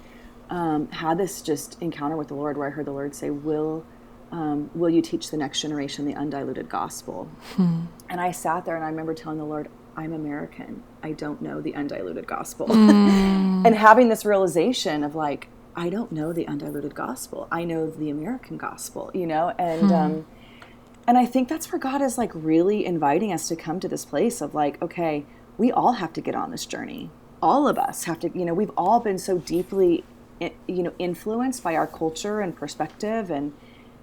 um, 0.50 0.90
had 0.90 1.18
this 1.18 1.42
just 1.42 1.82
encounter 1.82 2.18
with 2.18 2.28
the 2.28 2.36
Lord 2.36 2.58
where 2.58 2.68
I 2.68 2.72
heard 2.72 2.86
the 2.86 2.92
Lord 2.92 3.16
say, 3.16 3.30
"Will." 3.30 3.86
um, 4.32 4.70
will 4.74 4.90
you 4.90 5.02
teach 5.02 5.30
the 5.30 5.38
next 5.38 5.62
generation 5.62 6.06
the 6.06 6.14
undiluted 6.14 6.70
gospel? 6.70 7.30
Hmm. 7.56 7.82
And 8.10 8.22
I 8.22 8.32
sat 8.32 8.66
there 8.66 8.76
and 8.76 8.84
I 8.84 8.88
remember 8.88 9.14
telling 9.14 9.38
the 9.38 9.46
Lord, 9.46 9.70
I'm 9.96 10.14
American. 10.14 10.84
I 11.04 11.12
don't 11.12 11.42
know 11.42 11.60
the 11.60 11.76
undiluted 11.76 12.28
gospel. 12.28 12.68
Mm. 12.68 13.66
and 13.66 13.76
having 13.76 14.08
this 14.08 14.24
realization 14.24 15.04
of 15.04 15.16
like, 15.16 15.50
I 15.76 15.90
don't 15.90 16.14
know 16.14 16.32
the 16.32 16.48
undiluted 16.48 16.96
gospel. 16.96 17.48
I 17.52 17.66
know 17.66 17.90
the 17.90 18.10
American 18.10 18.58
gospel, 18.58 19.12
you 19.14 19.28
know? 19.28 19.54
And, 19.58 19.82
hmm. 19.82 19.94
um, 19.94 20.26
and 21.12 21.18
I 21.18 21.26
think 21.26 21.50
that's 21.50 21.70
where 21.74 21.78
God 21.78 22.02
is 22.02 22.18
like 22.18 22.32
really 22.34 22.86
inviting 22.86 23.34
us 23.34 23.50
to 23.50 23.58
come 23.58 23.82
to 23.82 23.90
this 23.90 24.06
place 24.06 24.40
of 24.40 24.56
like, 24.56 24.82
okay, 24.82 25.26
we 25.58 25.70
all 25.70 25.92
have 25.92 26.14
to 26.14 26.22
get 26.22 26.36
on 26.36 26.52
this 26.52 26.66
journey. 26.66 27.10
All 27.42 27.68
of 27.68 27.78
us 27.78 28.06
have 28.06 28.18
to, 28.22 28.30
you 28.34 28.46
know, 28.46 28.54
we've 28.54 28.72
all 28.78 29.02
been 29.02 29.20
so 29.20 29.38
deeply, 29.38 30.06
you 30.40 30.84
know, 30.84 30.94
influenced 31.00 31.64
by 31.64 31.76
our 31.76 31.86
culture 31.86 32.40
and 32.40 32.56
perspective 32.56 33.30
and, 33.30 33.52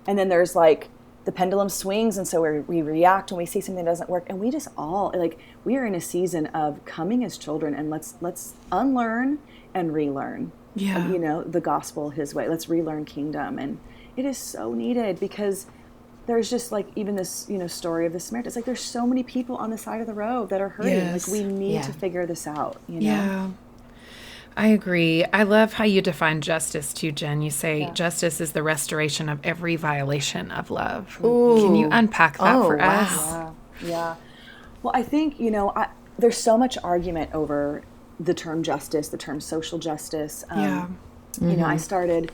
and 0.07 0.19
then 0.19 0.29
there's 0.29 0.55
like 0.55 0.91
the 1.25 1.33
pendulum 1.33 1.71
swings 1.71 2.19
and 2.19 2.29
so 2.29 2.43
we, 2.43 2.61
we 2.61 2.83
react 2.83 3.33
when 3.33 3.39
we 3.39 3.47
see 3.47 3.63
something 3.63 3.87
that 3.87 3.91
doesn't 3.91 4.11
work. 4.11 4.27
And 4.27 4.39
we 4.39 4.51
just 4.51 4.69
all 4.77 5.11
like 5.17 5.39
we 5.65 5.77
are 5.79 5.87
in 5.87 5.95
a 5.95 6.03
season 6.03 6.49
of 6.49 6.85
coming 6.85 7.25
as 7.25 7.39
children 7.39 7.75
and 7.75 7.89
let's 7.89 8.17
let's 8.21 8.53
unlearn 8.71 9.39
and 9.73 9.95
relearn 9.95 10.53
yeah. 10.75 11.09
you 11.09 11.19
know 11.19 11.43
the 11.43 11.63
gospel 11.63 12.11
his 12.11 12.35
way. 12.35 12.51
Let's 12.51 12.69
relearn 12.69 13.07
kingdom. 13.07 13.59
And 13.59 13.81
it 14.15 14.27
is 14.27 14.37
so 14.37 14.75
needed 14.75 15.19
because 15.19 15.69
there's 16.29 16.51
just 16.51 16.71
like 16.71 16.87
even 16.95 17.17
this 17.17 17.47
you 17.49 17.59
know 17.59 17.67
story 17.67 18.07
of 18.07 18.13
the 18.13 18.21
Samaritan. 18.21 18.49
It's 18.49 18.57
like 18.57 18.67
there's 18.67 18.83
so 18.83 19.07
many 19.07 19.23
people 19.23 19.57
on 19.57 19.71
the 19.71 19.79
side 19.79 20.01
of 20.01 20.07
the 20.07 20.15
road 20.15 20.51
that 20.51 20.61
are 20.61 20.69
hurting. 20.69 20.93
Yes. 20.93 21.27
Like 21.27 21.41
we 21.41 21.45
need 21.45 21.75
yeah. 21.75 21.83
to 21.83 21.93
figure 21.93 22.27
this 22.27 22.47
out. 22.47 22.81
You 22.87 23.01
know? 23.01 23.07
Yeah. 23.07 23.51
I 24.57 24.67
agree. 24.69 25.25
I 25.33 25.45
love 25.45 25.73
how 25.73 25.85
you 25.85 26.03
define 26.03 26.41
justice 26.41 26.93
too, 26.93 27.13
Jen. 27.13 27.41
You 27.43 27.51
say 27.51 27.81
yeah. 27.81 27.93
justice 27.93 28.41
is 28.41 28.53
the 28.53 28.63
restoration 28.63 29.29
of 29.29 29.41
every 29.43 29.77
violation 29.77 30.51
of 30.51 30.71
love. 30.71 31.19
Ooh. 31.25 31.57
Can 31.61 31.77
you 31.77 31.89
unpack 31.91 32.39
that 32.39 32.57
oh, 32.57 32.67
for 32.67 32.77
wow. 32.77 33.01
us? 33.01 33.27
Yeah. 33.83 33.89
yeah. 33.89 34.17
Well, 34.83 34.93
I 34.95 35.03
think, 35.05 35.41
you 35.41 35.51
know, 35.51 35.71
I, 35.75 35.89
there's 36.19 36.37
so 36.37 36.59
much 36.59 36.77
argument 36.83 37.33
over 37.33 37.83
the 38.19 38.35
term 38.35 38.65
justice, 38.65 39.09
the 39.09 39.17
term 39.17 39.41
social 39.41 39.79
justice. 39.79 40.45
Um, 40.51 40.61
yeah. 40.61 40.89
Mm-hmm. 41.35 41.51
You 41.51 41.57
know, 41.57 41.65
I 41.65 41.75
mm-hmm. 41.75 41.79
started 41.79 42.33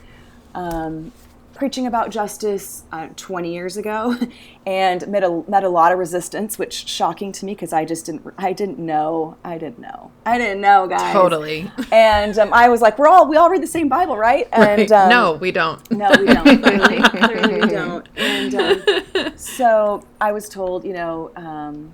um, 0.55 1.11
preaching 1.55 1.87
about 1.87 2.09
justice 2.09 2.83
uh, 2.91 3.07
20 3.15 3.53
years 3.53 3.77
ago 3.77 4.17
and 4.65 5.07
met 5.07 5.23
a, 5.23 5.43
met 5.47 5.63
a 5.63 5.69
lot 5.69 5.91
of 5.91 5.97
resistance 5.97 6.59
which 6.59 6.87
shocking 6.87 7.31
to 7.31 7.45
me 7.45 7.53
because 7.53 7.71
i 7.71 7.85
just 7.85 8.05
didn't 8.05 8.21
i 8.37 8.51
didn't 8.51 8.77
know 8.77 9.37
i 9.43 9.57
didn't 9.57 9.79
know. 9.79 10.11
I 10.25 10.37
didn't 10.37 10.61
know 10.61 10.87
guys. 10.87 11.13
Totally. 11.13 11.71
And 11.91 12.37
um, 12.37 12.53
i 12.53 12.67
was 12.67 12.81
like 12.81 12.99
we're 12.99 13.07
all 13.07 13.27
we 13.27 13.37
all 13.37 13.49
read 13.49 13.63
the 13.63 13.67
same 13.67 13.87
bible 13.87 14.17
right? 14.17 14.47
And 14.51 14.79
right. 14.79 14.91
Um, 14.91 15.09
no 15.09 15.33
we 15.33 15.51
don't. 15.51 15.79
No 15.91 16.11
we 16.19 16.25
don't. 16.25 16.61
Clearly, 16.63 17.01
clearly 17.01 17.61
we 17.61 17.67
don't. 17.67 18.07
And 18.15 18.55
um, 18.55 19.37
so 19.37 20.03
i 20.19 20.31
was 20.31 20.49
told 20.49 20.83
you 20.83 20.93
know 20.93 21.31
um, 21.35 21.91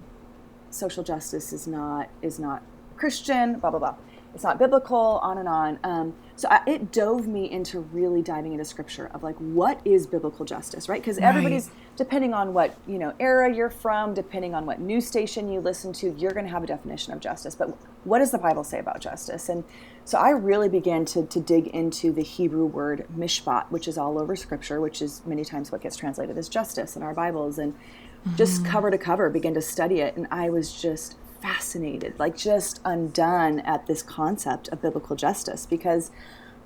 social 0.70 1.04
justice 1.04 1.54
is 1.54 1.68
not 1.68 2.10
is 2.22 2.40
not 2.40 2.64
christian 2.98 3.60
blah 3.60 3.70
blah 3.70 3.80
blah 3.80 3.96
it's 4.34 4.44
not 4.44 4.58
biblical 4.58 5.20
on 5.22 5.38
and 5.38 5.48
on. 5.48 5.80
Um, 5.84 6.14
so 6.36 6.48
I, 6.50 6.62
it 6.66 6.92
dove 6.92 7.28
me 7.28 7.52
into 7.52 7.82
really 7.82 8.22
diving 8.22 8.54
into 8.54 8.66
scripture 8.66 9.12
of 9.14 9.24
like 9.24 9.36
what 9.38 9.80
is 9.86 10.08
biblical 10.08 10.46
justice 10.46 10.90
right? 10.90 11.02
Because 11.02 11.18
right. 11.18 11.28
everybody's 11.28 11.70
depending 11.98 12.34
on 12.34 12.54
what 12.54 12.76
you 12.88 12.98
know 12.98 13.14
era 13.20 13.54
you're 13.54 13.70
from 13.70 14.14
depending 14.14 14.56
on 14.56 14.66
what 14.66 14.80
news 14.80 15.06
station 15.06 15.52
you 15.52 15.60
listen 15.60 15.94
to 15.94 16.12
you're 16.18 16.32
going 16.32 16.46
to 16.46 16.52
have 16.52 16.64
a 16.64 16.68
definition 16.68 17.14
of 17.14 17.20
justice. 17.20 17.56
But 17.56 17.78
what 18.06 18.20
does 18.20 18.32
the 18.32 18.38
bible 18.38 18.64
say 18.64 18.80
about 18.80 19.02
justice? 19.02 19.50
And 19.50 19.64
so 20.04 20.18
i 20.18 20.30
really 20.32 20.70
began 20.70 21.06
to, 21.06 21.26
to 21.28 21.40
dig 21.40 21.68
into 21.68 22.12
the 22.12 22.24
hebrew 22.24 22.66
word 22.66 23.06
mishpat 23.16 23.70
which 23.70 23.88
is 23.88 24.00
all 24.00 24.20
over 24.20 24.36
scripture 24.36 24.82
which 24.82 25.00
is 25.00 25.22
many 25.28 25.46
times 25.46 25.72
what 25.72 25.82
gets 25.82 25.96
translated 25.96 26.38
as 26.38 26.50
justice 26.50 26.96
in 26.96 27.04
our 27.04 27.14
bibles. 27.14 27.60
And 27.60 27.74
mm-hmm. 27.74 28.36
just 28.36 28.66
cover 28.66 28.90
to 28.90 28.98
cover 28.98 29.30
began 29.30 29.54
to 29.54 29.62
study 29.62 30.00
it. 30.00 30.16
And 30.16 30.28
i 30.32 30.50
was 30.50 30.82
just 30.82 31.18
fascinated, 31.42 32.18
like 32.20 32.38
just 32.38 32.80
undone 32.86 33.60
at 33.62 33.88
this 33.88 34.02
concept 34.02 34.68
of 34.70 34.82
biblical 34.82 35.16
justice 35.16 35.66
because 35.66 36.12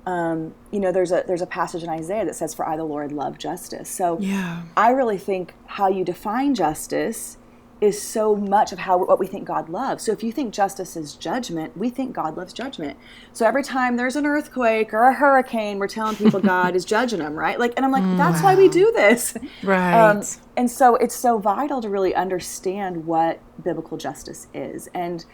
um, 0.06 0.54
you 0.70 0.78
know 0.78 0.92
there's 0.92 1.10
a 1.10 1.24
there's 1.26 1.42
a 1.42 1.46
passage 1.46 1.82
in 1.82 1.88
Isaiah 1.88 2.24
that 2.24 2.36
says 2.36 2.54
for 2.54 2.66
I 2.68 2.76
the 2.76 2.84
Lord 2.84 3.10
love 3.12 3.38
justice. 3.38 3.88
So 3.88 4.18
yeah. 4.20 4.62
I 4.76 4.90
really 4.90 5.18
think 5.18 5.54
how 5.66 5.88
you 5.88 6.04
define 6.04 6.54
justice 6.54 7.38
is 7.80 8.00
so 8.00 8.34
much 8.34 8.72
of 8.72 8.78
how 8.78 8.96
what 8.96 9.18
we 9.18 9.26
think 9.26 9.44
God 9.44 9.68
loves. 9.68 10.04
So 10.04 10.12
if 10.12 10.22
you 10.22 10.32
think 10.32 10.54
justice 10.54 10.96
is 10.96 11.14
judgment, 11.14 11.76
we 11.76 11.90
think 11.90 12.14
God 12.14 12.36
loves 12.36 12.52
judgment. 12.52 12.98
So 13.34 13.46
every 13.46 13.62
time 13.62 13.96
there's 13.96 14.16
an 14.16 14.24
earthquake 14.24 14.94
or 14.94 15.08
a 15.08 15.14
hurricane, 15.14 15.78
we're 15.78 15.88
telling 15.88 16.16
people 16.16 16.40
God 16.56 16.74
is 16.74 16.84
judging 16.86 17.18
them, 17.18 17.34
right? 17.34 17.58
Like, 17.58 17.74
and 17.76 17.84
I'm 17.84 17.92
like, 17.92 18.02
mm, 18.02 18.16
that's 18.16 18.42
wow. 18.42 18.50
why 18.50 18.54
we 18.54 18.68
do 18.68 18.92
this, 18.92 19.36
right? 19.62 19.92
Um, 19.92 20.22
and 20.56 20.70
so 20.70 20.96
it's 20.96 21.14
so 21.14 21.38
vital 21.38 21.82
to 21.82 21.90
really 21.90 22.14
understand 22.14 23.06
what 23.06 23.40
biblical 23.62 23.98
justice 23.98 24.46
is. 24.54 24.88
And 24.94 25.26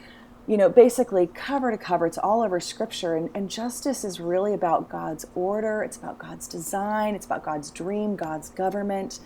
you 0.46 0.56
know, 0.56 0.68
basically 0.68 1.28
cover 1.28 1.70
to 1.70 1.78
cover, 1.78 2.06
it's 2.06 2.18
all 2.18 2.42
over 2.42 2.58
scripture. 2.58 3.14
And, 3.14 3.30
and 3.34 3.48
justice 3.48 4.04
is 4.04 4.20
really 4.20 4.54
about 4.54 4.88
God's 4.88 5.24
order, 5.34 5.82
it's 5.82 5.96
about 5.96 6.18
God's 6.18 6.48
design, 6.48 7.14
it's 7.14 7.26
about 7.26 7.44
God's 7.44 7.70
dream, 7.70 8.16
God's 8.16 8.50
government, 8.50 9.20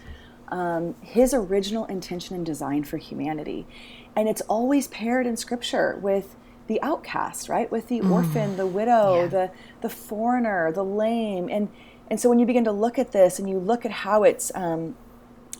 um, 0.48 0.94
His 1.00 1.34
original 1.34 1.84
intention 1.86 2.36
and 2.36 2.44
design 2.44 2.84
for 2.84 2.96
humanity. 2.96 3.66
And 4.14 4.28
it's 4.28 4.40
always 4.42 4.88
paired 4.88 5.26
in 5.26 5.36
scripture 5.36 5.98
with 6.00 6.36
the 6.66 6.80
outcast, 6.82 7.48
right? 7.48 7.70
With 7.70 7.88
the 7.88 8.00
mm. 8.00 8.10
orphan, 8.10 8.56
the 8.56 8.66
widow, 8.66 9.22
yeah. 9.22 9.26
the, 9.26 9.50
the 9.82 9.88
foreigner, 9.88 10.72
the 10.72 10.84
lame. 10.84 11.48
And, 11.48 11.68
and 12.10 12.18
so 12.20 12.28
when 12.28 12.38
you 12.38 12.46
begin 12.46 12.64
to 12.64 12.72
look 12.72 12.98
at 12.98 13.12
this 13.12 13.38
and 13.38 13.48
you 13.48 13.58
look 13.58 13.84
at 13.84 13.90
how 13.90 14.24
it's 14.24 14.50
um, 14.54 14.96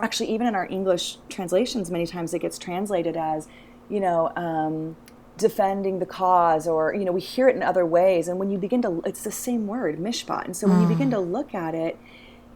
actually, 0.00 0.30
even 0.30 0.46
in 0.46 0.54
our 0.54 0.66
English 0.66 1.18
translations, 1.28 1.90
many 1.90 2.06
times 2.06 2.34
it 2.34 2.40
gets 2.40 2.58
translated 2.58 3.16
as, 3.16 3.46
you 3.88 4.00
know, 4.00 4.32
um, 4.36 4.96
defending 5.36 5.98
the 5.98 6.06
cause 6.06 6.66
or 6.66 6.94
you 6.94 7.04
know 7.04 7.12
we 7.12 7.20
hear 7.20 7.48
it 7.48 7.54
in 7.54 7.62
other 7.62 7.84
ways 7.84 8.26
and 8.26 8.38
when 8.38 8.50
you 8.50 8.56
begin 8.56 8.80
to 8.80 9.02
it's 9.04 9.22
the 9.22 9.30
same 9.30 9.66
word 9.66 9.98
mishpat 9.98 10.46
and 10.46 10.56
so 10.56 10.66
when 10.66 10.78
mm. 10.78 10.82
you 10.82 10.88
begin 10.88 11.10
to 11.10 11.18
mm. 11.18 11.30
look 11.30 11.54
at 11.54 11.74
it 11.74 11.98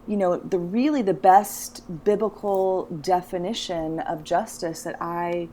you 0.07 0.17
know 0.17 0.37
the 0.37 0.59
really 0.59 1.01
the 1.01 1.13
best 1.13 2.03
biblical 2.03 2.85
definition 2.85 3.99
of 3.99 4.23
justice 4.23 4.83
that 4.83 4.95
i 5.01 5.47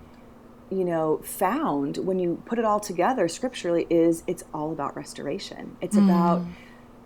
you 0.71 0.85
know 0.85 1.19
found 1.25 1.99
when 1.99 2.19
you 2.19 2.43
put 2.47 2.59
it 2.59 2.65
all 2.65 2.81
together 2.81 3.29
scripturally 3.29 3.87
is 3.89 4.23
it's 4.27 4.45
all 4.53 4.73
about 4.73 4.97
restoration. 4.97 5.77
It's 5.81 5.97
mm. 5.97 6.05
about 6.05 6.45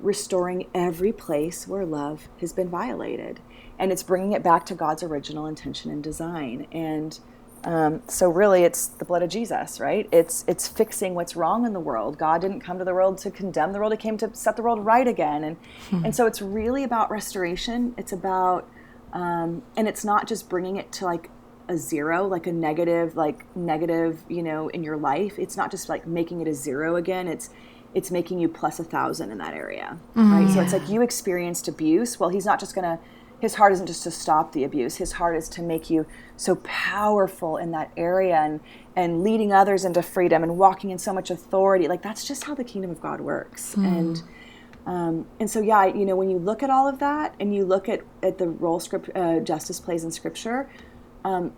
restoring 0.00 0.66
every 0.74 1.12
place 1.12 1.66
where 1.68 1.86
love 1.86 2.28
has 2.40 2.52
been 2.52 2.68
violated. 2.68 3.40
And 3.78 3.90
it's 3.90 4.02
bringing 4.02 4.32
it 4.32 4.42
back 4.42 4.66
to 4.66 4.74
god's 4.74 5.02
original 5.02 5.46
intention 5.46 5.90
and 5.90 6.02
design. 6.02 6.66
And 6.72 7.18
um, 7.64 8.02
so 8.08 8.28
really, 8.28 8.64
it's 8.64 8.88
the 8.88 9.04
blood 9.04 9.22
of 9.22 9.30
Jesus, 9.30 9.78
right? 9.78 10.08
It's 10.10 10.44
it's 10.48 10.66
fixing 10.66 11.14
what's 11.14 11.36
wrong 11.36 11.64
in 11.64 11.72
the 11.72 11.80
world. 11.80 12.18
God 12.18 12.40
didn't 12.40 12.60
come 12.60 12.78
to 12.78 12.84
the 12.84 12.92
world 12.92 13.18
to 13.18 13.30
condemn 13.30 13.72
the 13.72 13.78
world; 13.78 13.92
He 13.92 13.98
came 13.98 14.16
to 14.18 14.34
set 14.34 14.56
the 14.56 14.62
world 14.62 14.84
right 14.84 15.06
again. 15.06 15.44
And 15.44 15.56
hmm. 15.90 16.04
and 16.04 16.16
so 16.16 16.26
it's 16.26 16.42
really 16.42 16.82
about 16.82 17.10
restoration. 17.10 17.94
It's 17.96 18.12
about 18.12 18.68
um, 19.12 19.62
and 19.76 19.86
it's 19.86 20.04
not 20.04 20.26
just 20.26 20.48
bringing 20.48 20.76
it 20.76 20.90
to 20.92 21.04
like 21.04 21.30
a 21.68 21.76
zero, 21.76 22.26
like 22.26 22.48
a 22.48 22.52
negative, 22.52 23.16
like 23.16 23.44
negative, 23.56 24.22
you 24.28 24.42
know, 24.42 24.68
in 24.68 24.82
your 24.82 24.96
life. 24.96 25.38
It's 25.38 25.56
not 25.56 25.70
just 25.70 25.88
like 25.88 26.06
making 26.06 26.40
it 26.40 26.48
a 26.48 26.54
zero 26.54 26.96
again. 26.96 27.28
It's 27.28 27.50
it's 27.94 28.10
making 28.10 28.40
you 28.40 28.48
plus 28.48 28.80
a 28.80 28.84
thousand 28.84 29.30
in 29.30 29.38
that 29.38 29.54
area, 29.54 29.98
mm, 30.16 30.32
right? 30.32 30.52
So 30.52 30.60
it's 30.62 30.72
like 30.72 30.88
you 30.88 31.02
experienced 31.02 31.68
abuse. 31.68 32.18
Well, 32.18 32.30
He's 32.30 32.46
not 32.46 32.58
just 32.58 32.74
going 32.74 32.96
to 32.96 33.02
his 33.42 33.56
heart 33.56 33.72
isn't 33.72 33.88
just 33.88 34.04
to 34.04 34.10
stop 34.10 34.52
the 34.52 34.62
abuse 34.62 34.96
his 34.96 35.12
heart 35.12 35.36
is 35.36 35.48
to 35.48 35.60
make 35.62 35.90
you 35.90 36.06
so 36.36 36.54
powerful 36.62 37.56
in 37.56 37.72
that 37.72 37.90
area 37.96 38.36
and 38.36 38.60
and 38.94 39.24
leading 39.24 39.52
others 39.52 39.84
into 39.84 40.00
freedom 40.00 40.44
and 40.44 40.56
walking 40.56 40.90
in 40.90 40.98
so 40.98 41.12
much 41.12 41.28
authority 41.28 41.88
like 41.88 42.02
that's 42.02 42.24
just 42.24 42.44
how 42.44 42.54
the 42.54 42.62
kingdom 42.62 42.90
of 42.90 43.00
god 43.00 43.20
works 43.20 43.74
mm. 43.74 43.84
and 43.84 44.22
um, 44.86 45.26
and 45.40 45.50
so 45.50 45.60
yeah 45.60 45.84
you 45.84 46.06
know 46.06 46.14
when 46.14 46.30
you 46.30 46.38
look 46.38 46.62
at 46.62 46.70
all 46.70 46.88
of 46.88 47.00
that 47.00 47.34
and 47.40 47.52
you 47.52 47.64
look 47.64 47.88
at 47.88 48.00
at 48.22 48.38
the 48.38 48.48
role 48.48 48.78
script 48.78 49.10
uh, 49.16 49.40
justice 49.40 49.80
plays 49.80 50.04
in 50.04 50.12
scripture 50.12 50.70
um, 51.24 51.52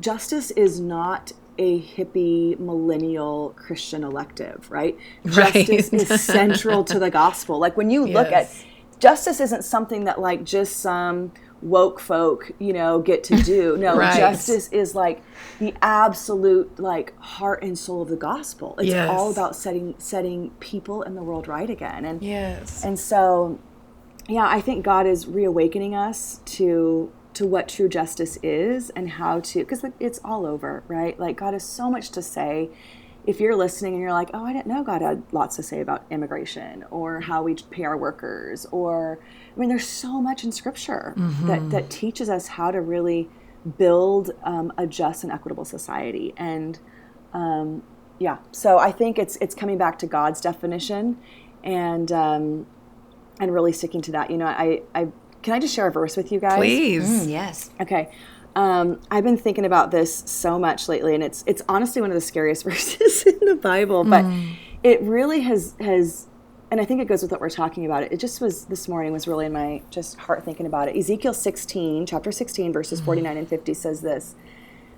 justice 0.00 0.50
is 0.52 0.80
not 0.80 1.32
a 1.58 1.80
hippie 1.80 2.56
millennial 2.60 3.52
Christian 3.56 4.04
elective, 4.04 4.70
right? 4.70 4.96
right. 5.24 5.52
Justice 5.66 5.92
is 5.92 6.20
central 6.20 6.84
to 6.84 7.00
the 7.00 7.10
gospel. 7.10 7.58
Like 7.58 7.76
when 7.76 7.90
you 7.90 8.06
yes. 8.06 8.14
look 8.14 8.32
at 8.32 8.48
justice 8.98 9.40
isn't 9.40 9.64
something 9.64 10.04
that 10.04 10.20
like 10.20 10.44
just 10.44 10.76
some 10.76 11.32
woke 11.60 11.98
folk, 11.98 12.52
you 12.58 12.72
know, 12.72 13.00
get 13.00 13.24
to 13.24 13.36
do. 13.42 13.76
No, 13.78 13.96
right. 13.96 14.16
justice 14.16 14.68
is 14.70 14.94
like 14.94 15.22
the 15.58 15.74
absolute 15.82 16.78
like 16.78 17.16
heart 17.20 17.62
and 17.62 17.78
soul 17.78 18.02
of 18.02 18.08
the 18.08 18.16
gospel. 18.16 18.74
It's 18.78 18.88
yes. 18.88 19.08
all 19.08 19.30
about 19.30 19.54
setting 19.54 19.94
setting 19.98 20.50
people 20.58 21.02
in 21.02 21.14
the 21.14 21.22
world 21.22 21.46
right 21.48 21.70
again. 21.70 22.04
And 22.04 22.22
yes. 22.22 22.84
And 22.84 22.98
so 22.98 23.58
yeah, 24.28 24.46
I 24.46 24.60
think 24.60 24.84
God 24.84 25.06
is 25.06 25.26
reawakening 25.26 25.94
us 25.94 26.40
to 26.46 27.12
to 27.34 27.46
what 27.46 27.68
true 27.68 27.88
justice 27.88 28.36
is 28.42 28.90
and 28.90 29.10
how 29.10 29.40
to 29.40 29.60
because 29.60 29.84
it's 30.00 30.20
all 30.24 30.44
over, 30.44 30.82
right? 30.88 31.18
Like 31.18 31.36
God 31.36 31.52
has 31.52 31.64
so 31.64 31.90
much 31.90 32.10
to 32.10 32.22
say 32.22 32.70
if 33.28 33.40
you're 33.40 33.54
listening 33.54 33.92
and 33.92 34.00
you're 34.00 34.10
like, 34.10 34.30
oh, 34.32 34.42
I 34.42 34.54
didn't 34.54 34.68
know 34.68 34.82
God 34.82 35.02
had 35.02 35.22
lots 35.32 35.56
to 35.56 35.62
say 35.62 35.82
about 35.82 36.06
immigration 36.10 36.82
or 36.90 37.20
how 37.20 37.42
we 37.42 37.54
pay 37.70 37.84
our 37.84 37.96
workers, 37.98 38.64
or 38.72 39.20
I 39.54 39.60
mean, 39.60 39.68
there's 39.68 39.86
so 39.86 40.22
much 40.22 40.44
in 40.44 40.50
Scripture 40.50 41.12
mm-hmm. 41.14 41.46
that 41.46 41.70
that 41.70 41.90
teaches 41.90 42.30
us 42.30 42.48
how 42.48 42.70
to 42.70 42.80
really 42.80 43.28
build 43.76 44.30
um, 44.44 44.72
a 44.78 44.86
just 44.86 45.24
and 45.24 45.32
equitable 45.32 45.66
society. 45.66 46.32
And 46.38 46.78
um, 47.34 47.82
yeah, 48.18 48.38
so 48.50 48.78
I 48.78 48.92
think 48.92 49.18
it's 49.18 49.36
it's 49.42 49.54
coming 49.54 49.76
back 49.76 49.98
to 49.98 50.06
God's 50.06 50.40
definition 50.40 51.18
and 51.62 52.10
um, 52.10 52.66
and 53.38 53.52
really 53.52 53.74
sticking 53.74 54.00
to 54.02 54.12
that. 54.12 54.30
You 54.30 54.38
know, 54.38 54.46
I 54.46 54.80
I 54.94 55.08
can 55.42 55.52
I 55.52 55.58
just 55.58 55.74
share 55.74 55.86
a 55.86 55.92
verse 55.92 56.16
with 56.16 56.32
you 56.32 56.40
guys? 56.40 56.56
Please, 56.56 57.26
mm, 57.26 57.30
yes. 57.30 57.68
Okay. 57.78 58.10
Um, 58.58 59.00
I've 59.08 59.22
been 59.22 59.36
thinking 59.36 59.64
about 59.64 59.92
this 59.92 60.24
so 60.26 60.58
much 60.58 60.88
lately, 60.88 61.14
and 61.14 61.22
it's 61.22 61.44
it's 61.46 61.62
honestly 61.68 62.02
one 62.02 62.10
of 62.10 62.16
the 62.16 62.20
scariest 62.20 62.64
verses 62.64 63.22
in 63.22 63.38
the 63.42 63.54
Bible. 63.54 64.02
But 64.02 64.24
mm. 64.24 64.56
it 64.82 65.00
really 65.02 65.42
has 65.42 65.76
has, 65.78 66.26
and 66.68 66.80
I 66.80 66.84
think 66.84 67.00
it 67.00 67.06
goes 67.06 67.22
with 67.22 67.30
what 67.30 67.40
we're 67.40 67.50
talking 67.50 67.86
about. 67.86 68.02
It, 68.02 68.12
it 68.14 68.16
just 68.16 68.40
was 68.40 68.64
this 68.64 68.88
morning 68.88 69.12
was 69.12 69.28
really 69.28 69.46
in 69.46 69.52
my 69.52 69.82
just 69.90 70.18
heart 70.18 70.44
thinking 70.44 70.66
about 70.66 70.88
it. 70.88 70.96
Ezekiel 70.96 71.34
16, 71.34 72.06
chapter 72.06 72.32
16, 72.32 72.72
verses 72.72 73.00
mm. 73.00 73.04
49 73.04 73.36
and 73.36 73.48
50 73.48 73.74
says 73.74 74.00
this. 74.00 74.34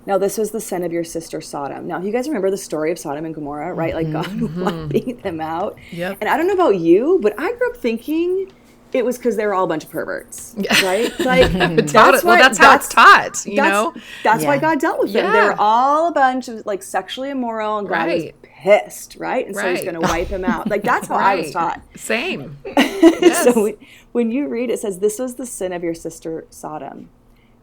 Now 0.07 0.17
this 0.17 0.39
was 0.39 0.49
the 0.49 0.59
sin 0.59 0.83
of 0.83 0.91
your 0.91 1.03
sister 1.03 1.39
Sodom. 1.39 1.85
Now, 1.85 1.99
if 1.99 2.03
you 2.03 2.11
guys 2.11 2.27
remember 2.27 2.49
the 2.49 2.57
story 2.57 2.91
of 2.91 2.97
Sodom 2.97 3.25
and 3.25 3.35
Gomorrah, 3.35 3.75
right? 3.75 3.93
Mm-hmm. 3.93 4.11
Like 4.11 4.25
God 4.25 4.39
mm-hmm. 4.39 4.63
wiping 4.63 5.17
them 5.17 5.39
out. 5.39 5.77
Yep. 5.91 6.17
And 6.19 6.27
I 6.27 6.35
don't 6.35 6.47
know 6.47 6.55
about 6.55 6.77
you, 6.77 7.19
but 7.21 7.39
I 7.39 7.51
grew 7.53 7.69
up 7.69 7.77
thinking 7.77 8.51
it 8.93 9.05
was 9.05 9.17
because 9.17 9.37
they 9.37 9.45
were 9.45 9.53
all 9.53 9.65
a 9.65 9.67
bunch 9.67 9.83
of 9.83 9.89
perverts, 9.89 10.55
right? 10.83 11.11
Like 11.31 11.51
that's 11.51 11.93
why 11.93 12.21
well, 12.23 12.37
that's 12.37 12.57
how 12.57 12.75
it's 12.75 12.89
taught. 12.89 13.45
You 13.45 13.55
that's, 13.55 13.71
know, 13.71 13.93
that's 14.23 14.43
yeah. 14.43 14.49
why 14.49 14.57
God 14.57 14.79
dealt 14.79 14.99
with 14.99 15.13
them. 15.13 15.25
Yeah. 15.25 15.31
They 15.31 15.47
were 15.47 15.55
all 15.57 16.07
a 16.09 16.11
bunch 16.11 16.47
of 16.49 16.65
like 16.65 16.83
sexually 16.83 17.29
immoral, 17.29 17.77
and 17.77 17.87
God 17.87 18.07
right. 18.07 18.23
was 18.23 18.33
pissed, 18.41 19.15
right? 19.17 19.45
And 19.45 19.55
right. 19.55 19.63
so 19.63 19.71
He's 19.71 19.81
going 19.81 20.01
to 20.01 20.01
wipe 20.01 20.27
them 20.27 20.43
out. 20.43 20.69
Like 20.69 20.83
that's 20.83 21.07
how 21.07 21.17
right. 21.17 21.31
I 21.37 21.41
was 21.41 21.51
taught. 21.51 21.81
Same. 21.95 22.57
yes. 22.65 23.43
So 23.43 23.63
when, 23.63 23.77
when 24.11 24.31
you 24.31 24.47
read 24.47 24.69
it, 24.69 24.73
it 24.73 24.79
says, 24.79 24.99
"This 24.99 25.19
was 25.19 25.35
the 25.35 25.45
sin 25.45 25.73
of 25.73 25.83
your 25.83 25.95
sister 25.95 26.45
Sodom. 26.49 27.09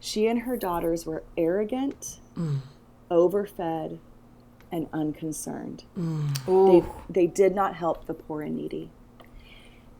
She 0.00 0.26
and 0.26 0.42
her 0.42 0.56
daughters 0.56 1.04
were 1.04 1.24
arrogant, 1.36 2.20
mm. 2.36 2.60
overfed, 3.10 3.98
and 4.70 4.88
unconcerned. 4.92 5.84
Mm. 5.98 6.86
They 7.08 7.22
they 7.22 7.26
did 7.26 7.54
not 7.54 7.74
help 7.74 8.06
the 8.06 8.14
poor 8.14 8.42
and 8.42 8.56
needy." 8.56 8.90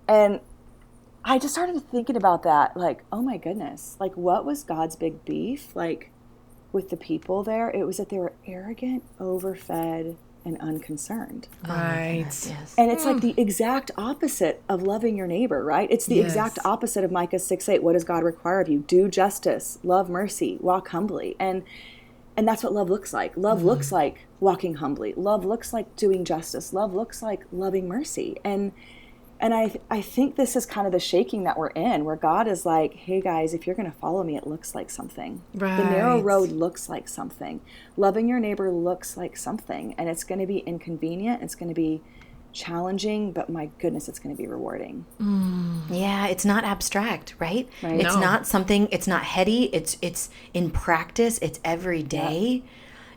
And 0.07 0.41
I 1.29 1.39
just 1.39 1.53
started 1.53 1.79
thinking 1.91 2.17
about 2.17 2.43
that. 2.45 2.75
Like, 2.75 3.05
oh 3.13 3.21
my 3.21 3.37
goodness, 3.37 3.99
like 4.01 4.17
what 4.17 4.47
was 4.47 4.63
God's 4.63 4.97
big 4.97 5.27
beef? 5.27 5.77
Like 5.77 6.11
with 6.73 6.89
the 6.89 6.97
people 6.97 7.43
there, 7.43 7.71
it 7.71 7.85
was 7.85 7.99
that 7.99 8.09
they 8.09 8.19
were 8.19 8.33
arrogant, 8.47 9.05
overfed, 9.21 10.17
and 10.47 10.59
unconcerned. 10.59 11.47
Oh 11.67 11.75
right. 11.75 12.25
yes. 12.25 12.75
And 12.79 12.91
it's 12.91 13.05
mm. 13.05 13.13
like 13.13 13.21
the 13.21 13.35
exact 13.37 13.91
opposite 13.99 14.63
of 14.71 14.83
loving 14.83 15.19
your 15.19 15.27
neighbor, 15.27 15.63
right? 15.63 15.87
It's 15.91 16.07
the 16.07 16.17
yes. 16.17 16.29
exact 16.29 16.61
opposite 16.65 17.05
of 17.05 17.13
Micah 17.13 17.39
6 17.39 17.69
8. 17.69 17.83
What 17.83 17.93
does 17.93 18.05
God 18.05 18.25
require 18.25 18.63
of 18.63 18.71
you? 18.71 18.79
Do 18.87 19.09
justice, 19.09 19.79
love 19.83 20.09
mercy, 20.09 20.57
walk 20.63 20.89
humbly. 20.89 21.37
And 21.39 21.63
and 22.39 22.49
that's 22.49 22.63
what 22.63 22.73
love 22.73 22.89
looks 22.89 23.13
like. 23.13 23.37
Love 23.37 23.61
mm. 23.61 23.65
looks 23.65 23.93
like 23.93 24.27
walking 24.41 24.77
humbly. 24.77 25.13
Love 25.15 25.45
looks 25.45 25.75
like 25.75 25.95
doing 25.95 26.25
justice. 26.25 26.73
Love 26.73 26.95
looks 26.95 27.21
like 27.21 27.45
loving 27.53 27.87
mercy. 27.87 28.39
And 28.43 28.73
and 29.41 29.55
I, 29.55 29.77
I 29.91 30.01
think 30.01 30.37
this 30.37 30.57
is 30.57 30.67
kind 30.67 30.87
of 30.87 30.93
the 30.93 31.01
shaking 31.01 31.45
that 31.45 31.57
we're 31.57 31.69
in 31.69 32.05
where 32.05 32.17
god 32.17 32.49
is 32.49 32.67
like 32.67 32.95
hey 32.95 33.21
guys 33.21 33.55
if 33.55 33.67
you're 33.67 33.77
going 33.77 33.91
to 33.91 33.97
follow 33.99 34.23
me 34.23 34.37
it 34.37 34.47
looks 34.47 34.75
like 34.75 34.91
something 34.91 35.43
right. 35.55 35.77
the 35.77 35.85
narrow 35.85 36.21
road 36.21 36.51
looks 36.51 36.89
like 36.89 37.09
something 37.09 37.61
loving 37.97 38.29
your 38.29 38.41
neighbor 38.41 38.71
looks 38.71 39.17
like 39.17 39.37
something 39.37 39.95
and 39.99 40.09
it's 40.09 40.25
going 40.25 40.41
to 40.41 40.47
be 40.47 40.59
inconvenient 40.59 41.43
it's 41.43 41.55
going 41.55 41.69
to 41.69 41.75
be 41.75 42.03
challenging 42.53 43.31
but 43.31 43.51
my 43.51 43.67
goodness 43.79 44.09
it's 44.09 44.19
going 44.19 44.35
to 44.35 44.41
be 44.41 44.49
rewarding 44.49 45.05
mm. 45.21 45.81
yeah 45.91 46.27
it's 46.27 46.45
not 46.45 46.65
abstract 46.65 47.35
right, 47.39 47.69
right. 47.83 48.01
it's 48.01 48.15
no. 48.15 48.21
not 48.21 48.47
something 48.47 48.89
it's 48.91 49.07
not 49.07 49.23
heady 49.23 49.65
it's 49.75 49.97
it's 50.01 50.31
in 50.55 50.71
practice 50.71 51.39
it's 51.41 51.61
every 51.65 52.03
day 52.03 52.63
yeah 52.65 52.71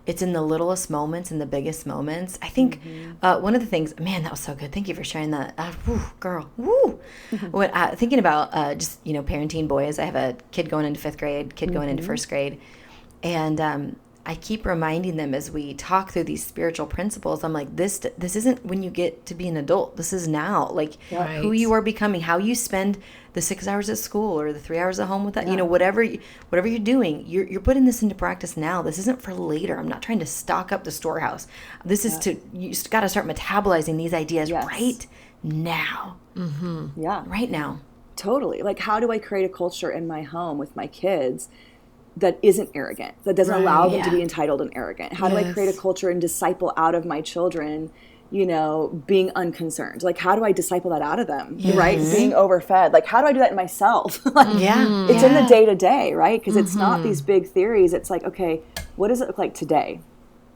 it's 0.06 0.22
in 0.22 0.34
the 0.34 0.42
littlest 0.42 0.90
moments 0.90 1.32
and 1.32 1.40
the 1.40 1.46
biggest 1.46 1.86
moments. 1.86 2.40
I 2.42 2.48
think 2.48 2.82
mm-hmm. 2.82 3.12
uh, 3.22 3.40
one 3.40 3.56
of 3.56 3.62
the 3.62 3.68
things, 3.68 3.98
man, 4.00 4.24
that 4.24 4.32
was 4.32 4.40
so 4.40 4.56
good. 4.56 4.72
Thank 4.72 4.88
you 4.88 4.96
for 4.96 5.04
sharing 5.04 5.32
that. 5.32 5.54
Uh, 5.58 5.72
woo, 5.86 6.02
girl, 6.20 6.50
woo. 6.58 7.00
Mm-hmm. 7.32 7.48
When, 7.52 7.70
uh, 7.72 7.96
thinking 7.96 8.20
about 8.20 8.50
uh, 8.52 8.76
just, 8.76 9.00
you 9.06 9.14
know, 9.14 9.24
parenting 9.24 9.68
boys, 9.68 10.00
I 10.00 10.06
have 10.06 10.16
a 10.16 10.36
kid 10.52 10.70
going 10.70 10.86
into 10.86 11.00
fifth 11.00 11.18
grade, 11.18 11.56
kid 11.56 11.68
mm-hmm. 11.68 11.76
going 11.76 11.90
into 11.90 12.02
mm-hmm. 12.02 12.12
first 12.12 12.30
grade. 12.30 12.60
And 13.24 13.62
um, 13.62 13.96
I 14.26 14.36
keep 14.36 14.66
reminding 14.66 15.18
them 15.18 15.34
as 15.34 15.50
we 15.50 15.74
talk 15.74 16.12
through 16.12 16.26
these 16.26 16.46
spiritual 16.46 16.86
principles. 16.88 17.44
I'm 17.44 17.54
like, 17.54 17.76
this 17.76 18.00
this 18.18 18.36
isn't 18.36 18.66
when 18.66 18.84
you 18.84 18.90
get 18.90 19.26
to 19.28 19.36
be 19.36 19.48
an 19.48 19.58
adult. 19.58 19.98
This 19.98 20.14
is 20.14 20.28
now. 20.28 20.70
Like 20.70 20.98
Right. 21.12 21.42
who 21.42 21.52
you 21.52 21.72
are 21.74 21.82
becoming, 21.82 22.22
how 22.22 22.38
you 22.38 22.54
spend 22.54 22.98
the 23.34 23.42
six 23.42 23.68
hours 23.68 23.90
at 23.90 23.98
school 23.98 24.40
or 24.40 24.52
the 24.52 24.60
three 24.60 24.78
hours 24.78 25.00
at 25.00 25.08
home 25.08 25.24
with 25.24 25.34
that. 25.36 25.48
You 25.48 25.56
know, 25.56 25.66
whatever 25.66 26.04
you- 26.04 26.20
whatever 26.50 26.68
you're 26.68 26.80
doing, 26.80 27.24
you're 27.28 27.48
you're 27.48 27.62
putting 27.62 27.86
this 27.86 28.02
into 28.04 28.16
practice 28.16 28.58
now. 28.58 28.82
This 28.82 28.98
isn't 29.00 29.22
for 29.22 29.34
later. 29.34 29.78
I'm 29.80 29.88
not 29.88 30.02
trying 30.02 30.20
to 30.20 30.26
stock 30.26 30.72
up 30.72 30.84
the 30.84 30.92
storehouse. 30.92 31.48
This 31.86 32.04
is 32.06 32.18
to 32.20 32.36
you 32.54 32.74
got 32.90 33.02
to 33.02 33.10
start 33.10 33.26
metabolizing 33.28 33.98
these 33.98 34.14
ideas 34.14 34.50
Yes. 34.50 34.66
right 34.66 35.08
now. 35.44 36.18
mm-hmm. 36.36 36.88
Yeah. 36.96 37.24
Right 37.28 37.50
now. 37.50 37.80
Totally. 38.16 38.62
Like, 38.62 38.80
how 38.80 39.00
do 39.00 39.12
I 39.12 39.18
create 39.18 39.46
a 39.46 39.50
culture 39.54 39.90
in 39.90 40.06
my 40.08 40.22
home 40.22 40.58
with 40.58 40.76
my 40.76 40.86
kids 40.88 41.50
that 42.18 42.38
isn't 42.44 42.70
arrogant, 42.76 43.16
that 43.24 43.36
doesn't 43.36 43.56
allow 43.56 43.88
them 43.90 44.04
to 44.04 44.12
be 44.12 44.22
entitled 44.22 44.62
and 44.62 44.72
arrogant? 44.76 45.14
How 45.14 45.30
do 45.30 45.38
I 45.38 45.52
create 45.54 45.74
a 45.74 45.78
culture 45.80 46.10
and 46.10 46.20
disciple 46.22 46.74
out 46.78 46.94
of 46.94 47.06
my 47.06 47.22
children, 47.22 47.90
you 48.32 48.46
know, 48.46 49.04
being 49.06 49.30
unconcerned? 49.36 50.04
Like, 50.04 50.18
how 50.18 50.36
do 50.36 50.44
I 50.44 50.52
disciple 50.52 50.90
that 50.92 51.02
out 51.02 51.20
of 51.20 51.28
them, 51.28 51.58
right? 51.76 52.00
Mm-hmm. 52.00 52.12
Being 52.12 52.34
overfed. 52.34 52.94
Like, 52.94 53.06
how 53.06 53.22
do 53.22 53.28
I 53.28 53.34
do 53.34 53.40
that 53.40 53.52
in 53.52 53.56
myself? 53.56 54.26
like, 54.34 54.60
Yeah. 54.60 55.08
it's 55.10 55.22
in 55.22 55.34
the 55.34 55.44
day 55.44 55.66
to 55.66 55.76
day, 55.76 56.14
right? 56.14 56.40
Because 56.40 56.56
it's 56.56 56.76
not 56.76 57.00
mm-hmm. 57.00 57.10
these 57.10 57.22
big 57.22 57.48
theories. 57.48 57.94
It's 57.94 58.10
like, 58.10 58.24
okay, 58.24 58.62
what 58.96 59.10
does 59.10 59.22
it 59.22 59.28
look 59.28 59.38
like 59.38 59.54
today? 59.54 60.00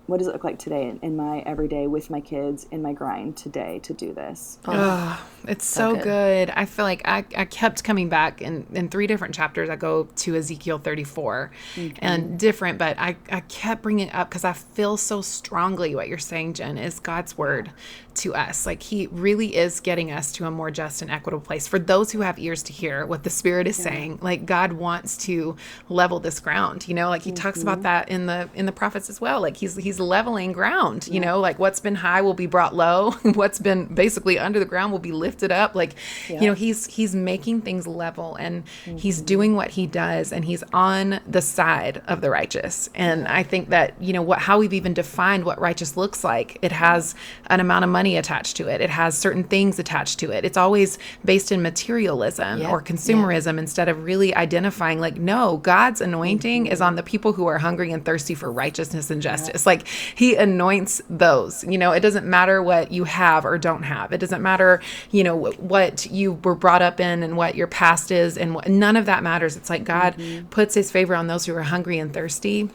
What 0.07 0.17
does 0.17 0.27
it 0.27 0.33
look 0.33 0.43
like 0.43 0.59
today 0.59 0.87
in, 0.89 0.99
in 1.01 1.15
my 1.15 1.39
everyday 1.39 1.87
with 1.87 2.09
my 2.09 2.21
kids 2.21 2.67
in 2.71 2.81
my 2.81 2.93
grind 2.93 3.37
today 3.37 3.79
to 3.83 3.93
do 3.93 4.13
this? 4.13 4.59
Oh, 4.65 4.73
Ugh, 4.73 5.19
it's 5.47 5.65
so, 5.65 5.95
good. 5.95 6.03
good. 6.03 6.49
I 6.51 6.65
feel 6.65 6.85
like 6.85 7.01
I, 7.05 7.25
I 7.35 7.45
kept 7.45 7.83
coming 7.83 8.09
back 8.09 8.41
in, 8.41 8.67
in 8.73 8.89
three 8.89 9.07
different 9.07 9.33
chapters. 9.33 9.69
I 9.69 9.75
go 9.75 10.03
to 10.03 10.35
Ezekiel 10.35 10.77
34 10.77 11.51
mm-hmm. 11.75 11.97
and 12.01 12.39
different, 12.39 12.77
but 12.77 12.99
I, 12.99 13.15
I 13.31 13.39
kept 13.41 13.81
bringing 13.81 14.07
it 14.07 14.15
up 14.15 14.29
because 14.29 14.43
I 14.43 14.53
feel 14.53 14.97
so 14.97 15.21
strongly 15.21 15.95
what 15.95 16.07
you're 16.07 16.17
saying, 16.17 16.53
Jen, 16.53 16.77
is 16.77 16.99
God's 16.99 17.37
word 17.37 17.71
to 18.15 18.33
us. 18.33 18.65
Like 18.65 18.81
he 18.81 19.07
really 19.07 19.55
is 19.55 19.79
getting 19.79 20.11
us 20.11 20.31
to 20.33 20.45
a 20.45 20.51
more 20.51 20.71
just 20.71 21.01
and 21.01 21.11
equitable 21.11 21.45
place. 21.45 21.67
For 21.67 21.79
those 21.79 22.11
who 22.11 22.21
have 22.21 22.39
ears 22.39 22.63
to 22.63 22.73
hear 22.73 23.05
what 23.05 23.23
the 23.23 23.29
Spirit 23.29 23.67
is 23.67 23.75
saying, 23.75 24.19
like 24.21 24.45
God 24.45 24.73
wants 24.73 25.17
to 25.25 25.55
level 25.89 26.19
this 26.19 26.39
ground. 26.39 26.87
You 26.87 26.93
know, 26.93 27.09
like 27.09 27.21
he 27.21 27.31
talks 27.31 27.61
about 27.61 27.75
mm-hmm. 27.75 27.83
that 27.83 28.09
in 28.09 28.25
the 28.25 28.49
in 28.53 28.65
the 28.65 28.71
prophets 28.71 29.09
as 29.09 29.19
well. 29.19 29.41
Like 29.41 29.57
he's 29.57 29.75
he's 29.75 29.94
leveling 29.99 30.51
ground. 30.51 31.07
You 31.07 31.19
know, 31.19 31.39
like 31.39 31.59
what's 31.59 31.79
been 31.79 31.95
high 31.95 32.21
will 32.21 32.33
be 32.33 32.47
brought 32.47 32.75
low. 32.75 33.11
what's 33.33 33.59
been 33.59 33.85
basically 33.93 34.39
under 34.39 34.59
the 34.59 34.65
ground 34.65 34.91
will 34.91 34.99
be 34.99 35.11
lifted 35.11 35.51
up. 35.51 35.75
Like 35.75 35.95
you 36.29 36.41
know, 36.41 36.53
he's 36.53 36.85
he's 36.87 37.15
making 37.15 37.61
things 37.61 37.87
level 37.87 38.35
and 38.35 38.63
he's 38.83 39.17
mm-hmm. 39.17 39.25
doing 39.25 39.55
what 39.55 39.71
he 39.71 39.87
does 39.87 40.31
and 40.31 40.45
he's 40.45 40.63
on 40.73 41.19
the 41.27 41.41
side 41.41 42.01
of 42.07 42.21
the 42.21 42.29
righteous. 42.29 42.89
And 42.95 43.27
I 43.27 43.43
think 43.43 43.69
that 43.69 44.01
you 44.01 44.13
know 44.13 44.21
what 44.21 44.39
how 44.39 44.59
we've 44.59 44.73
even 44.73 44.93
defined 44.93 45.45
what 45.45 45.59
righteous 45.59 45.97
looks 45.97 46.23
like. 46.23 46.57
It 46.61 46.71
has 46.71 47.15
an 47.47 47.59
amount 47.59 47.83
of 47.83 47.89
money 47.89 48.17
attached 48.17 48.57
to 48.57 48.67
it. 48.67 48.81
It 48.81 48.89
has 48.89 49.17
certain 49.17 49.43
things 49.43 49.79
attached 49.79 50.19
to 50.19 50.31
it. 50.31 50.45
It's 50.45 50.57
always 50.57 50.97
based 51.23 51.51
in 51.51 51.61
materialism 51.61 52.61
Yeah. 52.61 52.69
or 52.69 52.81
consumerism 52.81 53.57
instead 53.57 53.89
of 53.89 54.03
really 54.03 54.35
identifying 54.35 54.99
like 54.99 55.17
no, 55.17 55.57
God's 55.57 56.01
mm-hmm. 56.01 56.13
anointing 56.13 56.65
is 56.67 56.81
on 56.81 56.95
the 56.95 57.03
people 57.03 57.33
who 57.33 57.47
are 57.47 57.57
hungry 57.57 57.91
and 57.91 58.03
thirsty 58.03 58.35
for 58.35 58.51
righteousness 58.51 59.09
and 59.09 59.21
justice. 59.21 59.65
Like 59.65 59.84
he 60.15 60.35
anoints 60.35 61.01
those. 61.09 61.63
You 61.63 61.77
know, 61.77 61.91
it 61.91 62.01
doesn't 62.01 62.25
matter 62.25 62.61
what 62.61 62.91
you 62.91 63.03
have 63.05 63.45
or 63.45 63.57
don't 63.57 63.83
have. 63.83 64.11
It 64.11 64.19
doesn't 64.19 64.41
matter, 64.41 64.81
you 65.11 65.23
know, 65.23 65.51
wh- 65.51 65.59
what 65.59 66.05
you 66.07 66.33
were 66.33 66.55
brought 66.55 66.81
up 66.81 66.99
in 66.99 67.23
and 67.23 67.37
what 67.37 67.55
your 67.55 67.67
past 67.67 68.11
is 68.11 68.37
and 68.37 68.55
what, 68.55 68.67
none 68.67 68.95
of 68.95 69.05
that 69.05 69.23
matters. 69.23 69.55
It's 69.55 69.69
like 69.69 69.83
God 69.83 70.15
mm-hmm. 70.17 70.47
puts 70.47 70.75
his 70.75 70.91
favor 70.91 71.15
on 71.15 71.27
those 71.27 71.45
who 71.45 71.55
are 71.55 71.63
hungry 71.63 71.99
and 71.99 72.13
thirsty 72.13 72.69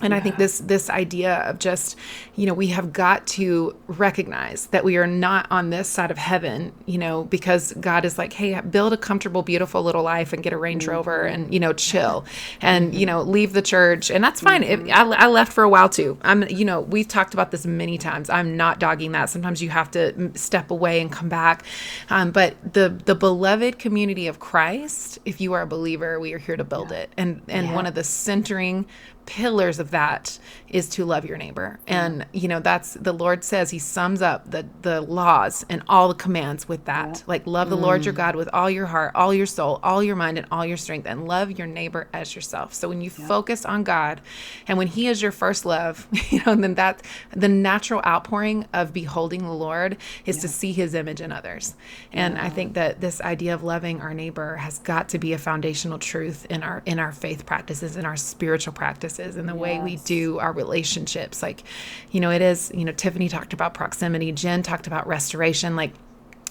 and 0.00 0.14
i 0.14 0.20
think 0.20 0.36
this 0.36 0.58
this 0.60 0.90
idea 0.90 1.36
of 1.40 1.58
just 1.58 1.96
you 2.36 2.46
know 2.46 2.54
we 2.54 2.68
have 2.68 2.92
got 2.92 3.26
to 3.26 3.76
recognize 3.86 4.66
that 4.66 4.84
we 4.84 4.96
are 4.96 5.06
not 5.06 5.46
on 5.50 5.70
this 5.70 5.88
side 5.88 6.10
of 6.10 6.18
heaven 6.18 6.72
you 6.86 6.98
know 6.98 7.24
because 7.24 7.72
god 7.74 8.04
is 8.04 8.18
like 8.18 8.32
hey 8.34 8.60
build 8.60 8.92
a 8.92 8.96
comfortable 8.96 9.42
beautiful 9.42 9.82
little 9.82 10.02
life 10.02 10.32
and 10.32 10.42
get 10.42 10.52
a 10.52 10.56
range 10.56 10.86
rover 10.86 11.22
and 11.22 11.52
you 11.52 11.60
know 11.60 11.72
chill 11.72 12.24
and 12.60 12.94
you 12.94 13.06
know 13.06 13.22
leave 13.22 13.52
the 13.52 13.62
church. 13.62 14.10
And 14.10 14.22
that's 14.22 14.40
fine. 14.40 14.62
If- 14.62 14.80
I, 14.90 15.02
I 15.02 15.26
left 15.26 15.52
for 15.52 15.64
a 15.64 15.68
while 15.68 15.88
too. 15.88 16.18
I'm 16.22 16.46
you 16.48 16.64
know 16.64 16.80
we've 16.80 17.08
talked 17.08 17.34
about 17.34 17.50
this 17.50 17.66
many 17.66 17.98
times. 17.98 18.30
I'm 18.30 18.56
not 18.56 18.78
dogging 18.78 19.12
that. 19.12 19.30
Sometimes 19.30 19.62
you 19.62 19.70
have 19.70 19.90
to 19.92 20.12
mm, 20.12 20.36
step 20.36 20.70
away 20.70 21.00
and 21.00 21.10
come 21.10 21.28
back. 21.28 21.64
Um, 22.08 22.30
but 22.30 22.56
the 22.72 22.88
the 23.04 23.14
beloved 23.14 23.78
community 23.78 24.26
of 24.26 24.38
christ 24.38 25.18
if 25.24 25.40
you 25.40 25.52
are 25.52 25.62
a 25.62 25.66
believer 25.66 26.18
we 26.20 26.32
are 26.32 26.38
here 26.38 26.56
to 26.56 26.64
build 26.64 26.92
it. 26.92 27.10
And 27.16 27.42
and 27.48 27.74
one 27.74 27.86
of 27.86 27.94
the 27.94 28.04
centering 28.04 28.86
pillars 29.30 29.78
of 29.78 29.92
that 29.92 30.40
is 30.66 30.88
to 30.88 31.04
love 31.04 31.24
your 31.24 31.38
neighbor. 31.38 31.78
And 31.86 32.26
you 32.32 32.48
know 32.48 32.58
that's 32.58 32.94
the 32.94 33.12
lord 33.12 33.44
says 33.44 33.70
he 33.70 33.78
sums 33.78 34.22
up 34.22 34.50
the 34.50 34.66
the 34.82 35.00
laws 35.00 35.64
and 35.68 35.84
all 35.88 36.08
the 36.08 36.14
commands 36.14 36.68
with 36.68 36.84
that. 36.86 37.22
Like 37.28 37.46
love 37.46 37.70
the 37.70 37.76
lord 37.76 38.04
your 38.04 38.12
mm. 38.12 38.16
god 38.16 38.34
with 38.34 38.48
all 38.52 38.68
your 38.68 38.86
heart 38.86 39.12
all 39.14 39.32
your 39.32 39.46
soul 39.46 39.78
all 39.84 40.02
your 40.02 40.16
mind 40.16 40.36
and 40.36 40.48
all 40.50 40.66
your 40.66 40.76
strength 40.76 41.06
and 41.06 41.28
love 41.28 41.52
your 41.52 41.68
neighbor 41.68 42.08
as 42.12 42.34
yourself. 42.34 42.74
So 42.74 42.88
when 42.88 43.00
you 43.00 43.08
focus 43.08 43.64
on 43.64 43.84
god 43.84 44.20
and 44.66 44.76
when 44.76 44.88
he 44.88 45.06
is 45.06 45.22
your 45.22 45.30
first 45.30 45.64
love 45.64 46.08
you 46.30 46.42
know 46.44 46.56
then 46.56 46.74
that 46.74 47.00
the 47.30 47.48
natural 47.48 48.02
outpouring 48.04 48.66
of 48.72 48.92
beholding 48.92 49.44
the 49.44 49.52
lord 49.52 49.96
is 50.26 50.38
to 50.38 50.48
see 50.48 50.72
his 50.72 50.92
image 50.92 51.20
in 51.20 51.30
others. 51.30 51.76
And 52.12 52.36
i 52.36 52.48
think 52.48 52.74
that 52.74 53.00
this 53.00 53.20
idea 53.20 53.54
of 53.54 53.62
loving 53.62 54.00
our 54.00 54.12
neighbor 54.12 54.56
has 54.56 54.80
got 54.80 55.08
to 55.10 55.18
be 55.20 55.34
a 55.34 55.38
foundational 55.38 56.00
truth 56.00 56.46
in 56.46 56.64
our 56.64 56.82
in 56.84 56.98
our 56.98 57.12
faith 57.12 57.46
practices 57.46 57.96
in 57.96 58.04
our 58.04 58.16
spiritual 58.16 58.72
practices 58.72 59.19
in 59.36 59.46
the 59.46 59.54
way 59.54 59.80
we 59.80 59.96
do 59.96 60.38
our 60.38 60.52
relationships. 60.52 61.42
Like 61.42 61.62
you 62.10 62.20
know 62.20 62.30
it 62.30 62.42
is 62.42 62.70
you 62.74 62.84
know 62.84 62.92
tiffany 62.92 63.28
talked 63.28 63.52
about 63.52 63.74
proximity. 63.74 64.32
Jen 64.32 64.62
talked 64.62 64.86
about 64.86 65.06
restoration. 65.06 65.76
Like 65.76 65.92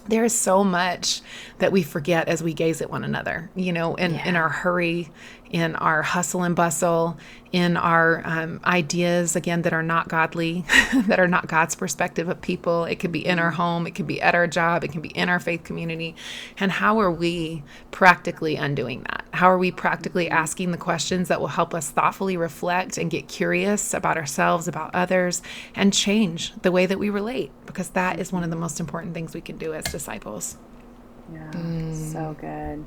there 0.10 0.24
is 0.24 0.38
so 0.38 0.64
much 0.64 1.22
that 1.60 1.72
we 1.72 1.84
forget 1.84 2.28
as 2.28 2.42
we 2.42 2.54
gaze 2.54 2.82
at 2.82 2.90
one 2.90 3.04
another, 3.04 3.50
you 3.56 3.72
know, 3.72 3.96
in, 3.96 4.16
in 4.16 4.36
our 4.36 4.50
hurry, 4.50 5.12
in 5.50 5.76
our 5.76 6.04
hustle 6.04 6.44
and 6.44 6.56
bustle, 6.56 7.18
in 7.52 7.76
our 7.76 8.22
um, 8.24 8.60
ideas, 8.64 9.36
again, 9.36 9.64
that 9.64 9.74
are 9.74 9.82
not 9.82 10.08
godly, 10.08 10.64
that 11.08 11.20
are 11.20 11.28
not 11.28 11.48
God's 11.48 11.74
perspective 11.76 12.30
of 12.30 12.40
people. 12.42 12.86
It 12.86 12.98
could 13.00 13.12
be 13.12 13.26
in 13.26 13.40
our 13.40 13.52
home, 13.52 13.88
it 13.88 13.92
could 13.96 14.06
be 14.06 14.22
at 14.22 14.36
our 14.36 14.46
job, 14.48 14.84
it 14.84 14.92
can 14.92 15.02
be 15.02 15.10
in 15.10 15.28
our 15.28 15.40
faith 15.40 15.64
community. 15.64 16.16
And 16.60 16.72
how 16.72 17.00
are 17.00 17.12
we 17.12 17.64
practically 17.90 18.56
undoing 18.58 19.02
that? 19.04 19.26
How 19.34 19.50
are 19.50 19.58
we 19.58 19.72
practically 19.72 20.30
asking 20.30 20.72
the 20.72 20.78
questions 20.78 21.28
that 21.30 21.40
will 21.40 21.48
help 21.48 21.74
us 21.74 21.90
thoughtfully 21.90 22.38
reflect 22.38 22.98
and 22.98 23.10
get 23.10 23.28
curious 23.28 23.94
about 23.94 24.18
ourselves, 24.18 24.68
about 24.68 24.94
others, 24.94 25.42
and 25.76 25.92
change 25.94 26.54
the 26.62 26.72
way 26.72 26.86
that 26.86 27.00
we 27.00 27.10
relate? 27.10 27.52
Because 27.66 27.90
that 27.90 28.20
is 28.20 28.32
one 28.32 28.44
of 28.44 28.52
the 28.52 28.56
most 28.56 28.80
important 28.80 29.16
things 29.16 29.34
we 29.34 29.42
can 29.42 29.58
do 29.58 29.74
as 29.74 29.86
disciples. 29.86 30.58
Yeah, 31.34 31.52
Mm. 31.52 32.12
so 32.14 32.36
good. 32.40 32.86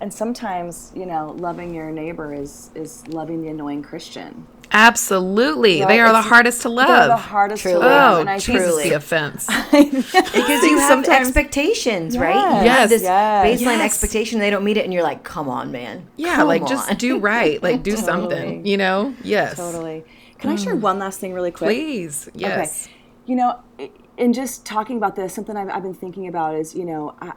And 0.00 0.12
sometimes, 0.12 0.92
you 0.94 1.04
know, 1.04 1.34
loving 1.38 1.74
your 1.74 1.90
neighbor 1.90 2.32
is 2.32 2.70
is 2.74 3.06
loving 3.08 3.42
the 3.42 3.48
annoying 3.48 3.82
Christian. 3.82 4.46
Absolutely. 4.72 5.80
Well, 5.80 5.88
they 5.88 6.00
are 6.00 6.12
the 6.12 6.22
hardest 6.22 6.62
to 6.62 6.68
love. 6.68 6.86
They're 6.86 7.08
the 7.08 7.16
hardest 7.16 7.62
Truly. 7.62 7.80
to 7.80 7.86
love. 7.86 8.16
Oh, 8.16 8.20
and 8.20 8.30
I 8.30 8.38
truly. 8.38 8.88
the 8.90 8.94
offense. 8.94 9.46
Because 9.70 10.62
you 10.62 10.78
have 10.78 10.88
sometimes- 10.88 11.26
expectations, 11.26 12.16
right? 12.16 12.60
You 12.60 12.64
Yes, 12.64 12.88
this 12.88 13.02
yes. 13.02 13.46
baseline 13.46 13.78
Yes. 13.78 13.92
expectation. 13.92 14.38
They 14.38 14.48
don't 14.50 14.64
meet 14.64 14.76
it, 14.76 14.84
and 14.84 14.92
you're 14.92 15.02
like, 15.02 15.22
"Come 15.24 15.48
on, 15.48 15.72
man." 15.72 16.06
Yeah, 16.16 16.36
Come 16.36 16.48
like 16.48 16.66
just 16.66 16.96
do 16.98 17.18
right. 17.18 17.62
Like 17.62 17.82
do 17.82 17.90
Totally. 17.96 18.06
something, 18.06 18.66
you 18.66 18.76
know? 18.76 19.14
Yes. 19.24 19.56
Totally. 19.56 20.04
Can 20.38 20.50
I 20.50 20.56
share 20.56 20.74
mm. 20.74 20.80
one 20.80 20.98
last 20.98 21.20
thing 21.20 21.34
really 21.34 21.50
quick? 21.50 21.68
Please. 21.68 22.28
Yes. 22.34 22.86
Okay. 22.86 22.94
You 23.26 23.36
know, 23.36 23.60
in 24.16 24.32
just 24.32 24.64
talking 24.64 24.96
about 24.96 25.14
this, 25.16 25.34
something 25.34 25.56
I've, 25.56 25.68
I've 25.68 25.82
been 25.82 25.94
thinking 25.94 26.26
about 26.28 26.54
is, 26.54 26.74
you 26.74 26.84
know, 26.84 27.14
I, 27.20 27.32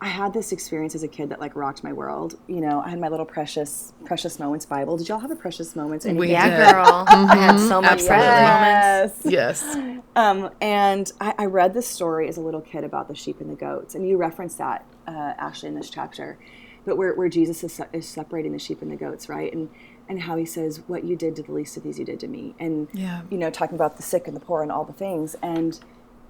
I 0.00 0.06
had 0.06 0.32
this 0.32 0.52
experience 0.52 0.94
as 0.94 1.02
a 1.02 1.08
kid 1.08 1.28
that 1.30 1.40
like 1.40 1.56
rocked 1.56 1.82
my 1.82 1.92
world. 1.92 2.38
You 2.46 2.60
know, 2.60 2.80
I 2.80 2.90
had 2.90 3.00
my 3.00 3.08
little 3.08 3.26
precious, 3.26 3.92
precious 4.04 4.38
moments 4.38 4.64
Bible. 4.64 4.96
Did 4.96 5.08
y'all 5.08 5.18
have 5.18 5.30
a 5.32 5.36
precious 5.36 5.74
moments? 5.74 6.06
Any- 6.06 6.18
We 6.18 6.30
yeah, 6.30 6.48
did. 6.66 6.72
girl. 6.72 7.04
I 7.08 7.36
had 7.36 7.58
so 7.58 7.80
much 7.82 8.02
Absolutely. 8.02 8.16
precious 8.16 9.24
moments. 9.24 9.24
Yes. 9.24 9.64
Yes. 9.74 10.02
Um, 10.14 10.50
and 10.60 11.10
I, 11.20 11.34
I 11.38 11.44
read 11.46 11.74
this 11.74 11.88
story 11.88 12.28
as 12.28 12.36
a 12.36 12.40
little 12.40 12.60
kid 12.60 12.84
about 12.84 13.08
the 13.08 13.14
sheep 13.16 13.40
and 13.40 13.50
the 13.50 13.56
goats, 13.56 13.94
and 13.96 14.08
you 14.08 14.16
referenced 14.16 14.58
that, 14.58 14.84
uh, 15.08 15.10
Ashley, 15.38 15.68
in 15.68 15.74
this 15.74 15.90
chapter. 15.90 16.38
But 16.86 16.96
where, 16.96 17.12
where 17.14 17.28
Jesus 17.28 17.62
is, 17.64 17.72
se- 17.74 17.88
is 17.92 18.06
separating 18.08 18.52
the 18.52 18.58
sheep 18.58 18.80
and 18.82 18.90
the 18.90 18.96
goats, 18.96 19.28
right? 19.28 19.52
And 19.52 19.68
and 20.08 20.22
how 20.22 20.36
he 20.36 20.46
says, 20.46 20.80
"What 20.86 21.04
you 21.04 21.16
did 21.16 21.36
to 21.36 21.42
the 21.42 21.52
least 21.52 21.76
of 21.76 21.82
these, 21.82 21.98
you 21.98 22.04
did 22.04 22.18
to 22.20 22.28
me." 22.28 22.54
And 22.58 22.88
Yeah. 22.94 23.22
you 23.30 23.36
know, 23.36 23.50
talking 23.50 23.74
about 23.74 23.96
the 23.98 24.02
sick 24.02 24.26
and 24.26 24.34
the 24.34 24.40
poor 24.40 24.62
and 24.62 24.72
all 24.72 24.84
the 24.84 24.92
things. 24.94 25.34
And 25.42 25.78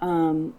um, 0.00 0.54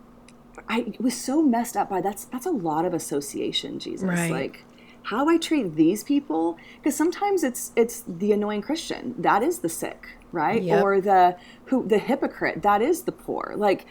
I 0.67 0.93
was 1.00 1.15
so 1.15 1.41
messed 1.41 1.78
up 1.78 1.89
by 1.89 2.02
that's 2.02 2.26
that's 2.26 2.45
a 2.45 2.52
lot 2.52 2.86
of 2.86 2.93
association, 2.93 3.80
Jesus. 3.80 4.08
Right. 4.08 4.32
Like 4.32 4.65
how 5.04 5.28
I 5.30 5.38
treat 5.38 5.76
these 5.76 6.04
people? 6.04 6.58
Because 6.78 6.95
sometimes 6.95 7.43
it's 7.43 7.72
it's 7.76 8.04
the 8.08 8.32
annoying 8.32 8.62
Christian 8.62 9.15
that 9.17 9.43
is 9.43 9.60
the 9.60 9.69
sick, 9.69 10.08
right? 10.32 10.62
Yep. 10.62 10.84
Or 10.84 11.02
the 11.02 11.38
who 11.65 11.88
the 11.88 12.00
hypocrite 12.00 12.62
that 12.63 12.82
is 12.82 13.04
the 13.04 13.12
poor. 13.12 13.54
Like 13.56 13.86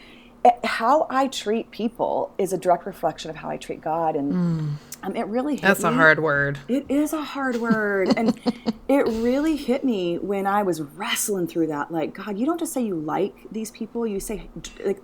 eh, 0.45 0.51
how 0.63 1.07
I 1.09 1.27
treat 1.27 1.71
people 1.71 2.33
is 2.37 2.53
a 2.53 2.57
direct 2.57 2.85
reflection 2.85 3.29
of 3.29 3.37
how 3.37 3.49
I 3.49 3.57
treat 3.57 3.81
God, 3.81 4.15
and 4.15 4.77
um, 5.03 5.15
it 5.15 5.27
really 5.27 5.55
hit 5.55 5.61
That's 5.61 5.83
a 5.83 5.91
hard 5.91 6.19
word. 6.19 6.59
It 6.67 6.85
is 6.89 7.13
a 7.13 7.21
hard 7.21 7.57
word. 7.57 8.13
and 8.17 8.37
it 8.87 9.07
really 9.07 9.55
hit 9.55 9.83
me 9.83 10.17
when 10.17 10.45
I 10.45 10.63
was 10.63 10.81
wrestling 10.81 11.47
through 11.47 11.67
that. 11.67 11.91
Like, 11.91 12.13
God, 12.13 12.37
you 12.37 12.45
don't 12.45 12.59
just 12.59 12.73
say 12.73 12.81
you 12.81 12.95
like 12.95 13.35
these 13.51 13.71
people, 13.71 14.05
you 14.05 14.19
say, 14.19 14.49
like, 14.85 15.01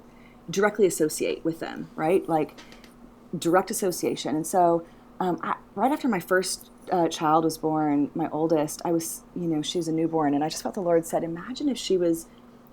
directly 0.49 0.85
associate 0.85 1.43
with 1.43 1.59
them, 1.59 1.89
right? 1.95 2.27
Like, 2.27 2.59
direct 3.37 3.71
association. 3.71 4.35
And 4.35 4.45
so, 4.45 4.85
um, 5.19 5.39
I, 5.41 5.55
right 5.75 5.91
after 5.91 6.07
my 6.07 6.19
first 6.19 6.69
uh, 6.91 7.07
child 7.07 7.43
was 7.43 7.57
born, 7.57 8.11
my 8.13 8.29
oldest, 8.31 8.81
I 8.85 8.91
was, 8.91 9.21
you 9.35 9.47
know, 9.47 9.61
she 9.61 9.77
was 9.77 9.87
a 9.87 9.91
newborn, 9.91 10.33
and 10.33 10.43
I 10.43 10.49
just 10.49 10.63
felt 10.63 10.75
the 10.75 10.81
Lord 10.81 11.05
said, 11.05 11.23
Imagine 11.23 11.69
if 11.69 11.77
she 11.77 11.97
was 11.97 12.27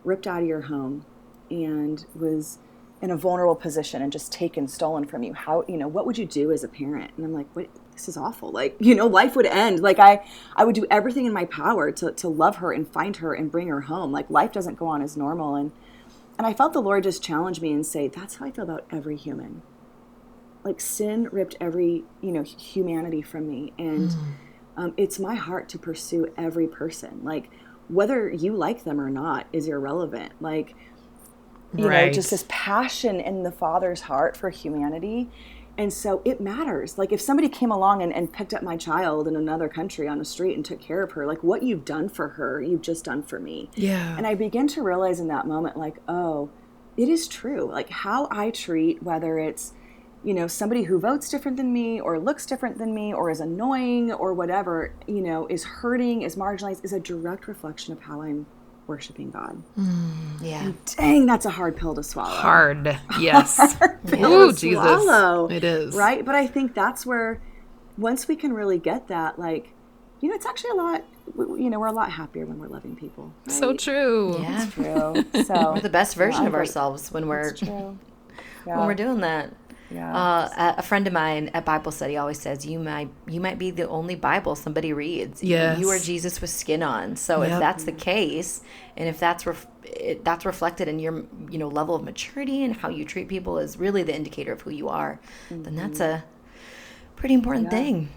ripped 0.05 0.27
out 0.27 0.43
of 0.43 0.49
your 0.49 0.63
home 0.63 1.05
and 1.51 2.05
was 2.15 2.59
in 3.01 3.11
a 3.11 3.17
vulnerable 3.17 3.57
position 3.57 4.01
and 4.01 4.13
just 4.13 4.33
taken, 4.33 4.69
stolen 4.69 5.05
from 5.05 5.23
you. 5.25 5.35
How, 5.35 5.65
you 5.67 5.77
know, 5.77 5.89
what 5.89 6.07
would 6.07 6.17
you 6.17 6.25
do 6.25 6.53
as 6.53 6.63
a 6.63 6.69
parent? 6.69 7.11
And 7.17 7.27
I'm 7.27 7.33
like, 7.33 7.49
what? 7.55 7.69
This 7.93 8.09
is 8.09 8.17
awful. 8.17 8.51
Like, 8.51 8.77
you 8.81 8.95
know, 8.95 9.07
life 9.07 9.35
would 9.37 9.45
end. 9.45 9.81
Like, 9.81 9.99
I, 9.99 10.25
I 10.57 10.65
would 10.65 10.75
do 10.75 10.87
everything 10.91 11.27
in 11.27 11.33
my 11.33 11.45
power 11.47 11.91
to, 11.93 12.13
to 12.13 12.29
love 12.29 12.57
her 12.57 12.73
and 12.73 12.89
find 12.89 13.17
her 13.17 13.35
and 13.35 13.51
bring 13.51 13.69
her 13.69 13.83
home. 13.83 14.13
Like, 14.13 14.31
life 14.31 14.53
doesn't 14.53 14.79
go 14.79 14.87
on 14.87 15.03
as 15.03 15.17
normal. 15.17 15.57
And, 15.57 15.73
and 16.39 16.47
I 16.47 16.55
felt 16.55 16.73
the 16.73 16.83
Lord 16.83 17.05
just 17.05 17.23
challenge 17.23 17.61
me 17.61 17.73
and 17.73 17.87
say, 17.87 18.09
that's 18.09 18.37
how 18.37 18.47
I 18.47 18.51
feel 18.51 18.65
about 18.65 18.87
every 18.91 19.17
human. 19.17 19.63
Like 20.65 20.81
sin 20.81 21.29
ripped 21.33 21.57
every 21.61 22.05
you 22.21 22.33
know 22.33 22.43
humanity 22.43 23.23
from 23.23 23.49
me. 23.49 23.73
And 23.79 24.15
um, 24.77 24.95
it's 24.97 25.19
my 25.19 25.35
heart 25.35 25.69
to 25.71 25.79
pursue 25.79 26.33
every 26.37 26.69
person. 26.69 27.21
Like 27.25 27.51
whether 27.89 28.31
you 28.31 28.55
like 28.55 28.85
them 28.85 29.01
or 29.01 29.11
not 29.11 29.47
is 29.53 29.67
irrelevant. 29.67 30.33
Like 30.41 30.75
you 31.75 31.85
know 32.07 32.13
just 32.13 32.31
this 32.31 32.45
passion 32.49 33.19
in 33.19 33.43
the 33.43 33.53
father's 33.53 34.03
heart 34.03 34.37
for 34.37 34.51
humanity 34.51 35.31
and 35.79 35.93
so 35.93 36.21
it 36.25 36.41
matters 36.41 36.99
like 36.99 37.13
if 37.13 37.21
somebody 37.21 37.49
came 37.49 37.71
along 37.71 38.03
and, 38.03 38.13
and 38.13 38.33
picked 38.33 38.53
up 38.53 38.63
my 38.63 38.77
child 38.77 39.27
in 39.27 39.35
another 39.37 39.69
country 39.69 40.07
on 40.07 40.19
the 40.19 40.25
street 40.25 40.55
and 40.55 40.65
took 40.65 40.81
care 40.81 41.03
of 41.03 41.13
her 41.13 41.27
like 41.27 41.43
what 41.43 41.63
you've 41.63 41.85
done 41.85 42.09
for 42.09 42.29
her 42.29 42.61
you've 42.61 42.83
just 42.83 43.05
done 43.05 43.23
for 43.23 43.41
me 43.41 43.71
Yeah. 43.75 44.17
and 44.17 44.27
I 44.27 44.35
begin 44.35 44.69
to 44.69 44.83
realize 44.83 45.19
in 45.21 45.29
that 45.29 45.47
moment, 45.47 45.77
like, 45.77 45.97
oh, 46.09 46.51
it 46.97 47.09
is 47.09 47.27
true. 47.27 47.65
Like 47.71 47.89
how 47.89 48.29
I 48.31 48.51
treat, 48.51 49.03
whether 49.03 49.39
it's, 49.39 49.73
you 50.23 50.35
know, 50.35 50.47
somebody 50.47 50.83
who 50.83 51.01
votes 51.01 51.31
different 51.31 51.57
than 51.57 51.73
me 51.73 51.99
or 52.01 52.19
looks 52.19 52.45
different 52.45 52.77
than 52.77 52.95
me 52.95 53.15
or 53.15 53.31
is 53.31 53.41
annoying 53.41 54.13
or 54.13 54.35
whatever, 54.35 54.93
you 55.07 55.23
know, 55.23 55.47
is 55.47 55.65
hurting, 55.65 56.21
is 56.21 56.37
marginalized, 56.37 56.85
is 56.85 56.93
a 56.93 57.01
direct 57.01 57.49
reflection 57.49 57.93
of 57.95 58.01
how 58.03 58.21
I'm 58.21 58.45
worshiping 58.87 59.31
God. 59.31 59.63
Mm, 59.79 60.41
yeah. 60.41 60.73
Dang, 60.97 61.27
that's 61.27 61.47
a 61.47 61.51
hard 61.51 61.77
pill 61.77 61.95
to 61.95 62.03
swallow. 62.03 62.31
Hard. 62.31 62.99
Yes. 63.21 63.77
pill 64.09 64.33
Ooh, 64.33 64.53
to 64.53 64.59
Jesus. 64.59 64.83
swallow, 64.83 65.49
It 65.51 65.65
is. 65.65 65.95
Right? 65.95 66.25
But 66.25 66.35
I 66.35 66.47
think 66.47 66.75
that's 66.75 67.07
where, 67.07 67.41
once 67.97 68.27
we 68.29 68.37
can 68.37 68.53
really 68.53 68.79
get 68.79 69.09
that, 69.09 69.39
like, 69.39 69.73
you 70.21 70.29
know, 70.29 70.35
it's 70.35 70.47
actually 70.47 70.71
a 70.71 70.75
lot, 70.75 71.05
you 71.37 71.69
know, 71.71 71.79
we're 71.81 71.87
a 71.87 71.93
lot 71.93 72.11
happier 72.13 72.47
when 72.47 72.59
we're 72.59 72.69
loving 72.69 72.97
people. 72.97 73.33
Right? 73.47 73.55
So 73.57 73.75
true. 73.77 74.37
Yeah. 74.41 74.67
true. 74.71 75.25
So 75.45 75.73
We're 75.75 75.81
the 75.81 75.89
best 75.91 76.17
version 76.17 76.43
I'm 76.43 76.47
of 76.49 76.55
ourselves 76.55 77.11
when 77.13 77.27
we're 77.29 77.49
It's 77.49 77.61
true. 77.61 77.99
when 78.65 78.87
we're 78.87 78.95
doing 78.95 79.21
that. 79.21 79.53
Yeah. 79.93 80.15
Uh, 80.17 80.49
a- 80.57 80.75
a 80.79 80.83
friend 80.83 81.07
of 81.07 81.13
mine 81.13 81.51
at 81.55 81.65
Bible 81.65 81.93
study 81.93 82.17
always 82.17 82.39
says, 82.41 82.65
"You 82.67 82.79
might 82.79 83.11
you 83.29 83.41
might 83.41 83.59
be 83.59 83.71
the 83.71 83.89
only 83.89 84.15
Bible 84.15 84.55
somebody 84.55 84.93
reads. 84.93 85.43
You- 85.43 85.57
you 85.79 85.89
are 85.91 85.99
Jesus 85.99 86.41
with 86.41 86.51
skin 86.51 86.83
on. 86.83 87.17
So 87.17 87.43
if 87.43 87.51
that's 87.51 87.85
the 87.85 87.93
case, 87.93 88.63
and 88.97 89.09
if 89.09 89.19
that's 89.21 89.47
ref- 89.47 89.67
it, 89.85 90.25
that's 90.25 90.45
reflected 90.47 90.89
in 90.89 90.99
your 90.99 91.25
you 91.51 91.59
know 91.59 91.69
level 91.69 91.95
of 91.95 92.03
maturity 92.05 92.65
and 92.65 92.77
how 92.77 92.89
you 92.89 93.05
treat 93.05 93.29
people 93.29 93.59
is 93.59 93.77
really 93.79 94.03
the 94.03 94.15
indicator 94.15 94.53
of 94.53 94.63
who 94.63 94.71
you 94.71 94.89
are, 94.89 95.21
then 95.51 95.77
that's 95.77 96.01
a 96.01 96.25
pretty 97.17 97.35
important 97.35 97.71
thing." 97.71 98.09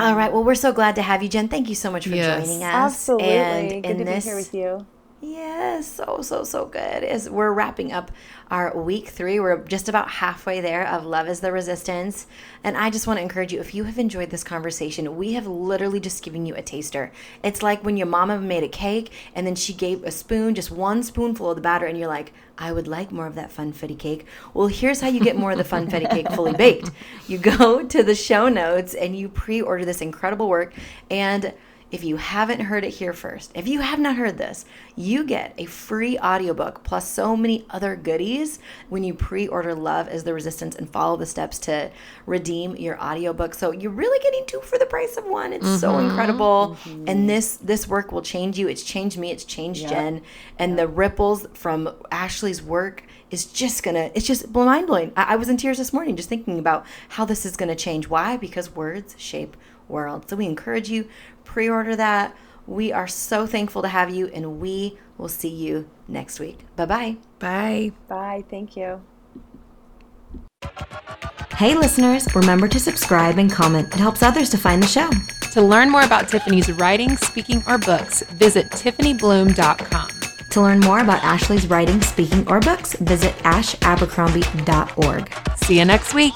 All 0.00 0.14
right. 0.16 0.32
Well, 0.32 0.42
we're 0.42 0.54
so 0.54 0.72
glad 0.72 0.94
to 0.96 1.02
have 1.02 1.22
you, 1.22 1.28
Jen. 1.28 1.48
Thank 1.48 1.68
you 1.68 1.74
so 1.74 1.90
much 1.90 2.06
for 2.08 2.14
Yes. 2.14 2.46
joining 2.46 2.62
us. 2.64 2.74
Absolutely. 2.74 3.28
And 3.28 3.68
Good 3.82 3.90
in 3.90 3.98
to 3.98 4.04
this, 4.04 4.24
be 4.24 4.28
here 4.30 4.36
with 4.36 4.54
you. 4.54 4.86
Yes, 5.28 5.90
so 5.90 6.20
so 6.22 6.44
so 6.44 6.66
good. 6.66 7.02
As 7.02 7.28
we're 7.28 7.50
wrapping 7.50 7.90
up 7.90 8.12
our 8.48 8.72
week 8.80 9.08
three, 9.08 9.40
we're 9.40 9.58
just 9.64 9.88
about 9.88 10.08
halfway 10.08 10.60
there 10.60 10.86
of 10.86 11.04
Love 11.04 11.28
is 11.28 11.40
the 11.40 11.50
Resistance. 11.50 12.28
And 12.62 12.76
I 12.76 12.90
just 12.90 13.08
want 13.08 13.18
to 13.18 13.22
encourage 13.22 13.52
you 13.52 13.58
if 13.58 13.74
you 13.74 13.82
have 13.82 13.98
enjoyed 13.98 14.30
this 14.30 14.44
conversation, 14.44 15.16
we 15.16 15.32
have 15.32 15.48
literally 15.48 15.98
just 15.98 16.22
given 16.22 16.46
you 16.46 16.54
a 16.54 16.62
taster. 16.62 17.10
It's 17.42 17.60
like 17.60 17.84
when 17.84 17.96
your 17.96 18.06
mama 18.06 18.38
made 18.38 18.62
a 18.62 18.68
cake 18.68 19.10
and 19.34 19.44
then 19.44 19.56
she 19.56 19.72
gave 19.72 20.04
a 20.04 20.12
spoon, 20.12 20.54
just 20.54 20.70
one 20.70 21.02
spoonful 21.02 21.50
of 21.50 21.56
the 21.56 21.60
batter, 21.60 21.86
and 21.86 21.98
you're 21.98 22.06
like, 22.06 22.32
I 22.56 22.70
would 22.70 22.86
like 22.86 23.10
more 23.10 23.26
of 23.26 23.34
that 23.34 23.52
funfetti 23.52 23.98
cake. 23.98 24.26
Well, 24.54 24.68
here's 24.68 25.00
how 25.00 25.08
you 25.08 25.18
get 25.18 25.36
more 25.36 25.50
of 25.50 25.58
the 25.58 25.64
funfetti 25.64 26.08
cake 26.08 26.30
fully 26.34 26.52
baked. 26.52 26.92
You 27.26 27.38
go 27.38 27.82
to 27.82 28.02
the 28.04 28.14
show 28.14 28.48
notes 28.48 28.94
and 28.94 29.18
you 29.18 29.28
pre 29.28 29.60
order 29.60 29.84
this 29.84 30.00
incredible 30.00 30.48
work. 30.48 30.72
And 31.10 31.52
if 31.92 32.02
you 32.02 32.16
haven't 32.16 32.60
heard 32.60 32.84
it 32.84 32.94
here 32.94 33.12
first, 33.12 33.52
if 33.54 33.68
you 33.68 33.80
have 33.80 34.00
not 34.00 34.16
heard 34.16 34.38
this, 34.38 34.64
you 34.96 35.22
get 35.22 35.54
a 35.56 35.66
free 35.66 36.18
audiobook 36.18 36.82
plus 36.82 37.08
so 37.08 37.36
many 37.36 37.64
other 37.70 37.94
goodies 37.94 38.58
when 38.88 39.04
you 39.04 39.14
pre-order 39.14 39.72
Love 39.72 40.08
is 40.08 40.24
the 40.24 40.34
Resistance 40.34 40.74
and 40.74 40.90
follow 40.90 41.16
the 41.16 41.26
steps 41.26 41.58
to 41.60 41.90
redeem 42.26 42.74
your 42.74 43.00
audiobook. 43.00 43.54
So 43.54 43.70
you're 43.70 43.92
really 43.92 44.18
getting 44.20 44.44
two 44.46 44.60
for 44.60 44.78
the 44.78 44.86
price 44.86 45.16
of 45.16 45.26
one. 45.26 45.52
It's 45.52 45.80
so 45.80 45.92
mm-hmm. 45.92 46.08
incredible. 46.08 46.76
Mm-hmm. 46.82 47.08
And 47.08 47.30
this 47.30 47.56
this 47.58 47.86
work 47.86 48.10
will 48.10 48.22
change 48.22 48.58
you. 48.58 48.66
It's 48.66 48.82
changed 48.82 49.16
me, 49.16 49.30
it's 49.30 49.44
changed 49.44 49.88
Jen. 49.88 50.22
And 50.58 50.76
the 50.76 50.88
ripples 50.88 51.46
from 51.54 51.94
Ashley's 52.10 52.62
work 52.62 53.04
is 53.30 53.46
just 53.46 53.84
gonna 53.84 54.10
it's 54.14 54.26
just 54.26 54.52
mind 54.52 54.88
blowing. 54.88 55.12
I, 55.16 55.34
I 55.34 55.36
was 55.36 55.48
in 55.48 55.56
tears 55.56 55.78
this 55.78 55.92
morning 55.92 56.16
just 56.16 56.28
thinking 56.28 56.58
about 56.58 56.84
how 57.10 57.24
this 57.24 57.46
is 57.46 57.56
gonna 57.56 57.76
change. 57.76 58.08
Why? 58.08 58.36
Because 58.36 58.74
words 58.74 59.14
shape 59.18 59.56
world. 59.88 60.28
So 60.28 60.36
we 60.36 60.46
encourage 60.46 60.88
you, 60.88 61.08
pre 61.44 61.68
order 61.68 61.96
that. 61.96 62.36
We 62.66 62.92
are 62.92 63.06
so 63.06 63.46
thankful 63.46 63.82
to 63.82 63.88
have 63.88 64.12
you, 64.12 64.26
and 64.28 64.60
we 64.60 64.98
will 65.18 65.28
see 65.28 65.48
you 65.48 65.88
next 66.08 66.40
week. 66.40 66.64
Bye 66.74 66.86
bye. 66.86 67.16
Bye. 67.38 67.92
Bye. 68.08 68.44
Thank 68.50 68.76
you. 68.76 69.02
Hey, 71.56 71.74
listeners, 71.74 72.26
remember 72.34 72.68
to 72.68 72.78
subscribe 72.78 73.38
and 73.38 73.50
comment. 73.50 73.88
It 73.88 73.98
helps 73.98 74.22
others 74.22 74.50
to 74.50 74.58
find 74.58 74.82
the 74.82 74.86
show. 74.86 75.08
To 75.52 75.62
learn 75.62 75.90
more 75.90 76.02
about 76.02 76.28
Tiffany's 76.28 76.70
writing, 76.72 77.16
speaking, 77.16 77.62
or 77.66 77.78
books, 77.78 78.20
visit 78.32 78.66
TiffanyBluhm.com. 78.72 80.08
To 80.50 80.60
learn 80.60 80.80
more 80.80 81.00
about 81.00 81.24
Ashley's 81.24 81.66
writing, 81.66 82.02
speaking, 82.02 82.46
or 82.46 82.60
books, 82.60 82.92
visit 82.94 83.34
ashabercrombie.org. 83.38 85.56
See 85.56 85.78
you 85.78 85.86
next 85.86 86.12
week. 86.12 86.34